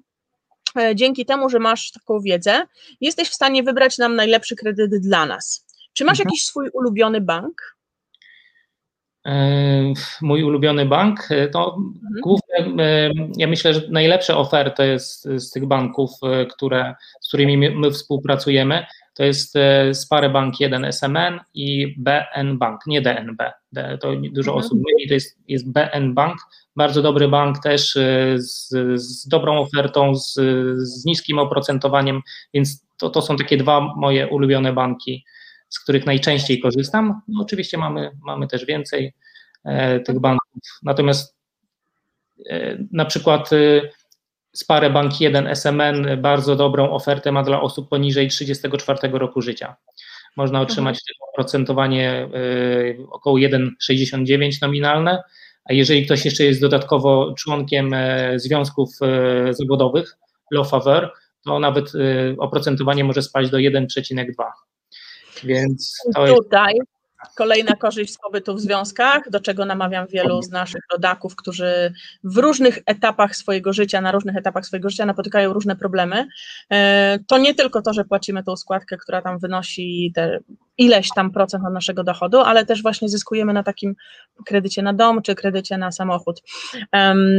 e, 0.80 0.96
dzięki 0.96 1.26
temu, 1.26 1.50
że 1.50 1.60
masz 1.60 1.92
taką 1.92 2.20
wiedzę, 2.20 2.64
jesteś 3.02 3.30
w 3.30 3.34
stanie 3.34 3.64
wybrać 3.64 3.98
nam 3.98 4.16
najlepszy 4.16 4.56
kredyt 4.56 4.92
dla 5.02 5.26
nas. 5.26 5.66
Czy 5.94 6.06
masz 6.06 6.20
mhm. 6.20 6.28
jakiś 6.28 6.46
swój 6.46 6.70
ulubiony 6.74 7.22
bank? 7.22 7.76
E, 9.26 9.94
mój 10.22 10.44
ulubiony 10.44 10.86
bank, 10.86 11.32
e, 11.32 11.48
to 11.48 11.78
mhm. 11.78 12.22
głównie, 12.24 13.12
ja 13.38 13.48
myślę, 13.48 13.74
że 13.74 13.82
najlepsze 13.90 14.38
oferty 14.38 14.88
jest 14.88 15.24
z 15.24 15.52
tych 15.52 15.66
banków, 15.66 16.12
które, 16.50 16.96
z 17.22 17.28
którymi 17.28 17.58
my 17.58 17.92
współpracujemy, 17.92 18.86
to 19.16 19.24
jest 19.24 19.56
e, 19.56 19.94
Spare 19.94 20.30
Bank 20.30 20.60
1 20.60 20.86
SMN 20.86 21.40
i 21.54 21.96
BN 21.98 22.58
Bank, 22.58 22.82
nie 22.88 23.02
DNB. 23.02 23.52
To 24.02 24.16
dużo 24.16 24.52
mhm. 24.52 24.66
osób 24.66 24.80
myli, 24.88 25.08
to 25.08 25.14
jest, 25.14 25.40
jest 25.48 25.72
BN 25.72 26.14
Bank, 26.14 26.38
bardzo 26.76 27.02
dobry 27.02 27.28
bank 27.28 27.64
też 27.64 27.96
e, 27.96 28.36
z, 28.38 28.70
z 28.96 29.28
dobrą 29.28 29.60
ofertą, 29.60 30.16
z, 30.16 30.34
z 30.78 31.06
niskim 31.06 31.40
oprocentowaniem, 31.40 32.22
więc 32.54 32.86
to, 32.98 33.10
to 33.10 33.22
są 33.22 33.38
takie 33.38 33.58
dwa 33.58 33.82
moje 33.96 34.28
ulubione 34.28 34.74
banki, 34.74 35.26
z 35.70 35.80
których 35.80 36.06
najczęściej 36.06 36.60
korzystam. 36.60 37.22
No, 37.28 37.42
oczywiście 37.42 37.78
mamy, 37.78 38.12
mamy 38.26 38.48
też 38.48 38.66
więcej 38.66 39.14
e, 39.64 40.00
tych 40.00 40.20
banków, 40.20 40.62
natomiast 40.84 41.36
e, 42.50 42.78
na 42.92 43.06
przykład 43.06 43.54
e, 43.54 43.82
Spare 44.56 44.90
Bank 44.90 45.22
1 45.22 45.48
SMN 45.48 46.22
bardzo 46.22 46.56
dobrą 46.56 46.92
ofertę 46.92 47.32
ma 47.32 47.44
dla 47.44 47.62
osób 47.62 47.90
poniżej 47.90 48.30
34 48.30 49.00
roku 49.12 49.42
życia. 49.42 49.76
Można 50.36 50.62
otrzymać 50.62 50.96
mhm. 50.96 51.30
oprocentowanie 51.34 52.30
y, 52.36 52.98
około 53.12 53.38
1,69 53.38 54.62
nominalne, 54.62 55.24
a 55.66 55.74
jeżeli 55.74 56.06
ktoś 56.06 56.26
jeszcze 56.26 56.44
jest 56.44 56.62
dodatkowo 56.62 57.34
członkiem 57.38 57.94
e, 57.94 58.40
związków 58.40 58.90
e, 59.02 59.54
zawodowych, 59.54 60.18
law 60.52 60.70
favor, 60.70 61.14
to 61.46 61.60
nawet 61.60 61.96
y, 61.96 62.36
oprocentowanie 62.40 63.04
może 63.04 63.22
spaść 63.22 63.50
do 63.50 63.58
1,2. 63.58 64.26
Więc 65.44 65.98
to 66.16 66.36
Tutaj 66.36 66.74
Kolejna 67.36 67.76
korzyść 67.76 68.14
z 68.14 68.18
pobytu 68.18 68.56
w 68.56 68.62
związkach, 68.62 69.30
do 69.30 69.40
czego 69.40 69.66
namawiam 69.66 70.08
wielu 70.08 70.42
z 70.42 70.50
naszych 70.50 70.82
rodaków, 70.92 71.36
którzy 71.36 71.94
w 72.24 72.38
różnych 72.38 72.80
etapach 72.86 73.36
swojego 73.36 73.74
życia, 73.74 74.02
na 74.02 74.12
różnych 74.12 74.38
etapach 74.38 74.66
swojego 74.66 74.90
życia 74.90 75.06
napotykają 75.06 75.54
różne 75.54 75.76
problemy. 75.76 76.28
E, 76.72 77.20
to 77.28 77.38
nie 77.38 77.56
tylko 77.56 77.82
to, 77.82 77.94
że 77.94 78.06
płacimy 78.06 78.44
tą 78.44 78.56
składkę, 78.56 78.98
która 78.98 79.22
tam 79.22 79.40
wynosi 79.40 80.12
te 80.16 80.40
ileś 80.78 81.10
tam 81.16 81.32
procent 81.32 81.66
od 81.66 81.74
naszego 81.74 82.04
dochodu, 82.04 82.40
ale 82.40 82.66
też 82.66 82.82
właśnie 82.82 83.10
zyskujemy 83.10 83.54
na 83.54 83.64
takim 83.64 83.96
kredycie 84.46 84.82
na 84.82 84.94
dom 84.94 85.22
czy 85.22 85.36
kredycie 85.36 85.78
na 85.78 85.92
samochód. 85.92 86.42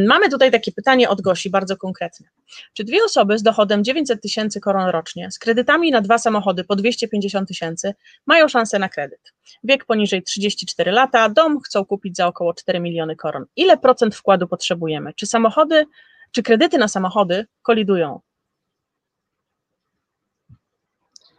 Mamy 0.09 0.29
tutaj 0.31 0.51
takie 0.51 0.73
pytanie 0.73 1.09
od 1.09 1.23
Gosi, 1.23 1.51
bardzo 1.51 1.77
konkretne. 1.77 2.27
Czy 2.75 2.85
dwie 2.85 3.05
osoby 3.05 3.39
z 3.39 3.43
dochodem 3.43 3.85
900 3.85 4.23
tysięcy 4.23 4.61
koron 4.61 4.89
rocznie, 4.89 5.31
z 5.31 5.39
kredytami 5.39 5.91
na 5.91 6.01
dwa 6.01 6.19
samochody 6.19 6.65
po 6.65 6.77
250 6.77 7.49
tysięcy, 7.49 7.95
mają 8.27 8.49
szansę 8.49 8.79
na 8.79 8.89
kredyt? 8.89 9.33
Wiek 9.77 9.85
poniżej 9.85 10.23
34 10.23 10.93
lata, 10.93 11.29
dom 11.29 11.61
chcą 11.61 11.85
kupić 11.85 12.17
za 12.17 12.27
około 12.27 12.55
4 12.55 12.81
miliony 12.81 13.17
koron. 13.17 13.45
Ile 13.57 13.77
procent 13.77 14.15
wkładu 14.15 14.49
potrzebujemy? 14.49 15.15
Czy 15.15 15.27
samochody, 15.27 15.87
czy 16.33 16.43
kredyty 16.43 16.79
na 16.79 16.89
samochody 16.89 17.47
kolidują 17.63 18.21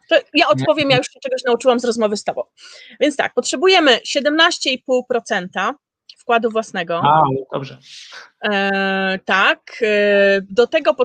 To 0.09 0.15
ja 0.33 0.47
odpowiem, 0.47 0.89
ja 0.89 0.97
już 0.97 1.07
się 1.07 1.19
czegoś 1.19 1.43
nauczyłam 1.43 1.79
z 1.79 1.85
rozmowy 1.85 2.17
z 2.17 2.23
Tobą. 2.23 2.43
Więc 2.99 3.15
tak, 3.15 3.33
potrzebujemy 3.33 3.97
17,5% 3.97 5.73
wkładu 6.27 6.49
własnego. 6.49 7.01
A, 7.03 7.23
dobrze. 7.53 7.77
E, 8.43 9.19
tak. 9.25 9.59
E, 9.81 10.41
do 10.49 10.67
tego 10.67 10.95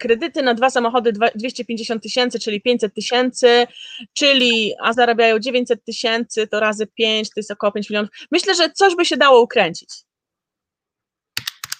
kredyty 0.00 0.42
na 0.42 0.54
dwa 0.54 0.70
samochody 0.70 1.12
250 1.34 2.02
tysięcy, 2.02 2.38
czyli 2.38 2.60
500 2.62 2.94
tysięcy, 2.94 3.66
czyli 4.12 4.72
a 4.82 4.92
zarabiają 4.92 5.38
900 5.38 5.84
tysięcy, 5.84 6.46
to 6.46 6.60
razy 6.60 6.86
5, 6.86 7.28
to 7.28 7.32
jest 7.36 7.50
około 7.50 7.72
5 7.72 7.90
milionów. 7.90 8.10
Myślę, 8.32 8.54
że 8.54 8.70
coś 8.70 8.96
by 8.96 9.04
się 9.04 9.16
dało 9.16 9.42
ukręcić. 9.42 9.88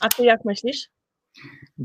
A 0.00 0.08
ty 0.08 0.24
jak 0.24 0.44
myślisz? 0.44 0.88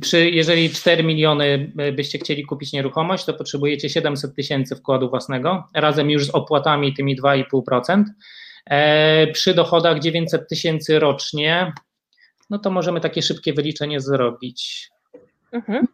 Przy, 0.01 0.29
jeżeli 0.29 0.69
4 0.69 1.03
miliony 1.03 1.73
e, 1.77 1.91
byście 1.91 2.19
chcieli 2.19 2.45
kupić 2.45 2.73
nieruchomość, 2.73 3.25
to 3.25 3.33
potrzebujecie 3.33 3.89
700 3.89 4.35
tysięcy 4.35 4.75
wkładu 4.75 5.09
własnego, 5.09 5.63
razem 5.75 6.09
już 6.09 6.25
z 6.25 6.29
opłatami 6.29 6.93
tymi 6.93 7.21
2,5%. 7.21 8.03
E, 8.69 9.27
przy 9.27 9.53
dochodach 9.53 9.99
900 9.99 10.49
tysięcy 10.49 10.99
rocznie, 10.99 11.73
no 12.49 12.59
to 12.59 12.71
możemy 12.71 13.01
takie 13.01 13.21
szybkie 13.21 13.53
wyliczenie 13.53 13.99
zrobić. 13.99 14.89
Mhm. 15.51 15.87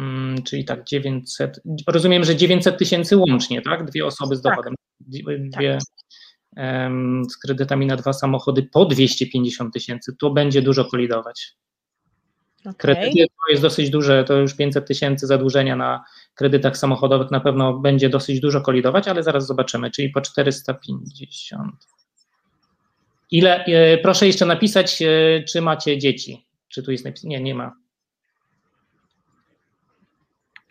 Mm, 0.00 0.42
czyli 0.42 0.64
tak 0.64 0.84
900, 0.84 1.60
rozumiem, 1.86 2.24
że 2.24 2.36
900 2.36 2.78
tysięcy 2.78 3.16
łącznie, 3.16 3.62
tak? 3.62 3.84
Dwie 3.84 4.06
osoby 4.06 4.36
z 4.36 4.42
tak. 4.42 4.52
dochodem, 4.52 4.74
tak. 4.74 5.40
dwie 5.50 5.78
tak. 6.56 6.92
z 7.30 7.36
kredytami 7.36 7.86
na 7.86 7.96
dwa 7.96 8.12
samochody 8.12 8.62
po 8.72 8.84
250 8.84 9.74
tysięcy, 9.74 10.16
to 10.20 10.30
będzie 10.30 10.62
dużo 10.62 10.84
kolidować. 10.84 11.56
Okay. 12.64 12.74
Kredyty 12.74 13.26
to 13.26 13.50
jest 13.50 13.62
dosyć 13.62 13.90
duże, 13.90 14.24
to 14.24 14.34
już 14.34 14.54
500 14.54 14.86
tysięcy 14.86 15.26
zadłużenia 15.26 15.76
na 15.76 16.04
kredytach 16.34 16.76
samochodowych 16.76 17.30
na 17.30 17.40
pewno 17.40 17.78
będzie 17.78 18.08
dosyć 18.08 18.40
dużo 18.40 18.60
kolidować, 18.60 19.08
ale 19.08 19.22
zaraz 19.22 19.46
zobaczymy, 19.46 19.90
czyli 19.90 20.10
po 20.10 20.20
450. 20.20 21.72
Ile, 23.30 23.64
e, 23.64 23.98
proszę 23.98 24.26
jeszcze 24.26 24.46
napisać, 24.46 25.02
e, 25.02 25.42
czy 25.48 25.60
macie 25.60 25.98
dzieci. 25.98 26.46
Czy 26.68 26.82
tu 26.82 26.92
jest 26.92 27.04
napisane? 27.04 27.30
Nie, 27.30 27.40
nie 27.40 27.54
ma. 27.54 27.72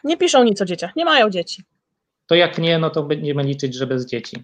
Nie 0.03 0.17
piszą 0.17 0.43
nic 0.43 0.61
o 0.61 0.65
dzieciach, 0.65 0.95
nie 0.95 1.05
mają 1.05 1.29
dzieci. 1.29 1.63
to 2.27 2.35
jak 2.35 2.57
nie, 2.57 2.79
no 2.79 2.89
to 2.89 3.03
będziemy 3.03 3.43
liczyć, 3.43 3.75
że 3.75 3.87
bez 3.87 4.05
dzieci. 4.05 4.43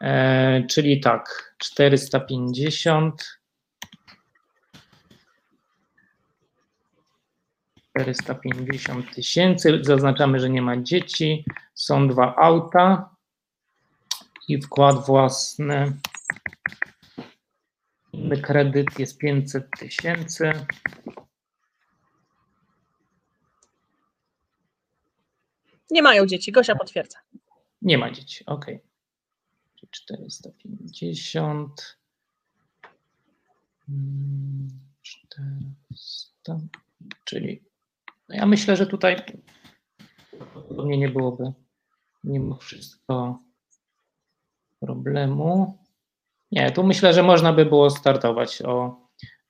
E, 0.00 0.66
czyli 0.70 1.00
tak, 1.00 1.54
450 1.58 3.38
450 7.96 9.14
tysięcy, 9.14 9.78
zaznaczamy, 9.82 10.40
że 10.40 10.50
nie 10.50 10.62
ma 10.62 10.76
dzieci, 10.76 11.44
są 11.74 12.08
dwa 12.08 12.36
auta 12.36 13.16
i 14.48 14.62
wkład 14.62 15.06
własny. 15.06 15.96
Kredyt 18.42 18.98
jest 18.98 19.18
500 19.18 19.66
tysięcy. 19.78 20.52
Nie 25.90 26.02
mają 26.02 26.26
dzieci, 26.26 26.52
Gosia 26.52 26.74
potwierdza. 26.74 27.18
Nie 27.82 27.98
ma 27.98 28.10
dzieci, 28.10 28.46
ok. 28.46 28.66
450. 29.90 31.98
400, 35.02 36.58
czyli 37.24 37.65
no 38.28 38.36
ja 38.36 38.46
myślę, 38.46 38.76
że 38.76 38.86
tutaj 38.86 39.16
pewnie 40.76 40.98
nie 40.98 41.08
byłoby 41.08 41.52
mimo 42.24 42.56
wszystko 42.56 43.38
problemu. 44.80 45.78
Nie, 46.52 46.70
tu 46.70 46.84
myślę, 46.84 47.12
że 47.12 47.22
można 47.22 47.52
by 47.52 47.64
było 47.64 47.90
startować 47.90 48.62
o, 48.62 48.96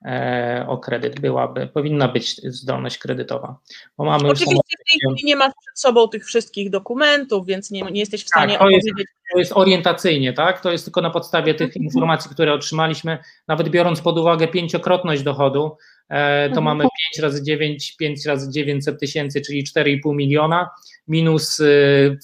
e, 0.05 0.64
o 0.68 0.79
kredyt. 0.79 1.20
Byłaby, 1.20 1.66
powinna 1.66 2.09
być 2.09 2.37
zdolność 2.37 2.99
kredytowa. 2.99 3.59
Bo 3.99 4.05
mamy 4.05 4.29
Oczywiście 4.29 4.57
w 4.57 4.91
tej 4.91 5.01
chwili 5.01 5.29
nie 5.29 5.37
masz 5.37 5.53
przed 5.61 5.79
sobą 5.81 6.09
tych 6.09 6.24
wszystkich 6.24 6.70
dokumentów, 6.70 7.47
więc 7.47 7.70
nie, 7.70 7.83
nie 7.83 8.01
jesteś 8.01 8.24
w 8.24 8.29
stanie 8.29 8.53
tak, 8.53 8.62
to 8.62 8.68
jest, 8.68 8.89
to 9.33 9.39
jest 9.39 9.53
orientacyjnie, 9.55 10.33
tak? 10.33 10.61
To 10.61 10.72
jest 10.72 10.85
tylko 10.85 11.01
na 11.01 11.11
podstawie 11.11 11.55
tych 11.55 11.66
mhm. 11.66 11.85
informacji, 11.85 12.31
które 12.31 12.53
otrzymaliśmy, 12.53 13.18
nawet 13.49 13.68
biorąc 13.68 14.01
pod 14.01 14.18
uwagę 14.18 14.49
pięciokrotność 14.49 15.22
dochodu, 15.22 15.77
E, 16.09 16.49
to 16.49 16.61
mhm. 16.61 16.64
mamy 16.64 16.85
5 17.17 17.19
razy 17.19 17.43
9, 17.43 17.97
5 17.97 18.27
razy 18.27 18.53
900 18.53 19.01
tysięcy, 19.01 19.41
czyli 19.41 19.64
4,5 19.64 20.14
miliona, 20.14 20.71
minus 21.09 21.61
y, 21.61 22.19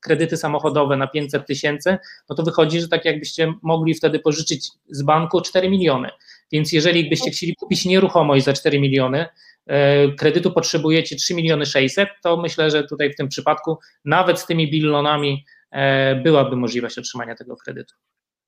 kredyty 0.00 0.36
samochodowe 0.36 0.96
na 0.96 1.06
500 1.06 1.46
tysięcy, 1.46 1.98
no 2.30 2.36
to 2.36 2.42
wychodzi, 2.42 2.80
że 2.80 2.88
tak 2.88 3.04
jakbyście 3.04 3.54
mogli 3.62 3.94
wtedy 3.94 4.18
pożyczyć 4.18 4.68
z 4.90 5.02
banku 5.02 5.40
4 5.40 5.70
miliony. 5.70 6.08
Więc 6.52 6.72
jeżeli 6.72 7.10
byście 7.10 7.30
chcieli 7.30 7.56
kupić 7.56 7.84
nieruchomość 7.84 8.44
za 8.44 8.52
4 8.52 8.80
miliony, 8.80 9.26
e, 9.66 10.12
kredytu 10.12 10.52
potrzebujecie 10.52 11.16
3 11.16 11.34
miliony 11.34 11.66
600, 11.66 12.08
to 12.22 12.36
myślę, 12.36 12.70
że 12.70 12.84
tutaj 12.84 13.12
w 13.12 13.16
tym 13.16 13.28
przypadku 13.28 13.78
nawet 14.04 14.40
z 14.40 14.46
tymi 14.46 14.70
bilonami 14.70 15.44
e, 15.70 16.16
byłaby 16.16 16.56
możliwość 16.56 16.98
otrzymania 16.98 17.34
tego 17.34 17.56
kredytu. 17.56 17.94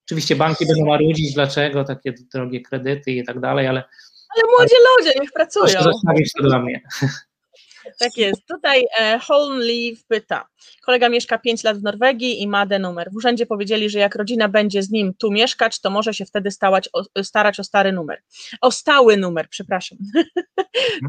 Oczywiście 0.06 0.36
banki 0.36 0.66
będą 0.66 0.86
marudzić, 0.86 1.34
dlaczego 1.34 1.84
takie 1.84 2.14
drogie 2.34 2.60
kredyty 2.60 3.10
i 3.10 3.24
tak 3.24 3.40
dalej, 3.40 3.66
ale 3.66 3.84
ale 4.34 4.42
młodzi 4.56 4.74
ludzie, 4.98 5.20
niech 5.20 5.32
pracują. 5.32 5.82
Zostawić 5.82 6.32
to 6.32 6.42
dla 6.42 6.58
mnie. 6.58 6.82
Tak 7.98 8.16
jest. 8.16 8.46
Tutaj 8.46 8.86
e, 8.98 9.20
Leaf 9.50 10.04
pyta. 10.08 10.48
Kolega 10.82 11.08
mieszka 11.08 11.38
5 11.38 11.64
lat 11.64 11.78
w 11.78 11.82
Norwegii 11.82 12.42
i 12.42 12.48
ma 12.48 12.66
D-numer. 12.66 13.10
W 13.12 13.16
urzędzie 13.16 13.46
powiedzieli, 13.46 13.90
że 13.90 13.98
jak 13.98 14.14
rodzina 14.14 14.48
będzie 14.48 14.82
z 14.82 14.90
nim 14.90 15.14
tu 15.14 15.32
mieszkać, 15.32 15.80
to 15.80 15.90
może 15.90 16.14
się 16.14 16.24
wtedy 16.24 16.50
stałać, 16.50 16.88
o, 16.92 17.22
starać 17.22 17.60
o 17.60 17.64
stary 17.64 17.92
numer. 17.92 18.22
O 18.60 18.70
stały 18.70 19.16
numer, 19.16 19.48
przepraszam. 19.48 19.98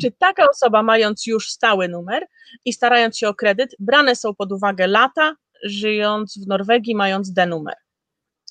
Czy 0.01 0.11
taka 0.11 0.45
osoba, 0.51 0.83
mając 0.83 1.27
już 1.27 1.49
stały 1.49 1.87
numer 1.87 2.27
i 2.65 2.73
starając 2.73 3.17
się 3.17 3.27
o 3.27 3.33
kredyt, 3.33 3.75
brane 3.79 4.15
są 4.15 4.35
pod 4.35 4.51
uwagę 4.51 4.87
lata, 4.87 5.35
żyjąc 5.63 6.39
w 6.45 6.47
Norwegii, 6.47 6.95
mając 6.95 7.33
D-numer? 7.33 7.75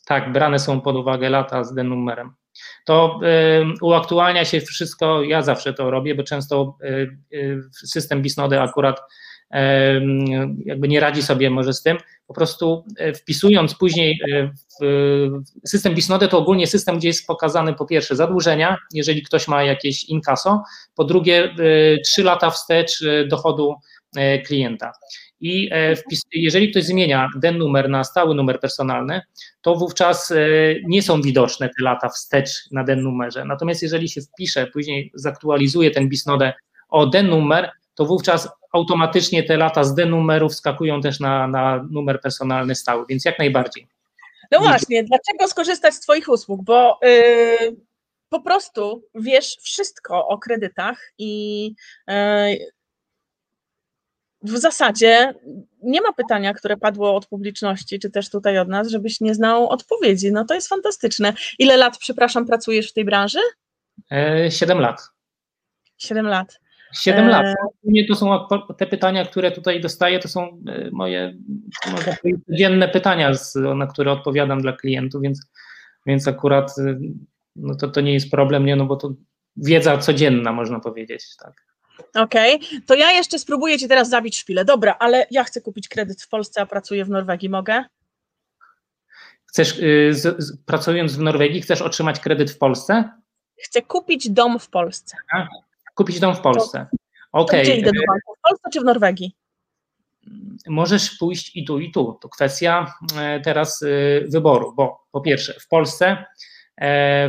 Tak, 0.07 0.33
brane 0.33 0.59
są 0.59 0.81
pod 0.81 0.97
uwagę 0.97 1.31
lata 1.31 1.65
z 1.65 1.75
D-numerem 1.75 2.40
to 2.85 3.21
uaktualnia 3.83 4.45
się 4.45 4.61
wszystko, 4.61 5.23
ja 5.23 5.43
zawsze 5.43 5.75
to 5.75 5.91
robię, 5.91 6.15
bo 6.15 6.23
często 6.23 6.77
y, 6.85 6.87
y, 7.33 7.61
system 7.73 8.23
Bisnody 8.23 8.61
akurat 8.61 9.01
jakby 10.65 10.89
nie 10.89 11.01
radzi 11.01 11.23
sobie 11.23 11.51
może 11.51 11.73
z 11.73 11.83
tym, 11.83 11.97
po 12.27 12.35
prostu 12.35 12.85
wpisując 13.17 13.75
później 13.75 14.21
system 15.67 15.95
Bisnode 15.95 16.29
to 16.29 16.39
ogólnie 16.39 16.67
system, 16.67 16.99
gdzie 16.99 17.09
jest 17.09 17.27
pokazany 17.27 17.75
po 17.75 17.87
pierwsze 17.87 18.17
zadłużenia, 18.17 18.77
jeżeli 18.95 19.23
ktoś 19.23 19.49
ma 19.49 19.63
jakieś 19.63 20.05
inkaso, 20.05 20.63
po 20.95 21.05
drugie 21.05 21.55
3 22.05 22.21
e, 22.21 22.25
lata 22.25 22.51
wstecz 22.51 23.05
dochodu 23.29 23.75
klienta. 24.47 24.93
I 25.41 25.69
e, 25.73 25.97
wpis, 25.97 26.23
jeżeli 26.33 26.71
ktoś 26.71 26.85
zmienia 26.85 27.29
ten 27.43 27.59
numer 27.59 27.89
na 27.89 28.05
stały 28.05 28.35
numer 28.35 28.61
personalny, 28.61 29.23
to 29.63 29.75
wówczas 29.75 30.31
e, 30.31 30.37
nie 30.85 31.03
są 31.03 31.23
widoczne 31.23 31.69
te 31.69 31.85
lata 31.85 32.09
wstecz 32.09 32.51
na 32.71 32.85
den 32.85 33.03
numerze. 33.03 33.45
Natomiast 33.45 33.83
jeżeli 33.83 34.09
się 34.09 34.21
wpisze, 34.21 34.67
później 34.67 35.11
zaktualizuje 35.15 35.91
ten 35.91 36.09
bisnodę 36.09 36.53
o 36.89 37.07
den 37.07 37.27
numer, 37.27 37.71
to 37.95 38.05
wówczas 38.05 38.49
automatycznie 38.73 39.43
te 39.43 39.57
lata 39.57 39.85
z 39.85 39.95
den 39.95 40.11
numeru 40.11 40.49
wskakują 40.49 41.01
też 41.01 41.21
na, 41.21 41.49
na 41.49 41.87
numer 41.91 42.21
personalny 42.21 42.75
stały, 42.75 43.05
więc 43.09 43.25
jak 43.25 43.39
najbardziej. 43.39 43.87
No 44.51 44.61
właśnie, 44.61 45.05
dlaczego 45.05 45.49
skorzystać 45.49 45.95
z 45.95 46.01
Twoich 46.01 46.29
usług? 46.29 46.65
Bo 46.65 46.99
yy, 47.03 47.77
po 48.29 48.41
prostu 48.41 49.03
wiesz 49.15 49.57
wszystko 49.61 50.29
o 50.29 50.39
kredytach 50.39 51.13
i 51.19 51.65
yy, 52.09 52.15
w 54.43 54.57
zasadzie 54.57 55.35
nie 55.83 56.01
ma 56.01 56.13
pytania, 56.13 56.55
które 56.55 56.77
padło 56.77 57.15
od 57.15 57.27
publiczności, 57.27 57.99
czy 57.99 58.11
też 58.11 58.31
tutaj 58.31 58.59
od 58.59 58.69
nas, 58.69 58.89
żebyś 58.89 59.21
nie 59.21 59.35
znał 59.35 59.69
odpowiedzi. 59.69 60.33
No 60.33 60.45
to 60.45 60.55
jest 60.55 60.69
fantastyczne. 60.69 61.33
Ile 61.59 61.77
lat, 61.77 61.99
przepraszam, 61.99 62.47
pracujesz 62.47 62.91
w 62.91 62.93
tej 62.93 63.05
branży? 63.05 63.39
E, 64.11 64.51
siedem 64.51 64.79
lat. 64.79 65.09
Siedem 65.99 66.27
lat. 66.27 66.61
Siedem 66.95 67.27
e... 67.27 67.29
lat. 67.29 67.57
Nie 67.85 68.07
to 68.07 68.15
są 68.15 68.47
te 68.79 68.87
pytania, 68.87 69.25
które 69.25 69.51
tutaj 69.51 69.81
dostaję, 69.81 70.19
to 70.19 70.29
są 70.29 70.63
e, 70.69 70.91
moje 70.93 71.37
codzienne 72.47 72.89
pytania, 72.89 73.33
na 73.77 73.87
które 73.87 74.13
odpowiadam 74.13 74.63
dla 74.63 74.73
klientów, 74.73 75.23
więc, 75.23 75.51
więc 76.07 76.29
akurat 76.29 76.75
no 77.57 77.75
to, 77.75 77.89
to 77.89 78.01
nie 78.01 78.13
jest 78.13 78.31
problem, 78.31 78.67
nie, 78.67 78.77
no 78.77 78.87
bo 78.87 78.97
to 78.97 79.15
wiedza 79.57 79.99
codzienna, 79.99 80.53
można 80.53 80.81
powiedzieć, 80.81 81.37
tak. 81.37 81.70
Okej, 82.15 82.57
okay. 82.57 82.81
to 82.87 82.95
ja 82.95 83.13
jeszcze 83.13 83.39
spróbuję 83.39 83.79
Ci 83.79 83.89
teraz 83.89 84.09
zabić 84.09 84.39
szpilę. 84.39 84.65
Dobra, 84.65 84.97
ale 84.99 85.27
ja 85.31 85.45
chcę 85.45 85.61
kupić 85.61 85.89
kredyt 85.89 86.23
w 86.23 86.29
Polsce, 86.29 86.61
a 86.61 86.67
pracuję 86.67 87.05
w 87.05 87.11
Norwegii. 87.11 87.49
Mogę? 87.49 87.85
Chcesz, 89.47 89.79
yy, 89.79 90.15
z, 90.15 90.43
z, 90.43 90.57
pracując 90.67 91.17
w 91.17 91.21
Norwegii, 91.21 91.63
chcesz 91.63 91.83
otrzymać 91.83 92.21
kredyt 92.21 92.51
w 92.51 92.59
Polsce? 92.59 93.11
Chcę 93.63 93.83
kupić 93.83 94.31
dom 94.31 94.59
w 94.59 94.69
Polsce. 94.69 95.17
A, 95.33 95.47
kupić 95.95 96.21
dom 96.21 96.37
w 96.37 96.41
Polsce. 96.41 96.87
Okej. 97.33 97.61
Okay. 97.61 97.63
Gdzie 97.63 97.77
idę 97.77 97.93
do 97.93 98.01
banku? 98.09 98.35
W 98.39 98.41
Polsce 98.49 98.71
czy 98.73 98.81
w 98.81 98.85
Norwegii? 98.85 99.37
Możesz 100.67 101.11
pójść 101.11 101.57
i 101.57 101.65
tu, 101.65 101.79
i 101.79 101.93
tu. 101.93 102.19
To 102.21 102.29
kwestia 102.29 102.95
e, 103.17 103.41
teraz 103.41 103.83
y, 103.83 104.27
wyboru, 104.29 104.73
bo 104.77 105.07
po 105.13 105.21
pierwsze, 105.21 105.61
w 105.61 105.69
Polsce 105.69 106.25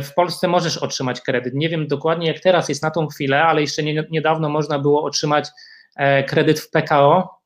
w 0.02 0.10
Polsce 0.16 0.48
możesz 0.48 0.78
otrzymać 0.78 1.20
kredyt. 1.20 1.54
Nie 1.54 1.68
wiem 1.68 1.86
dokładnie, 1.86 2.26
jak 2.26 2.40
teraz 2.40 2.68
jest 2.68 2.82
na 2.82 2.90
tą 2.90 3.06
chwilę, 3.06 3.42
ale 3.42 3.60
jeszcze 3.60 3.82
nie, 3.82 4.04
niedawno 4.10 4.48
można 4.48 4.78
było 4.78 5.04
otrzymać 5.04 5.48
e, 5.96 6.24
kredyt 6.24 6.60
w 6.60 6.70
PKO, 6.70 7.38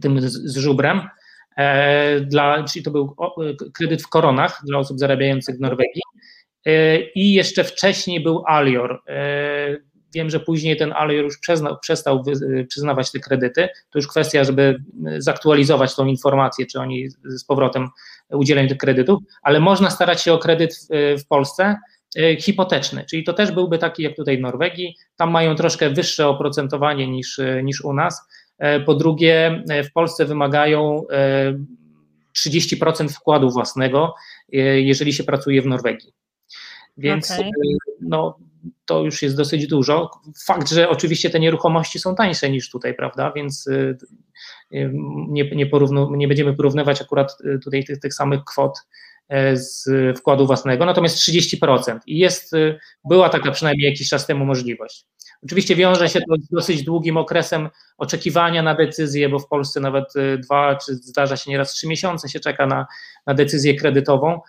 tym 0.00 0.20
z, 0.20 0.56
żubrem, 0.56 1.00
e, 1.56 2.20
dla, 2.20 2.64
czyli 2.64 2.84
to 2.84 2.90
był 2.90 3.16
kredyt 3.74 4.02
w 4.02 4.08
koronach 4.08 4.60
dla 4.64 4.78
osób 4.78 4.98
zarabiających 4.98 5.56
w 5.56 5.60
Norwegii. 5.60 6.02
I 7.14 7.34
jeszcze 7.34 7.64
wcześniej 7.64 8.20
był 8.20 8.44
Alior. 8.46 9.02
Wiem, 10.14 10.30
że 10.30 10.40
później 10.40 10.76
ten 10.76 10.92
Alior 10.92 11.24
już 11.24 11.38
przestał 11.80 12.24
przyznawać 12.68 13.12
te 13.12 13.20
kredyty. 13.20 13.68
To 13.90 13.98
już 13.98 14.08
kwestia, 14.08 14.44
żeby 14.44 14.82
zaktualizować 15.18 15.94
tą 15.94 16.06
informację, 16.06 16.66
czy 16.66 16.80
oni 16.80 17.08
z 17.24 17.44
powrotem 17.44 17.88
udzieleniu 18.36 18.68
tych 18.68 18.78
kredytów, 18.78 19.22
ale 19.42 19.60
można 19.60 19.90
starać 19.90 20.22
się 20.22 20.32
o 20.32 20.38
kredyt 20.38 20.74
w, 20.74 20.88
w 21.22 21.26
Polsce 21.26 21.76
e, 22.16 22.36
hipoteczny, 22.36 23.04
czyli 23.10 23.24
to 23.24 23.32
też 23.32 23.52
byłby 23.52 23.78
taki 23.78 24.02
jak 24.02 24.16
tutaj 24.16 24.38
w 24.38 24.40
Norwegii, 24.40 24.96
tam 25.16 25.30
mają 25.30 25.54
troszkę 25.54 25.90
wyższe 25.90 26.28
oprocentowanie 26.28 27.08
niż, 27.08 27.38
e, 27.38 27.62
niż 27.62 27.84
u 27.84 27.92
nas. 27.92 28.28
E, 28.58 28.80
po 28.80 28.94
drugie, 28.94 29.62
w 29.88 29.92
Polsce 29.92 30.24
wymagają 30.24 31.02
30% 32.46 33.08
wkładu 33.08 33.50
własnego, 33.50 34.14
jeżeli 34.74 35.12
się 35.12 35.24
pracuje 35.24 35.62
w 35.62 35.66
Norwegii. 35.66 36.12
Więc 36.96 37.30
okay. 37.30 37.50
no, 38.00 38.38
to 38.84 39.02
już 39.02 39.22
jest 39.22 39.36
dosyć 39.36 39.66
dużo. 39.66 40.10
Fakt, 40.46 40.70
że 40.70 40.88
oczywiście 40.88 41.30
te 41.30 41.40
nieruchomości 41.40 41.98
są 41.98 42.14
tańsze 42.14 42.50
niż 42.50 42.70
tutaj, 42.70 42.94
prawda? 42.94 43.32
Więc 43.36 43.68
nie, 44.70 45.50
nie, 45.50 45.66
porównu, 45.66 46.14
nie 46.14 46.28
będziemy 46.28 46.54
porównywać 46.54 47.02
akurat 47.02 47.36
y, 47.40 47.58
tutaj 47.58 47.84
tych, 47.84 48.00
tych 48.00 48.14
samych 48.14 48.44
kwot 48.44 48.78
e, 49.28 49.56
z 49.56 49.88
wkładu 50.18 50.46
własnego, 50.46 50.84
natomiast 50.84 51.16
30%. 51.16 51.98
I 52.06 52.18
jest, 52.18 52.52
y, 52.52 52.78
była 53.04 53.28
taka 53.28 53.50
przynajmniej 53.50 53.90
jakiś 53.90 54.08
czas 54.08 54.26
temu 54.26 54.44
możliwość. 54.44 55.06
Oczywiście 55.44 55.76
wiąże 55.76 56.08
się 56.08 56.20
to 56.20 56.36
z 56.36 56.48
dosyć 56.48 56.82
długim 56.82 57.16
okresem 57.16 57.68
oczekiwania 57.98 58.62
na 58.62 58.74
decyzję, 58.74 59.28
bo 59.28 59.38
w 59.38 59.48
Polsce 59.48 59.80
nawet 59.80 60.04
dwa, 60.42 60.76
czy 60.76 60.94
zdarza 60.94 61.36
się 61.36 61.50
nieraz 61.50 61.72
trzy 61.72 61.88
miesiące 61.88 62.28
się 62.28 62.40
czeka 62.40 62.66
na, 62.66 62.86
na 63.26 63.34
decyzję 63.34 63.74
kredytową. 63.74 64.40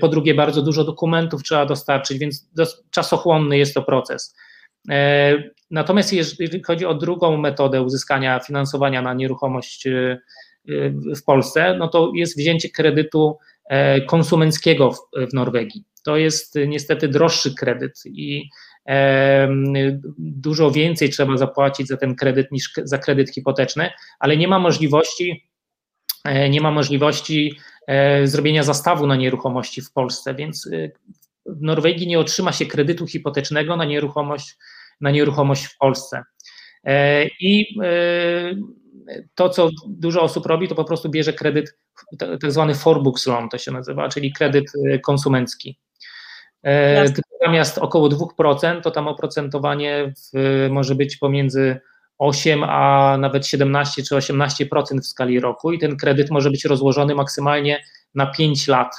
Po 0.00 0.08
drugie, 0.08 0.34
bardzo 0.34 0.62
dużo 0.62 0.84
dokumentów 0.84 1.42
trzeba 1.42 1.66
dostarczyć, 1.66 2.18
więc 2.18 2.50
czasochłonny 2.90 3.58
jest 3.58 3.74
to 3.74 3.82
proces. 3.82 4.34
Natomiast 5.70 6.12
jeżeli 6.12 6.62
chodzi 6.62 6.86
o 6.86 6.94
drugą 6.94 7.36
metodę 7.36 7.82
uzyskania 7.82 8.40
finansowania 8.40 9.02
na 9.02 9.14
nieruchomość 9.14 9.88
w 11.16 11.24
Polsce, 11.26 11.76
no 11.78 11.88
to 11.88 12.12
jest 12.14 12.38
wzięcie 12.38 12.68
kredytu 12.68 13.38
e, 13.64 14.00
konsumenckiego 14.00 14.92
w, 14.92 15.34
Norwegii. 15.34 15.84
To 16.04 16.16
jest 16.16 16.58
niestety 16.66 17.08
droższy 17.08 17.54
kredyt 17.54 18.02
i 18.06 18.48
e, 18.88 19.48
dużo 20.18 20.70
więcej 20.70 21.10
trzeba 21.10 21.36
zapłacić 21.36 21.88
za 21.88 21.96
ten 21.96 22.14
kredyt 22.14 22.52
niż 22.52 22.72
za 22.84 22.98
kredyt 22.98 23.30
hipoteczny, 23.34 23.90
ale 24.18 24.36
nie 24.36 24.48
ma 24.48 24.58
możliwości, 24.58 25.48
e, 26.24 26.50
nie 26.50 26.60
ma 26.60 26.70
możliwości 26.70 27.58
zrobienia 28.24 28.62
zastawu 28.62 29.06
na 29.06 29.16
nieruchomości 29.16 29.82
w 29.82 29.92
Polsce, 29.92 30.34
więc 30.34 30.68
w 31.46 31.62
Norwegii 31.62 32.06
nie 32.06 32.18
otrzyma 32.18 32.52
się 32.52 32.66
kredytu 32.66 33.06
hipotecznego 33.06 33.76
na 33.76 33.84
nieruchomość, 33.84 34.56
na 35.00 35.10
nieruchomość 35.10 35.64
w 35.64 35.78
Polsce. 35.78 36.22
I 37.40 37.76
to, 39.34 39.48
co 39.48 39.70
dużo 39.88 40.22
osób 40.22 40.46
robi, 40.46 40.68
to 40.68 40.74
po 40.74 40.84
prostu 40.84 41.10
bierze 41.10 41.32
kredyt, 41.32 41.78
tak 42.18 42.52
zwany 42.52 42.74
forbooks 42.74 43.26
loan 43.26 43.48
to 43.48 43.58
się 43.58 43.70
nazywa, 43.70 44.08
czyli 44.08 44.32
kredyt 44.32 44.64
y, 44.74 44.98
konsumencki. 44.98 45.78
E, 46.62 46.94
Jasne. 46.94 47.22
Natomiast 47.40 47.78
około 47.78 48.08
2% 48.08 48.80
to 48.80 48.90
tam 48.90 49.08
oprocentowanie 49.08 50.12
w, 50.16 50.68
może 50.70 50.94
być 50.94 51.16
pomiędzy 51.16 51.80
8 52.18 52.64
a 52.64 53.16
nawet 53.20 53.46
17 53.46 54.02
czy 54.02 54.14
18% 54.14 55.00
w 55.00 55.06
skali 55.06 55.40
roku 55.40 55.72
i 55.72 55.78
ten 55.78 55.96
kredyt 55.96 56.30
może 56.30 56.50
być 56.50 56.64
rozłożony 56.64 57.14
maksymalnie 57.14 57.84
na 58.14 58.26
5 58.26 58.68
lat. 58.68 58.94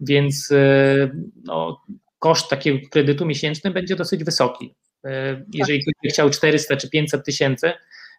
Więc 0.00 0.50
y, 0.50 1.10
no, 1.44 1.80
koszt 2.18 2.50
takiego 2.50 2.88
kredytu 2.90 3.26
miesięczny 3.26 3.70
będzie 3.70 3.96
dosyć 3.96 4.24
wysoki. 4.24 4.74
E, 5.04 5.44
jeżeli 5.54 5.82
ktoś 5.82 5.94
by 6.02 6.08
chciał 6.08 6.30
400 6.30 6.76
czy 6.76 6.90
500 6.90 7.24
tysięcy, 7.24 7.72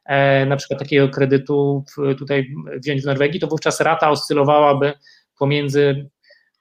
E, 0.06 0.46
na 0.46 0.56
przykład 0.56 0.80
takiego 0.80 1.10
kredytu 1.10 1.86
tutaj 2.18 2.54
wziąć 2.84 3.02
w 3.02 3.06
Norwegii, 3.06 3.40
to 3.40 3.48
wówczas 3.48 3.82
rata 3.82 4.10
oscylowałaby 4.10 4.94
pomiędzy 5.40 6.10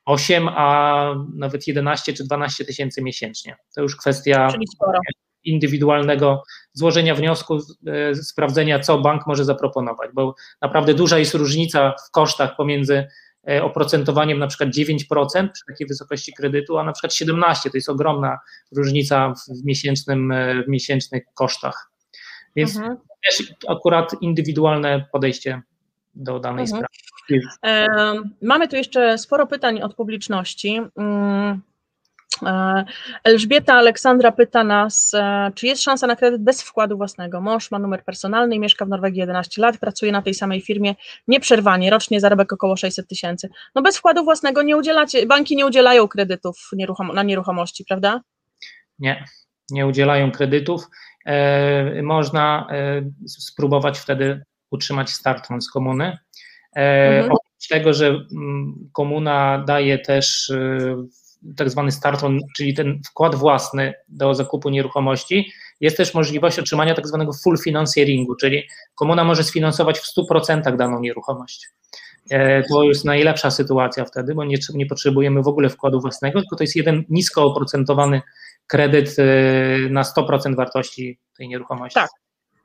8 0.05 0.49
a 0.49 1.15
nawet 1.35 1.67
11 1.67 2.13
czy 2.13 2.25
12 2.25 2.65
tysięcy 2.65 3.03
miesięcznie. 3.03 3.57
To 3.75 3.83
już 3.83 3.97
kwestia 3.97 4.49
indywidualnego 5.45 6.43
złożenia 6.73 7.15
wniosku, 7.15 7.59
e, 7.87 8.15
sprawdzenia, 8.15 8.79
co 8.79 8.99
bank 8.99 9.27
może 9.27 9.45
zaproponować, 9.45 10.11
bo 10.15 10.35
naprawdę 10.63 10.95
duża 10.95 11.19
jest 11.19 11.35
różnica 11.35 11.95
w 12.09 12.11
kosztach 12.11 12.57
pomiędzy 12.57 12.95
e, 12.97 13.09
oprocentowaniem 13.63 14.39
na 14.39 14.47
przykład 14.47 14.71
9% 14.71 15.49
przy 15.53 15.65
takiej 15.67 15.87
wysokości 15.87 16.33
kredytu, 16.33 16.79
a 16.79 16.85
na 16.85 16.93
przykład 16.93 17.13
17%. 17.13 17.63
To 17.63 17.71
jest 17.75 17.89
ogromna 17.89 18.39
różnica 18.77 19.35
w, 19.35 19.65
miesięcznym, 19.65 20.35
w 20.67 20.69
miesięcznych 20.69 21.23
kosztach. 21.35 21.91
Więc 22.57 22.77
mhm. 22.77 22.97
też 23.25 23.55
akurat 23.69 24.17
indywidualne 24.21 25.05
podejście 25.13 25.63
do 26.15 26.41
danej 26.41 26.65
mhm. 26.65 26.69
sprawy. 26.69 27.01
E, 27.67 27.87
mamy 28.43 28.69
tu 28.69 28.77
jeszcze 28.77 29.19
sporo 29.19 29.47
pytań 29.47 29.83
od 29.83 29.95
publiczności. 29.95 30.81
E, 32.47 32.85
Elżbieta 33.25 33.75
Aleksandra 33.75 34.33
pyta 34.33 34.65
nas, 34.65 35.15
e, 35.15 35.51
czy 35.55 35.67
jest 35.67 35.83
szansa 35.83 36.07
na 36.07 36.17
kredyt 36.17 36.43
bez 36.43 36.63
wkładu 36.63 36.97
własnego? 36.97 37.41
Mąż 37.41 37.71
ma 37.71 37.79
numer 37.79 38.05
personalny 38.05 38.55
i 38.55 38.61
mieszka 38.61 38.85
w 38.85 38.89
Norwegii 38.89 39.21
11 39.21 39.63
lat, 39.63 39.79
pracuje 39.79 40.13
na 40.13 40.23
tej 40.23 40.35
samej 40.35 40.61
firmie 40.61 40.95
nieprzerwanie, 41.29 41.91
rocznie 41.91 42.21
zarobek 42.21 42.53
około 42.53 42.77
600 42.77 43.09
tysięcy. 43.09 43.49
No 43.75 43.83
bez 43.83 43.99
wkładu 43.99 44.25
własnego 44.25 44.63
nie 44.63 44.77
udzielacie, 44.77 45.27
banki 45.27 45.57
nie 45.57 45.67
udzielają 45.67 46.09
kredytów 46.09 46.71
na 47.15 47.23
nieruchomości, 47.23 47.85
prawda? 47.85 48.21
Nie, 48.99 49.25
nie 49.71 49.87
udzielają 49.87 50.33
kredytów. 50.33 50.87
E, 51.27 52.03
można 52.03 52.67
e, 52.71 53.03
spróbować 53.27 53.99
wtedy 53.99 54.45
utrzymać 54.71 55.11
start 55.11 55.49
z 55.61 55.71
komuny. 55.71 56.19
E, 56.77 57.09
mhm. 57.09 57.25
Oprócz 57.25 57.69
tego, 57.69 57.93
że 57.93 58.07
mm, 58.07 58.91
komuna 58.93 59.65
daje 59.67 59.99
też 59.99 60.53
tak 61.57 61.71
zwany 61.71 61.93
startron, 61.93 62.39
czyli 62.57 62.75
ten 62.75 63.01
wkład 63.07 63.35
własny 63.35 63.95
do 64.09 64.35
zakupu 64.35 64.71
nieruchomości, 64.71 65.53
jest 65.81 65.97
też 65.97 66.15
możliwość 66.15 66.59
otrzymania 66.59 66.95
tak 66.95 67.07
zwanego 67.07 67.33
full 67.33 67.59
financieringu, 67.59 68.35
czyli 68.35 68.63
komuna 68.95 69.25
może 69.25 69.45
sfinansować 69.45 69.99
w 69.99 70.17
100% 70.17 70.77
daną 70.77 71.01
nieruchomość. 71.01 71.69
To 72.69 72.83
jest 72.83 73.05
najlepsza 73.05 73.51
sytuacja 73.51 74.05
wtedy, 74.05 74.35
bo 74.35 74.45
nie, 74.45 74.57
nie 74.75 74.87
potrzebujemy 74.87 75.43
w 75.43 75.49
ogóle 75.49 75.69
wkładu 75.69 76.01
własnego, 76.01 76.41
tylko 76.41 76.57
to 76.57 76.65
jest 76.65 76.77
jeden 76.77 77.05
nisko 77.09 77.45
oprocentowany 77.45 78.23
kredyt 78.67 79.19
y, 79.19 79.89
na 79.91 80.03
100% 80.03 80.57
wartości 80.57 81.19
tej 81.37 81.49
nieruchomości. 81.49 81.95
Tak, 81.95 82.11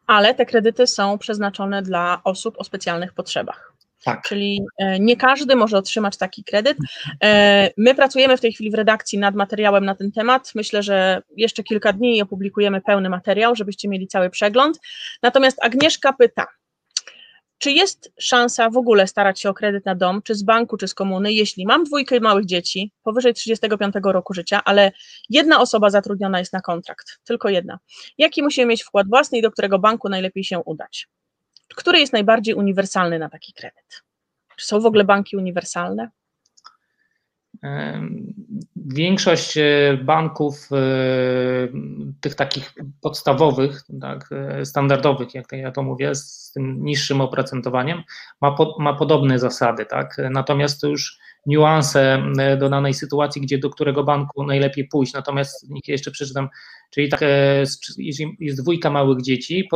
ale 0.07 0.35
te 0.35 0.45
kredyty 0.45 0.87
są 0.87 1.17
przeznaczone 1.17 1.81
dla 1.81 2.21
osób 2.23 2.55
o 2.57 2.63
specjalnych 2.63 3.13
potrzebach. 3.13 3.73
Tak. 4.03 4.21
Czyli 4.21 4.61
e, 4.77 4.99
nie 4.99 5.17
każdy 5.17 5.55
może 5.55 5.77
otrzymać 5.77 6.17
taki 6.17 6.43
kredyt. 6.43 6.77
E, 7.23 7.69
my 7.77 7.95
pracujemy 7.95 8.37
w 8.37 8.41
tej 8.41 8.53
chwili 8.53 8.71
w 8.71 8.73
redakcji 8.73 9.19
nad 9.19 9.35
materiałem 9.35 9.85
na 9.85 9.95
ten 9.95 10.11
temat. 10.11 10.51
Myślę, 10.55 10.83
że 10.83 11.21
jeszcze 11.37 11.63
kilka 11.63 11.93
dni 11.93 12.21
opublikujemy 12.21 12.81
pełny 12.81 13.09
materiał, 13.09 13.55
żebyście 13.55 13.89
mieli 13.89 14.07
cały 14.07 14.29
przegląd. 14.29 14.79
Natomiast 15.23 15.65
Agnieszka 15.65 16.13
pyta, 16.13 16.47
czy 17.57 17.71
jest 17.71 18.13
szansa 18.19 18.69
w 18.69 18.77
ogóle 18.77 19.07
starać 19.07 19.41
się 19.41 19.49
o 19.49 19.53
kredyt 19.53 19.85
na 19.85 19.95
dom, 19.95 20.21
czy 20.21 20.35
z 20.35 20.43
banku, 20.43 20.77
czy 20.77 20.87
z 20.87 20.93
komuny, 20.93 21.33
jeśli 21.33 21.65
mam 21.65 21.83
dwójkę 21.83 22.19
małych 22.19 22.45
dzieci, 22.45 22.91
powyżej 23.03 23.33
35 23.33 23.95
roku 24.03 24.33
życia, 24.33 24.61
ale 24.65 24.91
jedna 25.29 25.59
osoba 25.59 25.89
zatrudniona 25.89 26.39
jest 26.39 26.53
na 26.53 26.61
kontrakt, 26.61 27.19
tylko 27.23 27.49
jedna. 27.49 27.79
Jaki 28.17 28.43
musimy 28.43 28.67
mieć 28.67 28.83
wkład 28.83 29.07
własny 29.09 29.37
i 29.37 29.41
do 29.41 29.51
którego 29.51 29.79
banku 29.79 30.09
najlepiej 30.09 30.43
się 30.43 30.59
udać? 30.59 31.07
Który 31.75 31.99
jest 31.99 32.13
najbardziej 32.13 32.55
uniwersalny 32.55 33.19
na 33.19 33.29
taki 33.29 33.53
kredyt? 33.53 34.03
Czy 34.55 34.65
są 34.65 34.79
w 34.79 34.85
ogóle 34.85 35.03
banki 35.03 35.37
uniwersalne? 35.37 36.09
Większość 38.75 39.57
e, 39.57 39.97
banków, 40.03 40.69
e, 40.71 40.77
tych 42.21 42.35
takich 42.35 42.73
podstawowych, 43.01 43.81
tak, 44.01 44.29
e, 44.31 44.65
standardowych, 44.65 45.33
jak 45.33 45.51
ja 45.51 45.71
to 45.71 45.83
mówię, 45.83 46.15
z 46.15 46.51
tym 46.51 46.83
niższym 46.83 47.21
oprocentowaniem, 47.21 48.03
ma, 48.41 48.51
po, 48.51 48.75
ma 48.79 48.93
podobne 48.93 49.39
zasady. 49.39 49.85
Tak? 49.85 50.21
Natomiast 50.31 50.81
to 50.81 50.87
już 50.87 51.19
niuanse 51.45 52.23
do 52.59 52.69
danej 52.69 52.93
sytuacji, 52.93 53.41
gdzie 53.41 53.57
do 53.57 53.69
którego 53.69 54.03
banku 54.03 54.43
najlepiej 54.43 54.87
pójść. 54.87 55.13
Natomiast 55.13 55.67
jeszcze 55.87 56.11
przeczytam, 56.11 56.49
czyli 56.91 57.09
tak, 57.09 57.21
jest 58.39 58.61
dwójka 58.61 58.89
małych 58.89 59.21
dzieci 59.21 59.69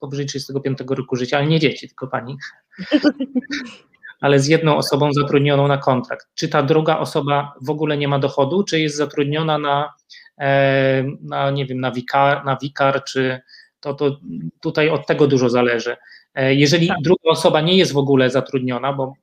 powyżej 0.00 0.26
35 0.26 0.78
roku 0.88 1.16
życia, 1.16 1.38
ale 1.38 1.46
nie 1.46 1.60
dzieci, 1.60 1.88
tylko 1.88 2.06
pani. 2.06 2.36
ale 4.20 4.40
z 4.40 4.46
jedną 4.46 4.76
osobą 4.76 5.12
zatrudnioną 5.12 5.68
na 5.68 5.78
kontrakt. 5.78 6.26
Czy 6.34 6.48
ta 6.48 6.62
druga 6.62 6.98
osoba 6.98 7.54
w 7.62 7.70
ogóle 7.70 7.96
nie 7.96 8.08
ma 8.08 8.18
dochodu, 8.18 8.64
czy 8.64 8.80
jest 8.80 8.96
zatrudniona 8.96 9.58
na, 9.58 9.94
e, 10.38 11.04
na 11.22 11.50
nie 11.50 11.66
wiem, 11.66 11.80
na 11.80 11.90
wikar, 11.90 12.44
na 12.44 12.56
wikar 12.56 13.04
czy 13.04 13.40
to, 13.80 13.94
to 13.94 14.20
tutaj 14.60 14.88
od 14.88 15.06
tego 15.06 15.26
dużo 15.26 15.48
zależy. 15.48 15.96
E, 16.34 16.54
jeżeli 16.54 16.88
tak. 16.88 16.96
druga 17.02 17.30
osoba 17.30 17.60
nie 17.60 17.76
jest 17.76 17.92
w 17.92 17.98
ogóle 17.98 18.30
zatrudniona, 18.30 18.92
bo 18.92 19.14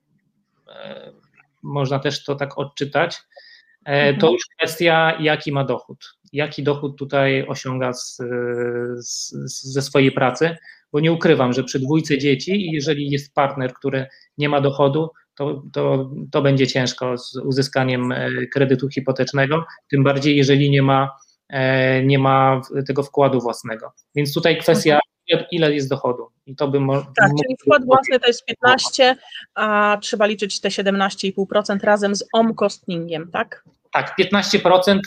e, 0.68 1.12
można 1.64 2.00
też 2.00 2.24
to 2.24 2.36
tak 2.36 2.58
odczytać, 2.58 3.22
mhm. 3.86 4.18
to 4.18 4.32
już 4.32 4.42
kwestia, 4.58 5.18
jaki 5.20 5.52
ma 5.52 5.64
dochód. 5.64 6.14
Jaki 6.34 6.64
dochód 6.64 6.98
tutaj 6.98 7.46
osiąga 7.48 7.94
z, 7.94 8.18
z, 8.98 9.32
ze 9.74 9.82
swojej 9.82 10.12
pracy, 10.12 10.58
bo 10.92 11.00
nie 11.00 11.12
ukrywam, 11.12 11.54
że 11.54 11.64
przy 11.64 11.80
dwójce 11.80 12.18
dzieci, 12.18 12.72
jeżeli 12.72 13.10
jest 13.10 13.34
partner, 13.34 13.74
który 13.74 14.06
nie 14.38 14.50
ma 14.50 14.62
dochodu, 14.62 15.10
to, 15.36 15.64
to, 15.74 16.12
to 16.32 16.42
będzie 16.42 16.68
ciężko 16.68 17.18
z 17.18 17.36
uzyskaniem 17.36 18.12
e, 18.12 18.30
kredytu 18.54 18.90
hipotecznego, 18.90 19.66
tym 19.90 20.04
bardziej 20.04 20.38
jeżeli 20.38 20.70
nie 20.70 20.82
ma, 20.82 21.10
e, 21.50 22.04
nie 22.04 22.20
ma 22.20 22.62
tego 22.88 23.04
wkładu 23.04 23.42
własnego. 23.42 23.94
Więc 24.16 24.34
tutaj 24.34 24.58
kwestia, 24.58 25.00
ile 25.52 25.74
jest 25.74 25.90
dochodu. 25.90 26.28
I 26.46 26.56
to 26.56 26.68
by 26.68 26.80
tak, 27.16 27.30
czyli 27.30 27.56
wkład 27.62 27.86
własny 27.86 28.20
to 28.20 28.28
jest 28.28 28.46
15, 28.46 29.16
a 29.56 29.98
trzeba 30.02 30.26
liczyć 30.26 30.62
te 30.62 30.70
17,5% 30.70 31.84
razem 31.84 32.16
z 32.16 32.24
omkostningiem, 32.34 33.32
tak? 33.32 33.64
Tak, 33.92 34.16
15%, 34.20 35.00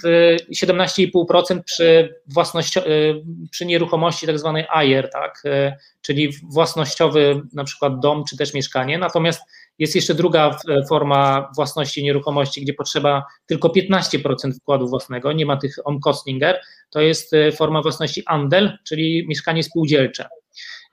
17,5% 0.51 1.59
y, 1.59 1.63
przy, 1.63 2.15
własności, 2.27 2.79
y, 2.79 3.23
przy 3.51 3.67
nieruchomości 3.67 4.27
tak 4.27 4.39
zwanej 4.39 4.67
AIR, 4.69 5.11
tak, 5.11 5.43
y, 5.45 5.73
czyli 6.03 6.33
własnościowy 6.43 7.43
na 7.53 7.65
przykład 7.65 8.01
dom 8.01 8.25
czy 8.25 8.37
też 8.37 8.55
mieszkanie, 8.55 8.99
natomiast 8.99 9.43
Jest 9.81 9.95
jeszcze 9.95 10.15
druga 10.15 10.57
forma 10.89 11.51
własności 11.57 12.03
nieruchomości, 12.03 12.63
gdzie 12.63 12.75
potrzeba 12.75 13.25
tylko 13.47 13.69
15% 13.69 14.53
wkładu 14.61 14.89
własnego, 14.89 15.33
nie 15.33 15.47
ma 15.47 15.57
tych 15.57 15.77
omkostninger, 15.85 16.61
to 16.91 17.01
jest 17.01 17.31
forma 17.57 17.83
własności 17.83 18.23
andel, 18.27 18.79
czyli 18.85 19.27
mieszkanie 19.29 19.63
spółdzielcze. 19.63 20.29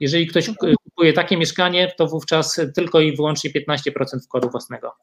Jeżeli 0.00 0.26
ktoś 0.26 0.50
kupuje 0.84 1.12
takie 1.12 1.36
mieszkanie, 1.36 1.92
to 1.96 2.06
wówczas 2.06 2.60
tylko 2.74 3.00
i 3.00 3.16
wyłącznie 3.16 3.50
15% 3.50 4.24
wkładu 4.24 4.50
własnego. 4.50 4.94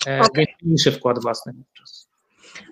Okay. 0.00 0.28
Więc 0.34 0.48
mniejszy 0.62 0.92
wkład 0.92 1.22
własny 1.22 1.52
wówczas. 1.52 1.97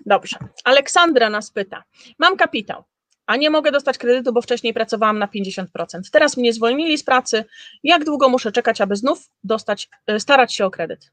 Dobrze. 0.05 0.37
Aleksandra 0.63 1.29
nas 1.29 1.51
pyta. 1.51 1.83
Mam 2.19 2.37
kapitał, 2.37 2.83
a 3.27 3.35
nie 3.35 3.49
mogę 3.49 3.71
dostać 3.71 3.97
kredytu, 3.97 4.33
bo 4.33 4.41
wcześniej 4.41 4.73
pracowałam 4.73 5.19
na 5.19 5.27
50%. 5.27 5.65
Teraz 6.11 6.37
mnie 6.37 6.53
zwolnili 6.53 6.97
z 6.97 7.03
pracy. 7.03 7.45
Jak 7.83 8.05
długo 8.05 8.29
muszę 8.29 8.51
czekać, 8.51 8.81
aby 8.81 8.95
znów 8.95 9.29
dostać, 9.43 9.89
e, 10.07 10.19
starać 10.19 10.53
się 10.53 10.65
o 10.65 10.71
kredyt? 10.71 11.11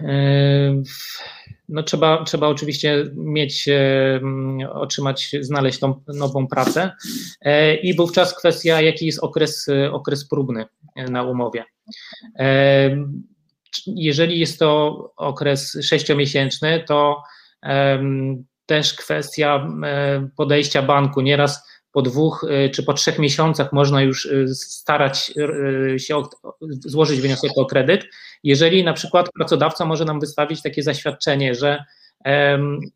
E, 0.00 0.82
no 1.68 1.82
trzeba, 1.82 2.24
trzeba 2.24 2.48
oczywiście 2.48 3.04
mieć, 3.14 3.68
e, 3.68 4.20
otrzymać, 4.72 5.36
znaleźć 5.40 5.78
tą 5.78 6.02
nową 6.08 6.46
pracę 6.46 6.92
i 7.82 7.96
wówczas 7.96 8.38
kwestia, 8.38 8.80
jaki 8.80 9.06
jest 9.06 9.18
okres, 9.18 9.66
okres 9.92 10.28
próbny 10.28 10.64
na 11.10 11.22
umowie. 11.22 11.64
Jeżeli 13.86 14.40
jest 14.40 14.58
to 14.58 14.98
okres 15.16 15.78
sześciomiesięczny, 15.82 16.84
to 16.88 17.22
też 18.66 18.94
kwestia 18.94 19.68
podejścia 20.36 20.82
banku. 20.82 21.20
Nieraz 21.20 21.62
po 21.94 22.02
dwóch 22.02 22.46
e, 22.50 22.68
czy 22.68 22.82
po 22.82 22.92
trzech 22.92 23.18
miesiącach 23.18 23.72
można 23.72 24.02
już 24.02 24.26
e, 24.26 24.48
starać 24.54 25.32
e, 25.94 25.98
się 25.98 26.22
złożyć 26.68 27.20
wniosek 27.20 27.50
o 27.56 27.66
kredyt. 27.66 28.04
Jeżeli 28.42 28.84
na 28.84 28.92
przykład 28.92 29.30
pracodawca 29.34 29.84
może 29.84 30.04
nam 30.04 30.20
wystawić 30.20 30.62
takie 30.62 30.82
zaświadczenie, 30.82 31.54
że 31.54 31.84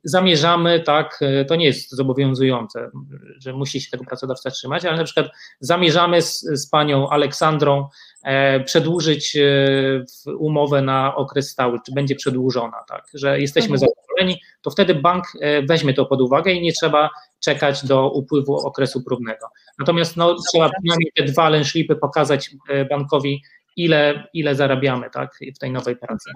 zamierzamy, 0.05 0.81
tak, 0.81 1.21
to 1.49 1.57
nie 1.57 1.67
jest 1.67 1.91
zobowiązujące, 1.91 2.91
że 3.39 3.53
musi 3.53 3.81
się 3.81 3.91
tego 3.91 4.05
pracodawca 4.05 4.51
trzymać, 4.51 4.85
ale 4.85 4.97
na 4.97 5.05
przykład 5.05 5.27
zamierzamy 5.61 6.23
z, 6.23 6.41
z 6.41 6.71
panią 6.71 7.09
Aleksandrą 7.09 7.89
E, 8.23 8.61
przedłużyć 8.61 9.37
e, 9.37 10.33
umowę 10.39 10.83
na 10.83 11.17
okres 11.17 11.51
stały, 11.51 11.79
czy 11.87 11.93
będzie 11.93 12.15
przedłużona, 12.15 12.85
tak, 12.89 13.07
że 13.15 13.41
jesteśmy 13.41 13.75
mhm. 13.75 13.91
zadowoleni, 13.91 14.43
to 14.63 14.71
wtedy 14.71 14.95
bank 14.95 15.25
e, 15.41 15.63
weźmie 15.63 15.95
to 15.95 16.07
pod 16.07 16.21
uwagę 16.21 16.53
i 16.53 16.63
nie 16.63 16.73
trzeba 16.73 17.11
czekać 17.41 17.87
do 17.87 18.11
upływu 18.11 18.57
okresu 18.57 19.03
próbnego. 19.03 19.47
Natomiast 19.79 20.17
no, 20.17 20.37
trzeba 20.53 20.71
przynajmniej 20.71 21.13
te 21.17 21.25
dwa 21.25 21.49
lęszlipy 21.49 21.97
pokazać 21.97 22.51
bankowi, 22.91 23.43
ile, 23.77 24.29
ile 24.33 24.55
zarabiamy 24.55 25.11
tak, 25.11 25.39
w 25.57 25.59
tej 25.59 25.73
nowej 25.73 25.97
pracy. 25.97 26.31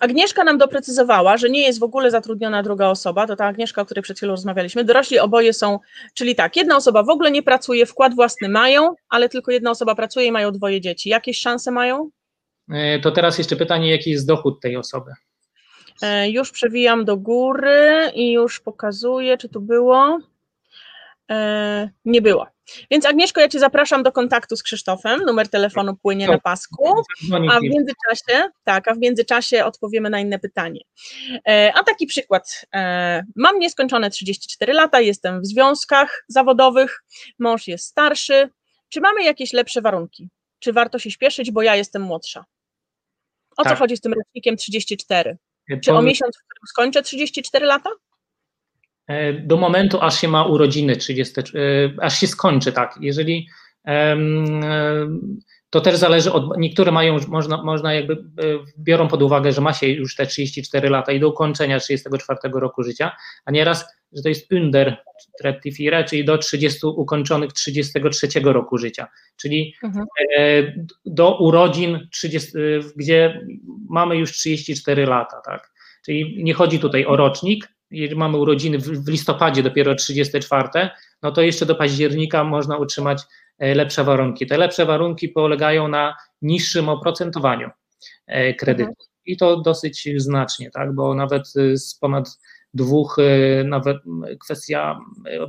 Agnieszka 0.00 0.44
nam 0.44 0.58
doprecyzowała, 0.58 1.36
że 1.36 1.50
nie 1.50 1.60
jest 1.60 1.80
w 1.80 1.82
ogóle 1.82 2.10
zatrudniona 2.10 2.62
druga 2.62 2.88
osoba, 2.88 3.26
to 3.26 3.36
ta 3.36 3.46
Agnieszka, 3.46 3.82
o 3.82 3.84
której 3.84 4.02
przed 4.02 4.16
chwilą 4.16 4.32
rozmawialiśmy. 4.32 4.84
Dorośli 4.84 5.18
oboje 5.18 5.52
są, 5.52 5.78
czyli 6.14 6.34
tak, 6.34 6.56
jedna 6.56 6.76
osoba 6.76 7.02
w 7.02 7.08
ogóle 7.08 7.30
nie 7.30 7.42
pracuje, 7.42 7.86
wkład 7.86 8.14
własny 8.14 8.48
mają, 8.48 8.94
ale 9.08 9.28
tylko 9.28 9.52
jedna 9.52 9.70
osoba 9.70 9.94
pracuje 9.94 10.26
i 10.26 10.32
mają 10.32 10.52
dwoje 10.52 10.80
dzieci. 10.80 11.08
Jakieś 11.08 11.40
szanse 11.40 11.70
mają? 11.70 12.10
E, 12.70 13.00
to 13.00 13.10
teraz 13.10 13.38
jeszcze 13.38 13.56
pytanie, 13.56 13.90
jaki 13.90 14.10
jest 14.10 14.26
dochód 14.26 14.60
tej 14.60 14.76
osoby? 14.76 15.10
E, 16.02 16.30
już 16.30 16.50
przewijam 16.50 17.04
do 17.04 17.16
góry 17.16 18.10
i 18.14 18.32
już 18.32 18.60
pokazuję, 18.60 19.38
czy 19.38 19.48
tu 19.48 19.60
było. 19.60 20.18
E, 21.30 21.90
nie 22.04 22.22
było. 22.22 22.46
Więc 22.90 23.06
Agnieszko, 23.06 23.40
ja 23.40 23.48
Cię 23.48 23.58
zapraszam 23.58 24.02
do 24.02 24.12
kontaktu 24.12 24.56
z 24.56 24.62
Krzysztofem, 24.62 25.20
numer 25.20 25.48
telefonu 25.48 25.96
płynie 25.96 26.26
na 26.26 26.38
pasku, 26.38 26.94
a 27.50 27.60
w 27.60 27.62
międzyczasie, 27.62 28.50
tak, 28.64 28.88
a 28.88 28.94
w 28.94 28.98
międzyczasie 28.98 29.64
odpowiemy 29.64 30.10
na 30.10 30.20
inne 30.20 30.38
pytanie. 30.38 30.80
E, 31.48 31.72
a 31.74 31.84
taki 31.84 32.06
przykład, 32.06 32.66
e, 32.74 33.24
mam 33.36 33.58
nieskończone 33.58 34.10
34 34.10 34.72
lata, 34.72 35.00
jestem 35.00 35.40
w 35.40 35.46
związkach 35.46 36.24
zawodowych, 36.28 37.02
mąż 37.38 37.68
jest 37.68 37.84
starszy, 37.84 38.50
czy 38.88 39.00
mamy 39.00 39.24
jakieś 39.24 39.52
lepsze 39.52 39.80
warunki? 39.80 40.28
Czy 40.58 40.72
warto 40.72 40.98
się 40.98 41.10
śpieszyć, 41.10 41.50
bo 41.50 41.62
ja 41.62 41.76
jestem 41.76 42.02
młodsza? 42.02 42.44
O 43.56 43.64
tak. 43.64 43.72
co 43.72 43.78
chodzi 43.78 43.96
z 43.96 44.00
tym 44.00 44.12
rocznikiem 44.12 44.56
34? 44.56 45.38
Czy 45.84 45.92
o 45.92 46.02
miesiąc, 46.02 46.36
w 46.36 46.40
którym 46.40 46.66
skończę 46.66 47.02
34 47.02 47.66
lata? 47.66 47.90
E, 49.08 49.32
do 49.32 49.56
momentu, 49.56 49.98
aż 50.00 50.20
się 50.20 50.28
ma 50.28 50.44
urodziny 50.44 50.96
30, 50.96 51.40
e, 51.40 51.44
aż 52.00 52.20
się 52.20 52.26
skończy, 52.26 52.72
tak. 52.72 52.98
Jeżeli 53.00 53.48
e, 53.86 54.16
to 55.70 55.80
też 55.80 55.96
zależy 55.96 56.32
od, 56.32 56.58
niektóre 56.58 56.92
mają, 56.92 57.16
można, 57.28 57.62
można 57.62 57.94
jakby, 57.94 58.16
biorą 58.78 59.08
pod 59.08 59.22
uwagę, 59.22 59.52
że 59.52 59.60
ma 59.60 59.72
się 59.72 59.88
już 59.88 60.16
te 60.16 60.26
34 60.26 60.90
lata 60.90 61.12
i 61.12 61.20
do 61.20 61.28
ukończenia 61.28 61.78
34 61.78 62.38
roku 62.54 62.82
życia, 62.82 63.16
a 63.44 63.50
nieraz, 63.50 63.84
że 64.12 64.22
to 64.22 64.28
jest 64.28 64.52
under 64.52 64.96
34, 65.36 66.04
czyli 66.04 66.24
do 66.24 66.38
30 66.38 66.86
ukończonych 66.86 67.52
33 67.52 68.28
roku 68.42 68.78
życia, 68.78 69.06
czyli 69.36 69.74
mhm. 69.82 70.06
do 71.06 71.38
urodzin 71.38 72.08
30, 72.12 72.52
gdzie 72.96 73.46
mamy 73.88 74.16
już 74.16 74.32
34 74.32 75.06
lata, 75.06 75.40
tak. 75.44 75.70
Czyli 76.04 76.44
nie 76.44 76.54
chodzi 76.54 76.78
tutaj 76.78 77.06
o 77.06 77.16
rocznik, 77.16 77.77
jeżeli 77.90 78.16
mamy 78.16 78.36
urodziny 78.36 78.78
w, 78.78 79.08
listopadzie 79.08 79.62
dopiero 79.62 79.94
34, 79.94 80.68
no 81.22 81.32
to 81.32 81.42
jeszcze 81.42 81.66
do 81.66 81.74
października 81.74 82.44
można 82.44 82.76
utrzymać 82.76 83.22
e, 83.58 83.74
lepsze 83.74 84.04
warunki. 84.04 84.46
Te 84.46 84.58
lepsze 84.58 84.86
warunki 84.86 85.28
polegają 85.28 85.88
na 85.88 86.16
niższym 86.42 86.88
oprocentowaniu 86.88 87.70
e, 88.26 88.54
kredytu. 88.54 88.90
Mhm. 88.90 89.08
I 89.26 89.36
to 89.36 89.60
dosyć 89.60 90.08
znacznie, 90.16 90.70
tak, 90.70 90.94
bo 90.94 91.14
nawet 91.14 91.42
e, 91.56 91.76
z 91.76 91.94
ponad 91.94 92.38
dwóch, 92.74 93.16
nawet 93.64 93.96
kwestia 94.44 94.98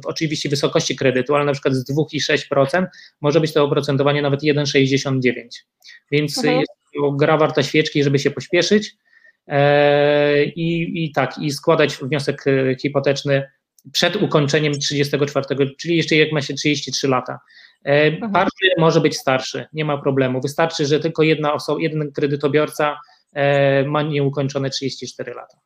oczywiście 0.06 0.50
wysokości 0.50 0.96
kredytu, 0.96 1.36
ale 1.36 1.46
na 1.46 1.52
przykład 1.52 1.74
z 1.74 1.92
2,6% 1.92 2.86
może 3.22 3.42
być 3.42 3.54
to 3.54 3.64
oprocentowanie 3.64 4.22
nawet 4.22 4.42
1,69. 4.42 5.22
Więc 6.12 6.38
mhm. 6.38 6.60
jest 6.60 6.72
to 6.96 7.12
gra 7.12 7.38
warta 7.38 7.64
świeczki, 7.64 8.04
żeby 8.04 8.20
się 8.20 8.32
pośpieszyć, 8.32 8.96
i, 10.56 11.04
i 11.04 11.12
tak, 11.12 11.38
i 11.38 11.52
składać 11.52 11.96
wniosek 11.96 12.44
e, 12.48 12.76
hipoteczny 12.76 13.52
przed 13.92 14.16
ukończeniem 14.16 14.74
34, 14.74 15.46
czyli 15.78 15.98
jeszcze 15.98 16.16
jak 16.16 16.32
ma 16.32 16.42
się 16.42 16.54
33 16.54 17.08
lata. 17.08 17.40
E, 17.84 18.12
Partner 18.12 18.72
mhm. 18.72 18.80
może 18.80 19.02
być 19.02 19.18
starszy, 19.18 19.66
nie 19.74 19.86
ma 19.86 19.98
problemu. 19.98 20.42
Wystarczy, 20.42 20.86
że 20.86 21.00
tylko 21.00 21.24
jedna 21.24 21.54
osoba, 21.54 21.82
jeden 21.82 22.12
kredytobiorca 22.12 23.00
ma 23.86 24.02
nieukończone 24.02 24.70
34 24.70 25.34
lata. 25.34 25.58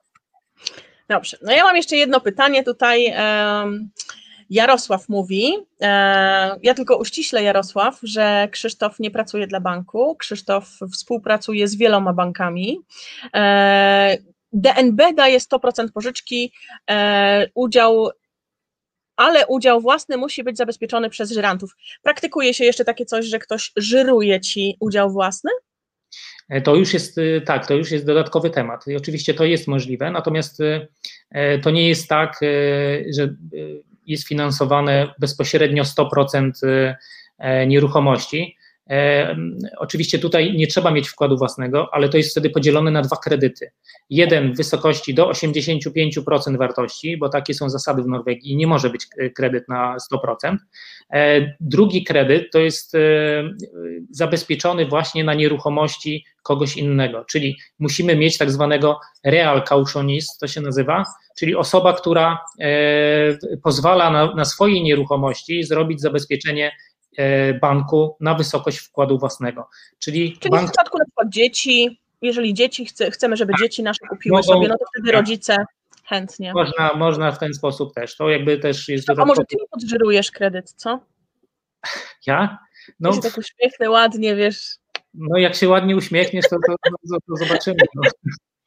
Dobrze. 1.10 1.38
No 1.42 1.52
ja 1.52 1.64
mam 1.64 1.76
jeszcze 1.76 1.96
jedno 1.96 2.20
pytanie 2.20 2.64
tutaj. 2.64 3.14
Jarosław 4.50 5.10
mówi, 5.10 5.54
e, 5.82 6.60
ja 6.64 6.74
tylko 6.74 6.98
uściślę 6.98 7.44
Jarosław, 7.44 8.00
że 8.04 8.48
Krzysztof 8.52 9.00
nie 9.00 9.12
pracuje 9.12 9.48
dla 9.48 9.60
banku, 9.60 10.16
Krzysztof 10.16 10.70
współpracuje 10.94 11.68
z 11.68 11.76
wieloma 11.76 12.14
bankami. 12.14 12.80
E, 13.36 14.18
DNB 14.54 15.14
daje 15.16 15.40
100% 15.40 15.92
pożyczki, 15.94 16.52
e, 16.90 17.48
udział 17.54 18.10
ale 19.16 19.48
udział 19.48 19.82
własny 19.82 20.18
musi 20.18 20.44
być 20.44 20.58
zabezpieczony 20.58 21.10
przez 21.10 21.32
żyrantów. 21.32 21.76
Praktykuje 22.02 22.54
się 22.54 22.66
jeszcze 22.66 22.86
takie 22.86 23.06
coś, 23.06 23.26
że 23.26 23.40
ktoś 23.40 23.72
żyruje 23.76 24.42
ci 24.42 24.78
udział 24.80 25.12
własny? 25.12 25.52
To 26.64 26.76
już 26.76 26.94
jest 26.94 27.16
tak, 27.46 27.68
to 27.68 27.74
już 27.74 27.92
jest 27.92 28.06
dodatkowy 28.06 28.50
temat. 28.50 28.88
I 28.88 28.96
oczywiście 28.96 29.34
to 29.34 29.46
jest 29.46 29.68
możliwe, 29.68 30.12
natomiast 30.12 30.58
to 31.62 31.72
nie 31.72 31.90
jest 31.90 32.08
tak, 32.08 32.40
że 33.18 33.36
jest 34.06 34.28
finansowane 34.28 35.14
bezpośrednio 35.20 35.84
100% 35.84 36.64
y, 36.64 36.96
e, 37.38 37.68
nieruchomości. 37.68 38.58
E, 38.90 39.36
oczywiście 39.78 40.20
tutaj 40.20 40.54
nie 40.54 40.68
trzeba 40.68 40.92
mieć 40.92 41.10
wkładu 41.10 41.38
własnego, 41.38 41.94
ale 41.94 42.10
to 42.10 42.18
jest 42.18 42.32
wtedy 42.32 42.50
podzielone 42.50 42.92
na 42.92 43.02
dwa 43.02 43.18
kredyty. 43.18 43.72
Jeden 44.10 44.54
w 44.54 44.58
wysokości 44.58 45.14
do 45.14 45.30
85% 45.30 46.58
wartości, 46.58 47.18
bo 47.18 47.30
takie 47.30 47.54
są 47.54 47.70
zasady 47.70 48.04
w 48.04 48.08
Norwegii, 48.08 48.56
nie 48.56 48.68
może 48.68 48.90
być 48.90 49.08
e, 49.18 49.30
kredyt 49.30 49.70
na 49.70 49.98
100%. 50.14 50.58
Drugi 51.60 52.04
kredyt 52.04 52.52
to 52.52 52.60
jest 52.60 52.94
zabezpieczony 54.10 54.86
właśnie 54.86 55.24
na 55.24 55.34
nieruchomości 55.34 56.26
kogoś 56.44 56.78
innego, 56.78 57.26
czyli 57.26 57.58
musimy 57.80 58.16
mieć 58.16 58.38
tak 58.38 58.52
zwanego 58.52 59.00
real 59.24 59.64
cautionist, 59.64 60.40
to 60.40 60.48
się 60.48 60.62
nazywa, 60.62 61.06
czyli 61.38 61.56
osoba, 61.56 61.94
która 61.94 62.40
e, 62.60 63.58
pozwala 63.64 64.10
na, 64.10 64.36
na 64.36 64.46
swojej 64.46 64.84
nieruchomości 64.84 65.64
zrobić 65.64 66.02
zabezpieczenie 66.02 66.68
e, 66.68 66.93
banku 67.62 68.18
na 68.20 68.36
wysokość 68.36 68.78
wkładu 68.78 69.20
własnego. 69.20 69.70
Czyli, 70.00 70.38
czyli 70.38 70.52
bank... 70.52 70.68
w 70.68 70.72
przypadku 70.72 70.98
na 70.98 71.06
przykład 71.06 71.30
dzieci, 71.30 72.02
jeżeli 72.22 72.54
dzieci 72.54 72.86
chce, 72.86 73.12
chcemy, 73.12 73.38
żeby 73.38 73.54
dzieci 73.62 73.84
nasze 73.84 74.08
kupiły 74.10 74.38
Mogą, 74.38 74.54
sobie, 74.54 74.68
no 74.68 74.76
to 74.78 74.86
wtedy 74.94 75.12
tak. 75.12 75.16
rodzice 75.16 75.66
chętnie. 76.06 76.54
Można, 76.54 76.94
można 76.94 77.32
w 77.32 77.40
ten 77.40 77.54
sposób 77.54 77.94
też. 77.94 78.16
To 78.16 78.30
jakby 78.30 78.58
też 78.58 78.90
jest. 78.90 79.10
A 79.10 79.26
może 79.26 79.42
ty 79.50 79.56
mi 79.56 79.68
podżyrujesz 79.72 80.32
kredyt, 80.32 80.72
co? 80.72 81.00
Ja? 82.28 82.58
No. 83.00 83.10
Jesteś 83.10 83.32
tak 83.32 83.38
uśmiechny, 83.38 83.90
ładnie, 83.90 84.36
wiesz. 84.36 84.76
No 85.14 85.38
jak 85.38 85.56
się 85.56 85.70
ładnie 85.70 85.96
uśmiechniesz, 85.96 86.46
to, 86.50 86.56
to, 86.68 86.76
to, 86.84 87.18
to 87.28 87.46
zobaczymy. 87.46 87.78
No. 87.96 88.02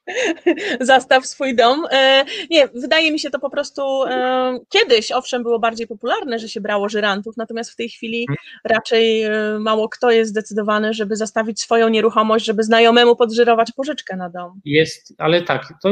zastaw 0.81 1.27
swój 1.27 1.57
dom. 1.57 1.85
E, 1.91 2.25
nie, 2.51 2.69
wydaje 2.69 3.13
mi 3.13 3.19
się 3.19 3.31
to 3.31 3.39
po 3.39 3.51
prostu 3.51 4.05
e, 4.05 4.59
kiedyś, 4.69 5.13
owszem, 5.13 5.43
było 5.43 5.59
bardziej 5.59 5.87
popularne, 5.87 6.39
że 6.39 6.49
się 6.49 6.61
brało 6.61 6.89
żyrantów, 6.89 7.37
natomiast 7.37 7.71
w 7.71 7.77
tej 7.77 7.89
chwili 7.89 8.27
mhm. 8.31 8.39
raczej 8.65 9.23
e, 9.23 9.59
mało 9.61 9.89
kto 9.89 10.11
jest 10.11 10.31
zdecydowany, 10.31 10.95
żeby 10.95 11.17
zastawić 11.17 11.61
swoją 11.61 11.89
nieruchomość, 11.89 12.45
żeby 12.45 12.63
znajomemu 12.63 13.17
podżyrować 13.17 13.73
pożyczkę 13.73 14.17
na 14.17 14.31
dom. 14.31 14.61
Jest, 14.65 15.15
ale 15.19 15.43
tak, 15.43 15.75
to 15.83 15.91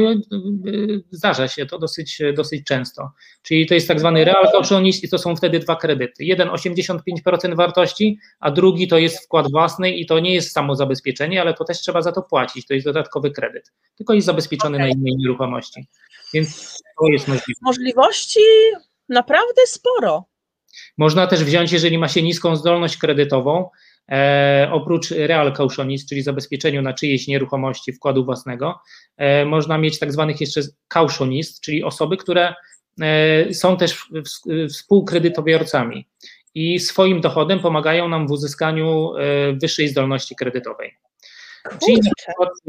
zdarza 1.11 1.49
się 1.49 1.67
to 1.67 1.79
dosyć, 1.79 2.23
dosyć 2.37 2.67
często. 2.67 3.11
Czyli 3.43 3.67
to 3.67 3.75
jest 3.75 3.89
tak 3.89 4.01
zwany 4.01 4.25
real 4.25 4.53
cautionist 4.53 5.05
i 5.05 5.09
to 5.09 5.19
są 5.19 5.37
wtedy 5.37 5.59
dwa 5.59 5.77
kredyty. 5.77 6.25
Jeden 6.25 6.49
85% 6.49 7.57
wartości, 7.57 8.19
a 8.41 8.51
drugi 8.51 8.89
to 8.89 8.99
jest 8.99 9.25
wkład 9.25 9.51
własny 9.51 9.91
i 9.91 10.07
to 10.07 10.21
nie 10.21 10.35
jest 10.35 10.53
samo 10.53 10.77
zabezpieczenie, 10.77 11.41
ale 11.41 11.55
to 11.55 11.65
też 11.65 11.81
trzeba 11.81 12.03
za 12.03 12.13
to 12.13 12.23
płacić, 12.23 12.67
to 12.67 12.75
jest 12.75 12.87
dodatkowy 12.87 13.31
kredyt 13.31 13.73
tylko 14.05 14.15
jest 14.15 14.27
zabezpieczony 14.27 14.77
okay. 14.77 14.89
na 14.89 14.93
innej 14.93 15.17
nieruchomości. 15.17 15.87
Więc 16.35 16.79
to 17.01 17.09
jest 17.09 17.29
możliwe. 17.29 17.61
Możliwości 17.63 18.41
naprawdę 19.09 19.63
sporo. 19.67 20.25
Można 20.99 21.27
też 21.27 21.45
wziąć, 21.45 21.73
jeżeli 21.73 21.99
ma 21.99 22.09
się 22.09 22.23
niską 22.23 22.57
zdolność 22.57 22.97
kredytową, 22.97 23.71
e, 24.11 24.69
oprócz 24.73 25.11
real 25.11 25.53
cautionist, 25.53 26.09
czyli 26.09 26.23
zabezpieczeniu 26.23 26.83
na 26.83 26.93
czyjeś 26.93 27.29
nieruchomości 27.29 27.93
wkładu 27.93 28.25
własnego, 28.25 28.81
e, 29.17 29.45
można 29.45 29.79
mieć 29.79 29.99
tak 29.99 30.13
zwanych 30.13 30.41
jeszcze 30.41 30.61
cautionist, 30.89 31.61
czyli 31.61 31.85
osoby, 31.85 32.17
które 32.17 32.55
e, 33.01 33.55
są 33.55 33.77
też 33.77 34.09
współkredytobiorcami 34.69 36.07
i 36.55 36.81
swoim 36.81 37.21
dochodem 37.21 37.61
pomagają 37.61 38.09
nam 38.09 38.27
w 38.27 38.31
uzyskaniu 38.31 39.17
e, 39.17 39.53
wyższej 39.53 39.89
zdolności 39.89 40.37
kredytowej. 40.37 40.95
Czyli 41.85 42.01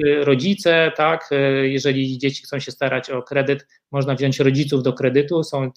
y, 0.06 0.26
rodzice, 0.26 0.92
tak, 0.98 1.30
y, 1.32 1.70
jeżeli 1.70 2.18
dzieci 2.18 2.44
chcą 2.44 2.60
się 2.60 2.72
starać 2.72 3.10
o 3.10 3.24
kredyt, 3.24 3.68
można 3.92 4.16
wziąć 4.16 4.40
rodziców 4.40 4.84
do 4.84 4.94
kredytu, 4.94 5.44
są, 5.44 5.66
y, 5.66 5.70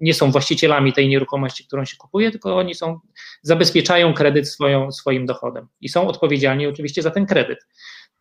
nie 0.00 0.14
są 0.14 0.30
właścicielami 0.30 0.92
tej 0.92 1.08
nieruchomości, 1.08 1.66
którą 1.66 1.84
się 1.84 1.96
kupuje, 1.96 2.30
tylko 2.30 2.56
oni 2.56 2.74
są, 2.74 3.00
zabezpieczają 3.42 4.14
kredyt 4.14 4.48
swoją, 4.48 4.92
swoim 4.92 5.26
dochodem 5.26 5.66
i 5.80 5.88
są 5.88 6.08
odpowiedzialni 6.08 6.66
oczywiście 6.66 7.02
za 7.02 7.10
ten 7.10 7.26
kredyt. 7.26 7.58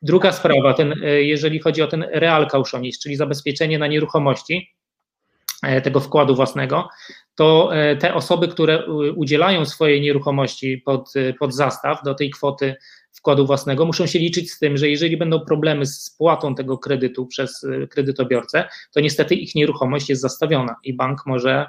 Druga 0.01 0.31
sprawa, 0.31 0.73
ten, 0.73 0.93
jeżeli 1.19 1.59
chodzi 1.59 1.81
o 1.81 1.87
ten 1.87 2.05
real 2.11 2.47
cautionist, 2.49 3.03
czyli 3.03 3.15
zabezpieczenie 3.15 3.79
na 3.79 3.87
nieruchomości, 3.87 4.73
e, 5.63 5.81
tego 5.81 5.99
wkładu 5.99 6.35
własnego, 6.35 6.89
to 7.35 7.69
e, 7.75 7.95
te 7.95 8.13
osoby, 8.13 8.47
które 8.47 8.85
udzielają 9.15 9.65
swojej 9.65 10.01
nieruchomości 10.01 10.77
pod, 10.77 11.13
pod 11.39 11.53
zastaw 11.53 12.03
do 12.03 12.13
tej 12.13 12.29
kwoty 12.29 12.75
wkładu 13.17 13.45
własnego, 13.45 13.85
muszą 13.85 14.05
się 14.05 14.19
liczyć 14.19 14.51
z 14.51 14.59
tym, 14.59 14.77
że 14.77 14.89
jeżeli 14.89 15.17
będą 15.17 15.39
problemy 15.39 15.85
z 15.85 16.03
spłatą 16.03 16.55
tego 16.55 16.77
kredytu 16.77 17.25
przez 17.25 17.63
y, 17.63 17.87
kredytobiorcę, 17.87 18.69
to 18.93 18.99
niestety 18.99 19.35
ich 19.35 19.55
nieruchomość 19.55 20.09
jest 20.09 20.21
zastawiona 20.21 20.75
i 20.83 20.93
bank 20.93 21.25
może 21.25 21.65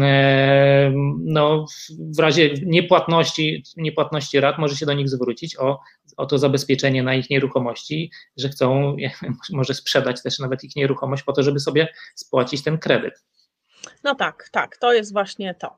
e, 0.00 0.92
no, 1.24 1.66
w 2.16 2.18
razie 2.18 2.54
niepłatności, 2.66 3.62
niepłatności 3.76 4.40
rat 4.40 4.58
może 4.58 4.76
się 4.76 4.86
do 4.86 4.92
nich 4.92 5.08
zwrócić 5.08 5.58
o, 5.58 5.80
o 6.16 6.26
to 6.26 6.38
zabezpieczenie 6.38 7.02
na 7.02 7.14
ich 7.14 7.30
nieruchomości, 7.30 8.10
że 8.36 8.48
chcą 8.48 8.96
może 9.52 9.74
sprzedać 9.74 10.22
też 10.22 10.38
nawet 10.38 10.64
ich 10.64 10.76
nieruchomość 10.76 11.22
po 11.22 11.32
to, 11.32 11.42
żeby 11.42 11.60
sobie 11.60 11.88
spłacić 12.14 12.62
ten 12.62 12.78
kredyt. 12.78 13.14
No 14.04 14.14
tak, 14.14 14.48
tak, 14.52 14.76
to 14.76 14.92
jest 14.92 15.12
właśnie 15.12 15.54
to. 15.54 15.76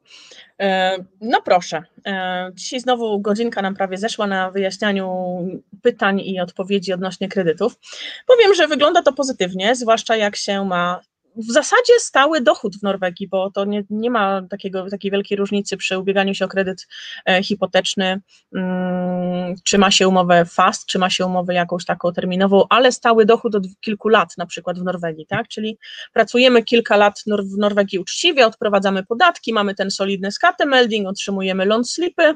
E, 0.61 0.96
no 1.20 1.42
proszę, 1.42 1.82
e, 2.07 2.51
dzisiaj 2.55 2.80
znowu 2.80 3.20
godzinka 3.20 3.62
nam 3.62 3.74
prawie 3.74 3.98
zeszła 3.98 4.26
na 4.26 4.51
wyjaśnianiu 4.51 5.38
pytań 5.82 6.20
i 6.20 6.40
odpowiedzi 6.40 6.92
odnośnie 6.92 7.28
kredytów. 7.28 7.78
Powiem, 8.26 8.55
że 8.55 8.68
wygląda 8.68 9.03
to 9.03 9.12
pozytywnie, 9.12 9.76
zwłaszcza 9.76 10.16
jak 10.16 10.36
się 10.36 10.64
ma 10.64 11.01
w 11.37 11.53
zasadzie 11.53 11.93
stały 11.99 12.41
dochód 12.41 12.76
w 12.76 12.83
Norwegii, 12.83 13.28
bo 13.28 13.51
to 13.51 13.64
nie, 13.64 13.85
nie 13.91 14.11
ma 14.11 14.43
takiego, 14.51 14.91
takiej 14.91 15.11
wielkiej 15.11 15.39
różnicy 15.39 15.76
przy 15.76 15.99
ubieganiu 15.99 16.35
się 16.35 16.45
o 16.45 16.49
kredyt 16.49 16.89
e, 17.28 17.43
hipoteczny, 17.43 18.20
mm, 18.55 19.55
czy 19.64 19.78
ma 19.78 19.91
się 19.91 20.09
umowę 20.09 20.45
fast, 20.45 20.87
czy 20.87 20.99
ma 20.99 21.11
się 21.11 21.26
umowę 21.26 21.55
jakąś 21.55 21.85
taką 21.85 22.12
terminową, 22.12 22.64
ale 22.70 22.93
stały 22.93 23.26
dochód 23.26 23.55
od 23.55 23.64
kilku 23.81 24.09
lat 24.09 24.39
na 24.39 24.47
przykład 24.47 24.78
w 24.78 24.83
Norwegii, 24.83 25.26
tak? 25.26 25.49
Czyli 25.49 25.78
pracujemy 26.12 26.62
kilka 26.62 26.97
lat 26.97 27.22
w 27.26 27.59
Norwegii 27.59 27.99
uczciwie, 27.99 28.47
odprowadzamy 28.47 29.07
podatki, 29.07 29.53
mamy 29.53 29.74
ten 29.74 29.91
solidny 29.91 30.33
skatemelding, 30.33 31.09
otrzymujemy 31.09 31.64
loan 31.64 31.85
slipy, 31.85 32.35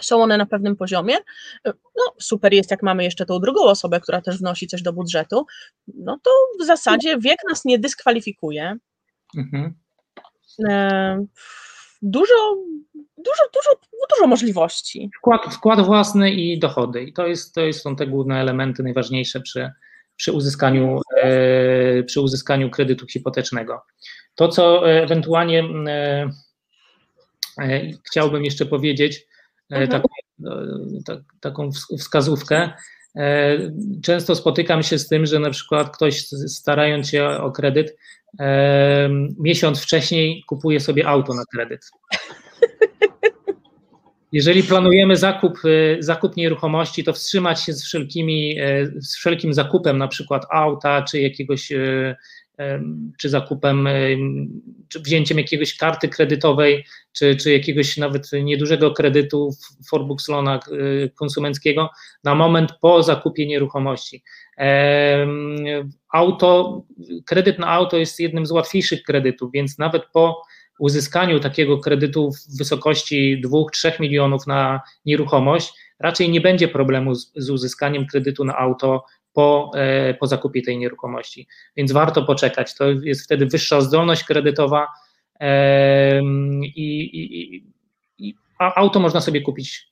są 0.00 0.22
one 0.22 0.36
na 0.36 0.46
pewnym 0.46 0.76
poziomie. 0.76 1.14
No, 1.66 2.14
super 2.20 2.52
jest, 2.52 2.70
jak 2.70 2.82
mamy 2.82 3.04
jeszcze 3.04 3.26
tą 3.26 3.38
drugą 3.38 3.62
osobę, 3.62 4.00
która 4.00 4.20
też 4.20 4.38
wnosi 4.38 4.66
coś 4.66 4.82
do 4.82 4.92
budżetu, 4.92 5.46
no 5.94 6.18
to 6.22 6.30
w 6.60 6.64
zasadzie 6.64 7.18
wiek 7.18 7.38
nas 7.48 7.64
nie 7.64 7.78
dyskwalifikuje. 7.78 8.76
Mhm. 9.36 9.74
E, 10.68 11.26
dużo, 12.02 12.56
dużo, 12.94 13.42
dużo, 13.54 13.80
dużo 14.10 14.26
możliwości. 14.26 15.10
Wkład, 15.18 15.54
wkład 15.54 15.86
własny 15.86 16.30
i 16.30 16.58
dochody. 16.58 17.02
I 17.02 17.12
to, 17.12 17.26
jest, 17.26 17.54
to 17.54 17.60
jest, 17.60 17.82
są 17.82 17.96
te 17.96 18.06
główne 18.06 18.40
elementy 18.40 18.82
najważniejsze 18.82 19.40
przy, 19.40 19.70
przy, 20.16 20.32
uzyskaniu, 20.32 21.00
e, 21.22 22.02
przy 22.02 22.20
uzyskaniu 22.20 22.70
kredytu 22.70 23.06
hipotecznego. 23.06 23.82
To, 24.34 24.48
co 24.48 24.90
ewentualnie 24.90 25.64
e, 25.88 26.30
e 27.62 27.80
chciałbym 28.10 28.44
jeszcze 28.44 28.66
powiedzieć, 28.66 29.30
E, 29.39 29.39
mhm. 29.70 29.88
taką, 29.88 30.08
e, 31.14 31.22
taką 31.40 31.70
wskazówkę. 31.98 32.70
E, 33.16 33.58
często 34.02 34.36
spotykam 34.36 34.82
się 34.82 34.98
z 34.98 35.08
tym, 35.08 35.26
że 35.26 35.38
na 35.38 35.50
przykład 35.50 35.96
ktoś 35.96 36.26
starając 36.46 37.08
się 37.08 37.24
o 37.28 37.52
kredyt, 37.52 37.96
miesiąc 39.38 39.82
wcześniej 39.82 40.44
kupuje 40.46 40.80
sobie 40.80 41.08
auto 41.08 41.34
na 41.34 41.44
kredyt. 41.52 41.90
Jeżeli 44.32 44.62
planujemy 44.62 45.16
zakup, 45.16 45.58
zakup 45.98 46.36
nieruchomości, 46.36 47.04
to 47.04 47.12
wstrzymać 47.12 47.60
się 47.60 47.72
z 47.72 47.84
wszelkimi, 47.84 48.56
z 48.96 49.16
wszelkim 49.16 49.54
zakupem, 49.54 49.98
na 49.98 50.08
przykład 50.08 50.46
auta, 50.50 51.02
czy 51.02 51.20
jakiegoś 51.20 51.72
czy 53.18 53.28
zakupem, 53.28 53.88
czy 54.88 55.00
wzięciem 55.00 55.38
jakiegoś 55.38 55.76
karty 55.76 56.08
kredytowej, 56.08 56.84
czy, 57.12 57.36
czy 57.36 57.52
jakiegoś 57.52 57.96
nawet 57.96 58.30
niedużego 58.42 58.90
kredytu 58.90 59.50
Forbux 59.90 60.28
Lona 60.28 60.60
y, 60.72 61.10
konsumenckiego 61.14 61.90
na 62.24 62.34
moment 62.34 62.72
po 62.80 63.02
zakupie 63.02 63.46
nieruchomości. 63.46 64.22
Auto, 66.12 66.82
kredyt 67.26 67.58
na 67.58 67.66
auto 67.66 67.96
jest 67.96 68.20
jednym 68.20 68.46
z 68.46 68.50
łatwiejszych 68.50 69.02
kredytów, 69.02 69.52
więc 69.52 69.78
nawet 69.78 70.02
po 70.12 70.42
uzyskaniu 70.78 71.40
takiego 71.40 71.78
kredytu 71.78 72.32
w 72.32 72.58
wysokości 72.58 73.42
2-3 73.44 74.00
milionów 74.00 74.46
na 74.46 74.80
nieruchomość, 75.04 75.72
raczej 75.98 76.30
nie 76.30 76.40
będzie 76.40 76.68
problemu 76.68 77.14
z, 77.14 77.32
z 77.36 77.50
uzyskaniem 77.50 78.06
kredytu 78.06 78.44
na 78.44 78.56
auto 78.58 79.04
po, 79.32 79.70
e, 79.74 80.14
po 80.14 80.26
zakupie 80.26 80.62
tej 80.62 80.78
nieruchomości. 80.78 81.46
Więc 81.76 81.92
warto 81.92 82.22
poczekać. 82.22 82.74
To 82.74 82.90
jest 82.90 83.24
wtedy 83.24 83.46
wyższa 83.46 83.80
zdolność 83.80 84.24
kredytowa 84.24 84.86
i, 86.62 87.10
i, 87.12 87.64
i 88.18 88.34
auto 88.58 89.00
można 89.00 89.20
sobie 89.20 89.40
kupić 89.40 89.89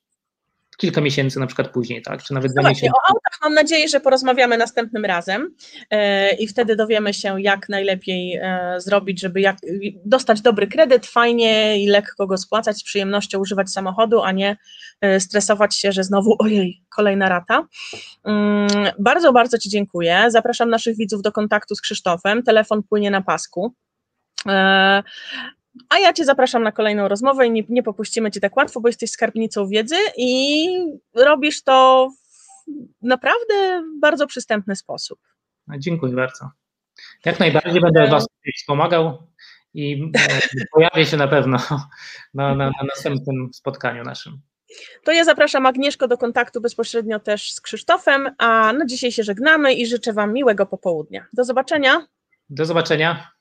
kilka 0.79 1.01
miesięcy 1.01 1.39
na 1.39 1.47
przykład 1.47 1.67
później, 1.67 2.01
tak? 2.01 2.23
Czy 2.23 2.33
nawet 2.33 2.51
no 2.55 2.61
właśnie, 2.61 2.89
o 2.89 3.09
autach 3.09 3.39
mam 3.43 3.53
nadzieję, 3.53 3.87
że 3.87 3.99
porozmawiamy 3.99 4.57
następnym 4.57 5.05
razem 5.05 5.55
e, 5.89 6.35
i 6.35 6.47
wtedy 6.47 6.75
dowiemy 6.75 7.13
się, 7.13 7.41
jak 7.41 7.69
najlepiej 7.69 8.35
e, 8.35 8.75
zrobić, 8.77 9.21
żeby 9.21 9.41
jak, 9.41 9.57
dostać 10.05 10.41
dobry 10.41 10.67
kredyt, 10.67 11.05
fajnie 11.05 11.83
i 11.83 11.87
lekko 11.87 12.27
go 12.27 12.37
spłacać, 12.37 12.77
z 12.77 12.83
przyjemnością 12.83 13.39
używać 13.39 13.69
samochodu, 13.69 14.21
a 14.21 14.31
nie 14.31 14.57
e, 15.01 15.19
stresować 15.19 15.75
się, 15.75 15.91
że 15.91 16.03
znowu 16.03 16.35
ojej, 16.39 16.81
kolejna 16.95 17.29
rata. 17.29 17.67
Mm, 18.23 18.67
bardzo, 18.99 19.33
bardzo 19.33 19.57
Ci 19.57 19.69
dziękuję. 19.69 20.25
Zapraszam 20.27 20.69
naszych 20.69 20.97
widzów 20.97 21.21
do 21.21 21.31
kontaktu 21.31 21.75
z 21.75 21.81
Krzysztofem. 21.81 22.43
Telefon 22.43 22.83
płynie 22.83 23.11
na 23.11 23.21
pasku. 23.21 23.73
A 25.89 25.99
ja 25.99 26.13
Cię 26.13 26.25
zapraszam 26.25 26.63
na 26.63 26.71
kolejną 26.71 27.07
rozmowę 27.07 27.47
i 27.47 27.51
nie, 27.51 27.63
nie 27.69 27.83
popuścimy 27.83 28.31
Cię 28.31 28.39
tak 28.39 28.57
łatwo, 28.57 28.81
bo 28.81 28.89
jesteś 28.89 29.11
skarbnicą 29.11 29.67
wiedzy 29.67 29.95
i 30.17 30.67
robisz 31.15 31.63
to 31.63 32.09
w 32.17 33.07
naprawdę 33.07 33.83
bardzo 33.99 34.27
przystępny 34.27 34.75
sposób. 34.75 35.19
No, 35.67 35.75
dziękuję 35.77 36.13
bardzo. 36.13 36.49
Jak 37.25 37.39
najbardziej 37.39 37.81
będę 37.81 38.07
Was 38.07 38.27
wspomagał 38.57 39.27
i 39.73 40.11
e, 40.15 40.65
pojawię 40.73 41.05
się 41.05 41.17
na 41.17 41.27
pewno 41.27 41.57
na, 42.33 42.55
na, 42.55 42.65
na 42.65 42.83
następnym 42.95 43.49
spotkaniu 43.53 44.03
naszym. 44.03 44.41
To 45.03 45.11
ja 45.11 45.23
zapraszam 45.25 45.65
Agnieszko 45.65 46.07
do 46.07 46.17
kontaktu 46.17 46.61
bezpośrednio 46.61 47.19
też 47.19 47.53
z 47.53 47.61
Krzysztofem, 47.61 48.35
a 48.37 48.73
na 48.73 48.85
dzisiaj 48.85 49.11
się 49.11 49.23
żegnamy 49.23 49.73
i 49.73 49.87
życzę 49.87 50.13
Wam 50.13 50.33
miłego 50.33 50.65
popołudnia. 50.65 51.25
Do 51.33 51.43
zobaczenia. 51.43 52.07
Do 52.49 52.65
zobaczenia. 52.65 53.31